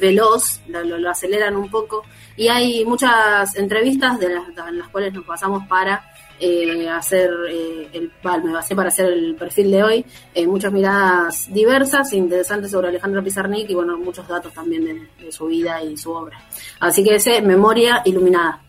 veloz, 0.00 0.60
lo, 0.66 1.10
aceleran 1.10 1.54
un 1.54 1.70
poco 1.70 2.02
y 2.36 2.48
hay 2.48 2.84
muchas 2.84 3.54
entrevistas 3.56 4.18
de 4.18 4.30
las, 4.30 4.88
cuales 4.90 5.12
nos 5.12 5.24
pasamos 5.24 5.66
para 5.68 6.02
eh, 6.38 6.88
hacer 6.88 7.30
eh, 7.48 7.88
el 7.94 8.12
me 8.44 8.52
basé 8.52 8.76
para 8.76 8.88
hacer 8.88 9.06
el 9.06 9.34
perfil 9.36 9.70
de 9.70 9.82
hoy 9.82 10.04
eh, 10.34 10.46
muchas 10.46 10.70
miradas 10.70 11.50
diversas 11.50 12.12
e 12.12 12.18
interesantes 12.18 12.70
sobre 12.70 12.88
Alejandro 12.88 13.24
Pizarnik 13.24 13.70
y 13.70 13.74
bueno 13.74 13.96
muchos 13.96 14.28
datos 14.28 14.52
también 14.52 15.08
de, 15.18 15.32
su 15.32 15.46
vida 15.46 15.82
y 15.82 15.96
su 15.96 16.10
obra. 16.10 16.38
Así 16.80 17.02
que 17.02 17.14
ese 17.14 17.40
memoria 17.40 18.02
iluminada. 18.04 18.60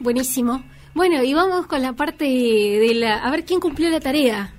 Buenísimo 0.00 0.62
bueno 0.98 1.22
y 1.22 1.32
vamos 1.32 1.66
con 1.66 1.80
la 1.80 1.92
parte 1.92 2.24
de 2.24 2.92
la 2.94 3.18
a 3.18 3.30
ver 3.30 3.44
quién 3.44 3.60
cumplió 3.60 3.88
la 3.88 4.00
tarea 4.00 4.52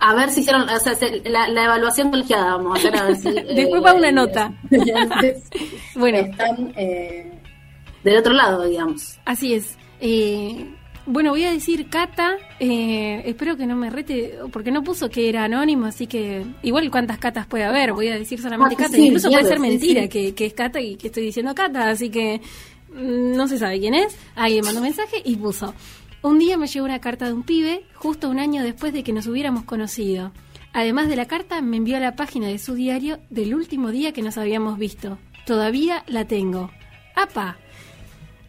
a 0.00 0.14
ver 0.14 0.30
si 0.30 0.42
hicieron, 0.42 0.68
o 0.68 0.78
sea, 0.78 0.94
la, 1.24 1.64
evaluación 1.64 2.10
colegiada, 2.10 2.56
vamos 2.56 2.76
a 2.76 2.78
hacer 2.78 2.96
a 2.96 3.02
ver 3.04 3.16
si... 3.16 3.32
Después 3.54 3.84
va 3.84 3.94
una 3.94 4.12
nota. 4.12 4.52
bueno. 5.96 6.18
Están 6.18 6.72
eh, 6.76 7.32
del 8.04 8.16
otro 8.18 8.32
lado, 8.32 8.64
digamos. 8.64 9.18
Así 9.24 9.54
es. 9.54 9.76
Eh, 10.00 10.72
bueno, 11.04 11.30
voy 11.30 11.42
a 11.44 11.50
decir 11.50 11.88
Cata, 11.88 12.36
eh, 12.60 13.22
espero 13.24 13.56
que 13.56 13.66
no 13.66 13.74
me 13.74 13.90
rete, 13.90 14.38
porque 14.52 14.70
no 14.70 14.84
puso 14.84 15.08
que 15.08 15.28
era 15.28 15.44
anónimo, 15.44 15.86
así 15.86 16.06
que 16.06 16.44
igual 16.62 16.90
cuántas 16.90 17.18
Catas 17.18 17.46
puede 17.46 17.64
haber, 17.64 17.92
voy 17.92 18.08
a 18.08 18.18
decir 18.18 18.40
solamente 18.40 18.76
ah, 18.78 18.84
Cata, 18.84 18.98
incluso 18.98 19.30
puede 19.30 19.44
ser 19.44 19.58
mentira 19.58 20.06
Que, 20.06 20.34
que, 20.34 20.46
es 20.46 20.52
Cata 20.52 20.80
y 20.80 20.96
que 20.96 21.06
estoy 21.06 21.24
diciendo 21.24 21.54
Cata, 21.54 21.88
así 21.88 22.10
que 22.10 22.42
no 22.98 23.48
se 23.48 23.58
sabe 23.58 23.80
quién 23.80 23.94
es, 23.94 24.16
alguien 24.34 24.64
mandó 24.64 24.80
un 24.80 24.86
mensaje 24.86 25.22
y 25.24 25.36
puso, 25.36 25.74
un 26.20 26.38
día 26.38 26.56
me 26.56 26.66
llegó 26.66 26.84
una 26.84 27.00
carta 27.00 27.26
de 27.26 27.32
un 27.32 27.44
pibe, 27.44 27.84
justo 27.94 28.28
un 28.28 28.40
año 28.40 28.62
después 28.62 28.92
de 28.92 29.04
que 29.04 29.12
nos 29.12 29.26
hubiéramos 29.28 29.64
conocido. 29.64 30.32
Además 30.72 31.08
de 31.08 31.16
la 31.16 31.26
carta, 31.26 31.60
me 31.62 31.76
envió 31.76 31.96
a 31.96 32.00
la 32.00 32.16
página 32.16 32.48
de 32.48 32.58
su 32.58 32.74
diario 32.74 33.20
del 33.30 33.54
último 33.54 33.90
día 33.90 34.12
que 34.12 34.22
nos 34.22 34.36
habíamos 34.36 34.78
visto. 34.78 35.18
Todavía 35.46 36.04
la 36.08 36.26
tengo. 36.26 36.70
¡Apa! 37.14 37.56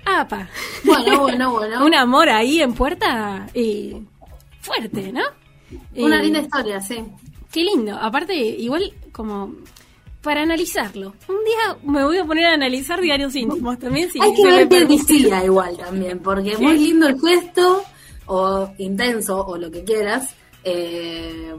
¡Apa! 0.04 0.50
Bueno, 0.84 1.22
bueno, 1.22 1.52
bueno. 1.52 1.86
un 1.86 1.94
amor 1.94 2.30
ahí 2.30 2.62
en 2.62 2.74
puerta 2.74 3.48
y 3.54 3.98
fuerte, 4.62 5.12
¿no? 5.12 5.22
Una 5.96 6.22
linda 6.22 6.40
historia, 6.40 6.82
sí. 6.82 7.04
Qué 7.52 7.64
lindo. 7.64 7.96
Aparte, 7.96 8.36
igual 8.36 8.94
como 9.12 9.54
para 10.30 10.44
analizarlo. 10.44 11.16
Un 11.28 11.44
día 11.44 11.78
me 11.82 12.04
voy 12.04 12.20
a 12.20 12.24
poner 12.24 12.46
a 12.46 12.54
analizar 12.54 13.02
diarios 13.02 13.36
íntimos 13.36 13.80
también. 13.80 14.12
Hay 14.22 14.36
que 14.36 14.46
ver 14.46 14.70
qué 14.70 14.86
decía 14.86 15.44
igual 15.44 15.76
también, 15.76 16.20
porque 16.20 16.52
es 16.52 16.60
muy 16.60 16.78
lindo 16.78 17.08
el 17.08 17.20
gesto, 17.20 17.84
o 18.28 18.72
intenso, 18.78 19.44
o 19.44 19.58
lo 19.58 19.72
que 19.72 19.84
quieras. 19.84 20.36
Eh, 20.64 21.52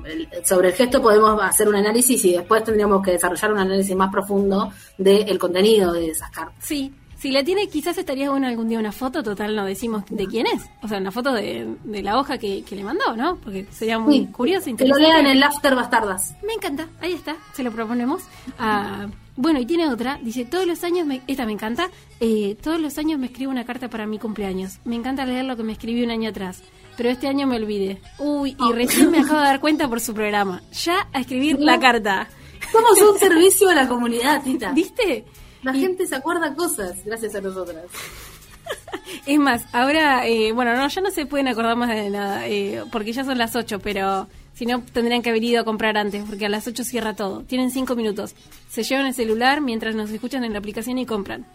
sobre 0.45 0.69
el 0.69 0.75
gesto 0.75 1.03
podemos 1.03 1.43
hacer 1.43 1.69
un 1.69 1.75
análisis 1.75 2.25
y 2.25 2.35
después 2.35 2.63
tendríamos 2.63 3.03
que 3.05 3.11
desarrollar 3.11 3.53
un 3.53 3.59
análisis 3.59 3.97
más 3.97 4.13
profundo 4.13 4.71
del 4.97 5.37
contenido 5.37 5.93
de 5.93 6.11
esas 6.11 6.31
cartas. 6.31 6.65
Sí, 6.65 6.95
si 7.21 7.31
la 7.31 7.45
tiene, 7.45 7.69
quizás 7.69 7.99
estaría 7.99 8.31
bueno 8.31 8.47
algún 8.47 8.69
día 8.69 8.79
una 8.79 8.93
foto, 8.93 9.23
total 9.23 9.55
no 9.55 9.67
decimos 9.67 10.05
de 10.09 10.27
quién 10.27 10.47
es. 10.47 10.63
O 10.83 10.89
sea, 10.89 10.97
una 10.97 11.13
foto 11.13 11.35
de, 11.35 11.77
la 11.85 12.19
hoja 12.19 12.39
que, 12.39 12.65
le 12.71 12.83
mandó, 12.83 13.15
¿no? 13.15 13.37
Porque 13.37 13.67
sería 13.71 13.99
muy 13.99 14.27
curioso. 14.29 14.75
Que 14.75 14.87
lo 14.87 14.97
lea 14.97 15.21
en 15.21 15.27
el 15.27 15.43
After 15.43 15.75
Bastardas. 15.75 16.35
Me 16.43 16.55
encanta, 16.55 16.89
ahí 16.99 17.13
está, 17.13 17.37
se 17.53 17.63
lo 17.63 17.73
proponemos. 17.73 18.23
Ah, 18.59 19.07
bueno, 19.37 19.61
y 19.61 19.67
tiene 19.67 19.91
otra, 19.91 20.19
dice, 20.23 20.47
todos 20.47 20.67
los 20.67 20.83
años, 20.83 21.07
me, 21.07 21.21
esta 21.27 21.45
me 21.45 21.53
encanta, 21.53 21.91
eh, 22.21 22.57
todos 22.63 22.81
los 22.81 22.97
años 22.97 23.19
me 23.19 23.27
escribo 23.27 23.51
una 23.51 23.67
carta 23.67 23.91
para 23.91 24.07
mi 24.07 24.19
cumpleaños. 24.19 24.79
Me 24.85 24.97
encanta 24.97 25.27
leer 25.27 25.45
lo 25.45 25.59
que 25.59 25.63
me 25.63 25.73
escribí 25.73 26.03
un 26.03 26.11
año 26.11 26.31
atrás, 26.31 26.63
pero 26.97 27.11
este 27.11 27.29
año 27.29 27.47
me 27.47 27.57
olvidé. 27.57 28.01
Uy, 28.19 28.53
y 28.59 28.63
oh. 28.63 28.73
recién 28.73 29.11
me 29.11 29.19
acabo 29.19 29.41
de 29.41 29.47
dar 29.47 29.61
cuenta 29.61 29.89
por 29.89 30.01
su 30.01 30.15
programa. 30.15 30.63
Ya 30.73 31.07
a 31.13 31.21
escribir 31.21 31.61
la 31.61 31.79
carta. 31.79 32.29
Somos 32.73 32.99
un 33.03 33.19
servicio 33.19 33.69
a 33.69 33.75
la 33.75 33.89
comunidad, 33.89 34.43
Tita. 34.43 34.73
¿Viste? 34.75 35.27
La 35.63 35.75
gente 35.75 36.07
se 36.07 36.17
acuerda 36.17 36.55
cosas 36.55 37.05
gracias 37.05 37.35
a 37.35 37.41
nosotras. 37.41 37.85
Es 39.27 39.39
más, 39.39 39.67
ahora, 39.73 40.27
eh, 40.27 40.53
bueno, 40.53 40.77
no, 40.77 40.89
ya 40.89 41.01
no 41.01 41.11
se 41.11 41.27
pueden 41.27 41.49
acordar 41.49 41.77
más 41.77 41.91
de 41.91 42.11
nada, 42.11 42.47
eh, 42.47 42.83
porque 42.91 43.13
ya 43.13 43.25
son 43.25 43.39
las 43.39 43.55
8, 43.55 43.81
pero 43.81 44.29
si 44.55 44.67
no, 44.67 44.83
tendrían 44.83 45.23
que 45.23 45.31
haber 45.31 45.43
ido 45.43 45.61
a 45.61 45.65
comprar 45.65 45.97
antes, 45.97 46.25
porque 46.25 46.47
a 46.47 46.49
las 46.49 46.67
8 46.67 46.85
cierra 46.85 47.15
todo. 47.15 47.43
Tienen 47.43 47.71
5 47.71 47.95
minutos. 47.97 48.35
Se 48.69 48.83
llevan 48.83 49.07
el 49.07 49.15
celular 49.15 49.61
mientras 49.61 49.95
nos 49.95 50.11
escuchan 50.11 50.45
en 50.45 50.53
la 50.53 50.59
aplicación 50.59 50.99
y 50.99 51.07
compran. 51.07 51.47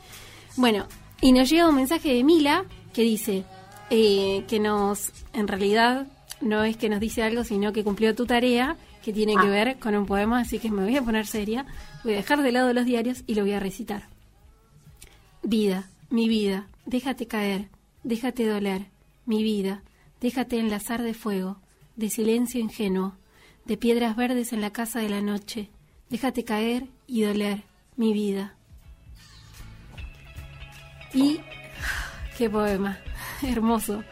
Bueno, 0.58 0.88
y 1.22 1.32
nos 1.32 1.49
llega 1.49 1.70
un 1.70 1.76
mensaje 1.76 2.14
de 2.14 2.24
Mila 2.24 2.66
que 2.93 3.03
dice 3.03 3.43
eh, 3.89 4.43
que 4.47 4.60
nos, 4.60 5.12
en 5.34 5.47
realidad, 5.47 6.08
no 6.41 6.64
es 6.64 6.78
que 6.78 6.89
nos 6.89 6.99
dice 6.99 7.24
algo, 7.24 7.43
sino 7.43 7.74
que 7.74 7.84
cumplió 7.84 8.16
tu 8.16 8.26
tarea, 8.26 8.76
que 9.06 9.14
tiene 9.14 9.36
que 9.36 9.45
ah. 9.45 9.51
ver 9.51 9.78
con 9.78 9.93
un 9.93 10.08
poema, 10.08 10.39
así 10.39 10.58
que 10.58 10.72
me 10.72 10.82
voy 10.84 10.97
a 10.97 11.03
poner 11.03 11.28
seria. 11.28 11.68
Voy 12.03 12.14
a 12.14 12.18
dejar 12.18 12.41
de 12.41 12.51
lado 12.51 12.74
los 12.74 12.86
diarios 12.86 13.24
y 13.28 13.36
lo 13.36 13.43
voy 13.43 13.51
a 13.51 13.60
recitar. 13.60 14.10
Vida, 15.43 15.91
mi 16.10 16.28
vida, 16.28 16.70
déjate 16.88 17.28
caer, 17.28 17.70
déjate 18.03 18.47
doler, 18.47 18.88
mi 19.28 19.43
vida, 19.43 19.84
déjate 20.22 20.58
enlazar 20.58 21.03
de 21.03 21.14
fuego, 21.14 21.60
de 21.95 22.10
silencio 22.10 22.60
ingenuo, 22.60 23.14
de 23.66 23.78
piedras 23.78 24.16
verdes 24.16 24.53
en 24.53 24.62
la 24.62 24.72
casa 24.72 25.01
de 25.01 25.10
la 25.10 25.22
noche. 25.22 25.70
Déjate 26.10 26.43
caer 26.43 26.88
y 27.06 27.22
doler, 27.22 27.62
mi 27.97 28.12
vida. 28.12 28.56
Y 31.14 31.41
qué 32.39 32.49
poema, 32.49 32.97
hermoso. 33.43 34.03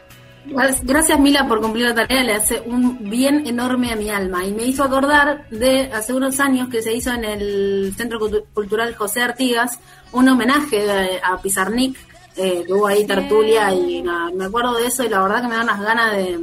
Gracias 0.46 1.18
Mila 1.18 1.48
por 1.48 1.60
cumplir 1.60 1.86
la 1.86 1.94
tarea, 1.94 2.22
le 2.22 2.34
hace 2.34 2.60
un 2.60 3.10
bien 3.10 3.46
enorme 3.46 3.92
a 3.92 3.96
mi 3.96 4.10
alma. 4.10 4.44
Y 4.44 4.52
me 4.52 4.64
hizo 4.64 4.84
acordar 4.84 5.48
de 5.50 5.92
hace 5.92 6.12
unos 6.12 6.38
años 6.40 6.68
que 6.68 6.82
se 6.82 6.94
hizo 6.94 7.12
en 7.12 7.24
el 7.24 7.94
Centro 7.96 8.18
Cultural 8.52 8.94
José 8.94 9.22
Artigas 9.22 9.78
un 10.12 10.28
homenaje 10.28 10.86
a 11.22 11.40
Pizarnik, 11.40 11.96
eh, 12.36 12.64
que 12.66 12.72
hubo 12.72 12.86
ahí 12.86 13.06
tertulia 13.06 13.72
y 13.72 14.02
me 14.02 14.44
acuerdo 14.44 14.74
de 14.74 14.86
eso 14.86 15.04
y 15.04 15.08
la 15.08 15.22
verdad 15.22 15.42
que 15.42 15.48
me 15.48 15.54
da 15.54 15.62
unas 15.62 15.80
ganas 15.80 16.12
de, 16.12 16.38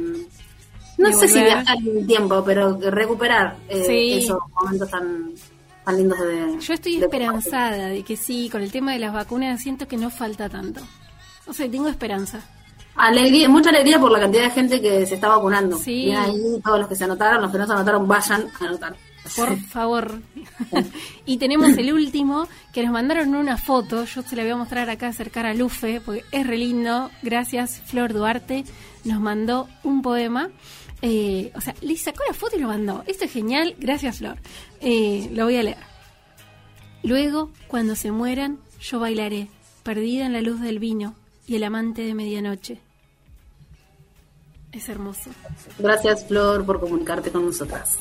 no 0.98 1.12
sé 1.12 1.28
si 1.28 1.42
viajar 1.42 1.76
en 1.78 2.06
tiempo, 2.06 2.42
pero 2.44 2.78
recuperar 2.78 3.56
eh, 3.68 4.18
esos 4.18 4.38
momentos 4.54 4.90
tan, 4.90 5.32
tan 5.84 5.96
lindos 5.96 6.18
de... 6.20 6.58
Yo 6.60 6.74
estoy 6.74 6.96
esperanzada 6.96 7.88
de 7.88 8.02
que 8.02 8.16
sí, 8.16 8.48
con 8.50 8.62
el 8.62 8.70
tema 8.70 8.92
de 8.92 8.98
las 8.98 9.12
vacunas 9.12 9.62
siento 9.62 9.88
que 9.88 9.96
no 9.96 10.10
falta 10.10 10.48
tanto. 10.48 10.80
O 11.46 11.52
sea, 11.52 11.70
tengo 11.70 11.88
esperanza. 11.88 12.40
Alegría, 12.94 13.48
mucha 13.48 13.70
alegría 13.70 13.98
por 13.98 14.12
la 14.12 14.20
cantidad 14.20 14.44
de 14.44 14.50
gente 14.50 14.80
que 14.80 15.06
se 15.06 15.14
está 15.14 15.28
vacunando. 15.28 15.78
Sí. 15.78 16.04
Y 16.04 16.12
ahí 16.12 16.60
todos 16.62 16.80
los 16.80 16.88
que 16.88 16.96
se 16.96 17.04
anotaron, 17.04 17.42
los 17.42 17.50
que 17.50 17.58
no 17.58 17.66
se 17.66 17.72
anotaron, 17.72 18.06
vayan 18.06 18.46
a 18.60 18.64
anotar. 18.64 18.96
Por 19.36 19.58
favor. 19.60 20.20
y 21.26 21.38
tenemos 21.38 21.76
el 21.78 21.92
último, 21.92 22.48
que 22.72 22.82
nos 22.82 22.92
mandaron 22.92 23.34
una 23.34 23.56
foto, 23.56 24.04
yo 24.04 24.22
se 24.22 24.36
la 24.36 24.42
voy 24.42 24.52
a 24.52 24.56
mostrar 24.56 24.90
acá 24.90 25.08
acercar 25.08 25.46
a 25.46 25.54
Lufe, 25.54 26.00
porque 26.04 26.24
es 26.32 26.46
re 26.46 26.58
lindo. 26.58 27.10
Gracias, 27.22 27.80
Flor 27.86 28.12
Duarte. 28.12 28.64
Nos 29.04 29.20
mandó 29.20 29.68
un 29.84 30.02
poema. 30.02 30.50
Eh, 31.00 31.50
o 31.56 31.60
sea, 31.60 31.74
le 31.80 31.96
sacó 31.96 32.22
la 32.28 32.34
foto 32.34 32.56
y 32.56 32.60
lo 32.60 32.68
mandó. 32.68 33.02
Esto 33.06 33.24
es 33.24 33.32
genial, 33.32 33.74
gracias 33.78 34.18
Flor. 34.18 34.38
Eh, 34.80 35.28
lo 35.32 35.44
voy 35.44 35.56
a 35.56 35.62
leer. 35.62 35.92
Luego, 37.02 37.50
cuando 37.66 37.96
se 37.96 38.12
mueran, 38.12 38.58
yo 38.80 39.00
bailaré, 39.00 39.48
perdida 39.82 40.26
en 40.26 40.32
la 40.32 40.40
luz 40.40 40.60
del 40.60 40.78
vino, 40.78 41.16
y 41.52 41.56
el 41.56 41.64
amante 41.64 42.00
de 42.00 42.14
medianoche. 42.14 42.80
Es 44.72 44.88
hermoso. 44.88 45.30
Gracias, 45.78 46.26
Flor, 46.26 46.64
por 46.64 46.80
comunicarte 46.80 47.30
con 47.30 47.44
nosotras. 47.44 47.98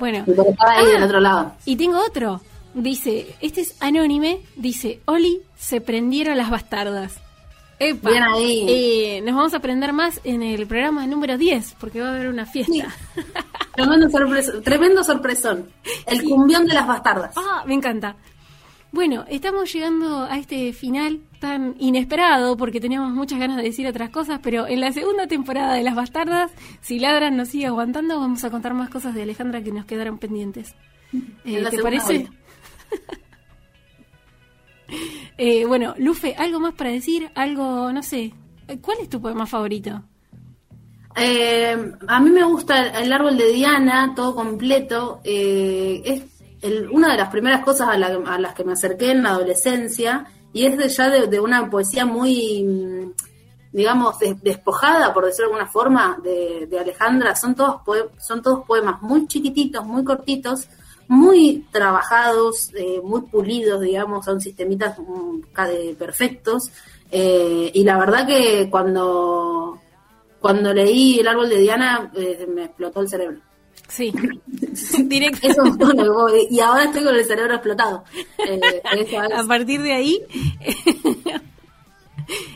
Bueno. 0.00 0.24
Y 0.26 0.30
ahí 0.58 0.86
del 0.86 1.02
ah, 1.02 1.06
otro 1.06 1.20
lado. 1.20 1.52
Y 1.66 1.76
tengo 1.76 2.02
otro. 2.02 2.40
Dice, 2.72 3.34
este 3.42 3.60
es 3.60 3.74
anónime, 3.80 4.40
dice, 4.56 5.00
Oli, 5.04 5.42
se 5.54 5.82
prendieron 5.82 6.38
las 6.38 6.48
bastardas. 6.48 7.20
Bien 7.78 8.22
ahí. 8.22 8.64
Eh, 8.68 9.20
nos 9.20 9.34
vamos 9.34 9.52
a 9.52 9.58
aprender 9.58 9.92
más 9.92 10.20
en 10.24 10.42
el 10.42 10.66
programa 10.66 11.06
número 11.06 11.36
10, 11.36 11.76
porque 11.78 12.00
va 12.00 12.08
a 12.08 12.14
haber 12.14 12.28
una 12.28 12.46
fiesta. 12.46 12.88
Tremendo, 14.64 15.04
sorpresón. 15.04 15.68
El 16.06 16.24
cumbión 16.24 16.66
de 16.66 16.72
las 16.72 16.86
bastardas. 16.86 17.34
Ah, 17.36 17.64
me 17.66 17.74
encanta. 17.74 18.16
Bueno, 18.90 19.24
estamos 19.28 19.72
llegando 19.72 20.24
a 20.24 20.38
este 20.38 20.72
final 20.72 21.20
tan 21.40 21.74
inesperado 21.78 22.56
porque 22.56 22.80
teníamos 22.80 23.12
muchas 23.12 23.38
ganas 23.38 23.58
de 23.58 23.64
decir 23.64 23.86
otras 23.86 24.10
cosas, 24.10 24.40
pero 24.42 24.66
en 24.66 24.80
la 24.80 24.92
segunda 24.92 25.26
temporada 25.26 25.74
de 25.74 25.82
Las 25.82 25.94
Bastardas, 25.94 26.50
si 26.80 26.98
Ladran 26.98 27.36
nos 27.36 27.48
sigue 27.48 27.66
aguantando, 27.66 28.18
vamos 28.18 28.42
a 28.44 28.50
contar 28.50 28.72
más 28.72 28.88
cosas 28.88 29.14
de 29.14 29.22
Alejandra 29.22 29.62
que 29.62 29.72
nos 29.72 29.84
quedaron 29.84 30.18
pendientes. 30.18 30.74
Eh, 31.44 31.64
¿Te 31.70 31.82
parece? 31.82 32.28
eh, 35.38 35.66
bueno, 35.66 35.94
Lufe, 35.98 36.34
¿algo 36.36 36.58
más 36.58 36.74
para 36.74 36.90
decir? 36.90 37.30
Algo, 37.34 37.92
no 37.92 38.02
sé, 38.02 38.32
¿cuál 38.80 38.98
es 39.02 39.10
tu 39.10 39.20
poema 39.20 39.46
favorito? 39.46 40.02
Eh, 41.20 41.76
a 42.06 42.20
mí 42.20 42.30
me 42.30 42.44
gusta 42.44 43.00
el 43.00 43.12
árbol 43.12 43.36
de 43.36 43.52
Diana, 43.52 44.12
todo 44.14 44.34
completo. 44.34 45.20
Eh, 45.24 46.22
es 46.60 46.82
una 46.90 47.12
de 47.12 47.18
las 47.18 47.28
primeras 47.28 47.64
cosas 47.64 47.88
a, 47.88 47.96
las 47.96 48.54
que 48.54 48.64
me 48.64 48.72
acerqué 48.72 49.12
en 49.12 49.22
la 49.22 49.30
adolescencia 49.30 50.26
y 50.52 50.66
es 50.66 50.76
de 50.76 50.88
ya 50.88 51.08
de, 51.08 51.40
una 51.40 51.68
poesía 51.70 52.04
muy, 52.04 53.14
digamos, 53.72 54.16
despojada, 54.42 55.12
por 55.12 55.26
decirlo 55.26 55.48
de 55.48 55.54
alguna 55.54 55.70
forma, 55.70 56.18
de, 56.22 56.78
Alejandra. 56.78 57.36
Son 57.36 57.54
todos, 57.54 57.82
son 58.18 58.42
todos 58.42 58.64
poemas 58.66 59.00
muy 59.02 59.26
chiquititos, 59.26 59.84
muy 59.84 60.04
cortitos, 60.04 60.68
muy 61.06 61.66
trabajados, 61.70 62.70
eh, 62.74 63.00
muy 63.02 63.22
pulidos, 63.22 63.80
digamos, 63.80 64.24
son 64.24 64.40
sistemitas 64.40 64.98
mm, 64.98 65.40
perfectos. 65.96 66.70
Eh, 67.10 67.70
y 67.72 67.84
la 67.84 67.98
verdad 67.98 68.26
que 68.26 68.68
cuando, 68.70 69.80
cuando 70.40 70.74
leí 70.74 71.18
El 71.20 71.28
árbol 71.28 71.48
de 71.48 71.58
Diana 71.58 72.12
eh, 72.14 72.46
me 72.52 72.64
explotó 72.64 73.00
el 73.00 73.08
cerebro. 73.08 73.47
Sí, 73.88 74.12
directo. 75.04 75.48
y 76.50 76.60
ahora 76.60 76.84
estoy 76.84 77.04
con 77.04 77.14
el 77.14 77.24
cerebro 77.24 77.54
explotado. 77.54 78.04
Eh, 78.46 78.82
a 79.34 79.44
partir 79.44 79.82
de 79.82 79.92
ahí, 79.92 80.20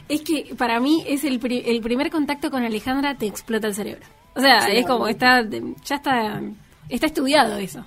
es 0.09 0.21
que 0.21 0.55
para 0.57 0.79
mí 0.79 1.03
es 1.07 1.25
el, 1.25 1.41
el 1.65 1.81
primer 1.81 2.11
contacto 2.11 2.51
con 2.51 2.63
Alejandra 2.63 3.17
te 3.17 3.27
explota 3.27 3.67
el 3.67 3.75
cerebro. 3.75 4.07
O 4.35 4.41
sea, 4.41 4.69
es 4.69 4.87
como, 4.87 5.09
está 5.09 5.43
ya 5.85 5.97
está, 5.97 6.41
está 6.89 7.07
estudiado 7.07 7.57
eso. 7.57 7.85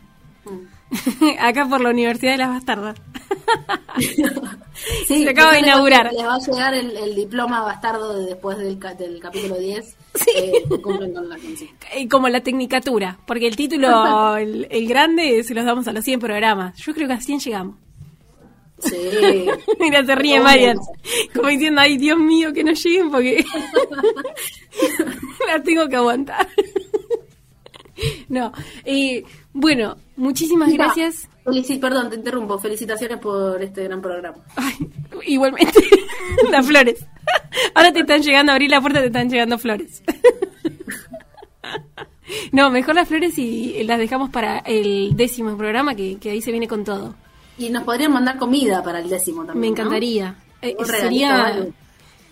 Acá 1.39 1.67
por 1.67 1.81
la 1.81 1.89
Universidad 1.89 2.33
de 2.33 2.37
las 2.37 2.49
Bastardas. 2.49 2.95
sí, 5.07 5.23
Se 5.23 5.29
acaba 5.29 5.53
de 5.53 5.59
inaugurar. 5.59 6.11
Les 6.11 6.25
va 6.25 6.35
a 6.35 6.39
llegar 6.39 6.73
el, 6.73 7.15
diploma 7.15 7.61
bastardo 7.61 8.25
después 8.25 8.57
del, 8.57 8.79
del 8.79 9.19
capítulo 9.19 9.57
10. 9.57 9.97
Eh, 10.35 10.63
y 11.97 12.07
como 12.09 12.29
la 12.29 12.41
tecnicatura, 12.41 13.19
porque 13.25 13.47
el 13.47 13.55
título, 13.55 14.37
el, 14.37 14.87
grande, 14.87 15.43
se 15.43 15.53
los 15.53 15.65
damos 15.65 15.87
a 15.87 15.93
los 15.93 16.03
100 16.03 16.19
programas. 16.19 16.77
Yo 16.77 16.93
creo 16.93 17.07
que 17.07 17.13
a 17.13 17.21
100 17.21 17.39
llegamos. 17.39 17.77
Sí. 18.79 19.47
Mira, 19.79 20.05
se 20.05 20.15
ríe 20.15 20.39
Marian. 20.39 20.77
Como 21.33 21.47
diciendo, 21.47 21.81
ay, 21.81 21.97
Dios 21.97 22.19
mío, 22.19 22.51
que 22.53 22.63
no 22.63 22.71
lleguen 22.73 23.09
porque 23.09 23.43
la 25.47 25.63
tengo 25.63 25.87
que 25.87 25.95
aguantar. 25.95 26.47
no. 28.29 28.51
Eh, 28.83 29.23
bueno, 29.53 29.97
muchísimas 30.15 30.71
gracias. 30.71 31.27
perdón, 31.79 32.09
te 32.09 32.15
interrumpo. 32.15 32.59
Felicitaciones 32.59 33.19
por 33.19 33.61
este 33.61 33.83
gran 33.83 34.01
programa. 34.01 34.37
igualmente, 35.25 35.79
las 36.51 36.65
flores. 36.65 37.05
Ahora 37.73 37.91
te 37.91 38.01
están 38.01 38.21
llegando, 38.21 38.51
abrir 38.51 38.69
la 38.69 38.81
puerta, 38.81 38.99
te 38.99 39.07
están 39.07 39.29
llegando 39.29 39.57
flores. 39.57 40.03
No, 42.51 42.69
mejor 42.69 42.95
las 42.95 43.07
flores 43.07 43.37
y 43.37 43.83
las 43.83 43.99
dejamos 43.99 44.29
para 44.29 44.59
el 44.59 45.15
décimo 45.15 45.55
programa, 45.57 45.95
que, 45.95 46.17
ahí 46.23 46.41
se 46.41 46.51
viene 46.51 46.67
con 46.67 46.83
todo. 46.83 47.15
Y 47.57 47.69
nos 47.69 47.83
podrían 47.83 48.11
mandar 48.11 48.37
comida 48.37 48.83
para 48.83 48.99
el 48.99 49.09
décimo 49.09 49.45
también. 49.45 49.61
Me 49.61 49.67
encantaría. 49.67 50.35
Eh, 50.61 50.75
sería, 50.83 51.67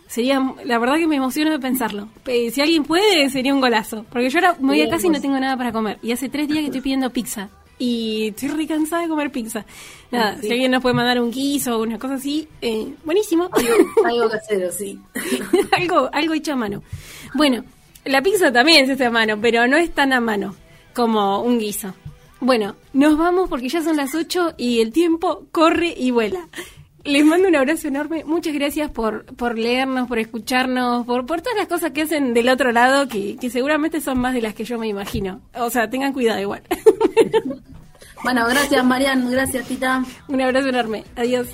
sería, 0.08 0.42
la 0.66 0.80
verdad 0.80 0.98
que 0.98 1.08
me 1.08 1.16
emociona 1.16 1.52
de 1.52 1.60
pensarlo. 1.60 2.10
Si 2.26 2.62
alguien 2.62 2.84
puede, 2.84 3.30
sería 3.30 3.54
un 3.54 3.62
golazo. 3.62 4.06
Porque 4.12 4.30
yo 4.30 4.40
ahora 4.40 4.56
me 4.60 4.68
voy 4.68 4.82
a 4.82 4.90
casa 4.90 5.08
y 5.08 5.10
no 5.10 5.22
tengo 5.22 5.40
nada 5.40 5.58
para 5.58 5.72
comer. 5.72 6.00
Y 6.02 6.12
hace 6.12 6.30
tres 6.30 6.48
días 6.48 6.60
que 6.60 6.66
estoy 6.66 6.82
pidiendo 6.82 7.10
pizza 7.10 7.50
y 7.80 8.28
estoy 8.28 8.50
re 8.50 8.68
cansada 8.68 9.04
de 9.04 9.10
comer 9.10 9.32
pizza. 9.32 9.66
Nada, 10.12 10.38
si 10.40 10.52
alguien 10.52 10.72
nos 10.72 10.82
puede 10.82 10.96
mandar 10.96 11.20
un 11.20 11.32
guiso 11.32 11.78
o 11.78 11.84
una 11.84 11.98
cosa 11.98 12.16
así, 12.16 12.48
eh, 12.62 12.94
buenísimo. 13.04 13.50
Algo, 14.06 14.30
casero, 14.32 14.72
sí. 14.72 15.00
algo, 15.72 16.10
algo 16.14 16.34
hecho 16.34 16.54
a 16.54 16.56
mano. 16.56 16.84
Bueno, 17.34 17.64
la 18.06 18.22
pizza 18.22 18.52
también 18.52 18.86
se 18.86 18.94
hace 18.94 19.06
a 19.06 19.12
mano, 19.12 19.40
pero 19.42 19.68
no 19.68 19.78
es 19.78 19.92
tan 19.92 20.14
a 20.14 20.22
mano 20.22 20.56
como 20.94 21.42
un 21.42 21.60
guiso. 21.60 21.94
Bueno, 22.40 22.76
nos 22.92 23.18
vamos 23.18 23.50
porque 23.50 23.70
ya 23.70 23.82
son 23.82 23.98
las 23.98 24.14
8 24.14 24.56
y 24.58 24.82
el 24.82 24.92
tiempo 24.92 25.46
corre 25.52 25.94
y 25.98 26.12
vuela. 26.12 26.48
Les 27.06 27.26
mando 27.26 27.50
un 27.50 27.56
abrazo 27.56 27.90
enorme. 27.90 28.24
Muchas 28.24 28.54
gracias 28.54 28.90
por, 28.90 29.26
por 29.26 29.58
leernos, 29.58 30.08
por 30.08 30.20
escucharnos, 30.20 31.06
por, 31.06 31.26
por 31.26 31.42
todas 31.42 31.58
las 31.58 31.68
cosas 31.68 31.92
que 31.92 32.04
hacen 32.04 32.34
del 32.34 32.48
otro 32.50 32.72
lado, 32.72 33.08
que, 33.08 33.36
que 33.38 33.50
seguramente 33.50 34.00
son 34.00 34.20
más 34.20 34.34
de 34.34 34.42
las 34.42 34.54
que 34.54 34.64
yo 34.64 34.80
me 34.80 34.88
imagino. 34.88 35.42
O 35.56 35.70
sea, 35.70 35.90
tengan 35.90 36.14
cuidado 36.14 36.40
igual. 36.40 36.64
Bueno, 38.24 38.48
gracias 38.48 38.86
Marian, 38.86 39.30
gracias 39.30 39.68
Tita. 39.68 40.04
Un 40.30 40.42
abrazo 40.42 40.70
enorme. 40.70 41.04
Adiós. 41.18 41.48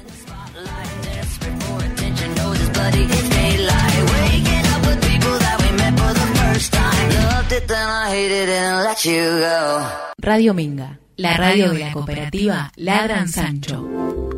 Radio 10.18 10.54
Minga, 10.54 11.00
la 11.18 11.38
radio 11.38 11.72
de 11.72 11.80
la 11.80 11.92
cooperativa 11.92 12.72
Ladran 12.76 13.28
Sancho. 13.28 14.29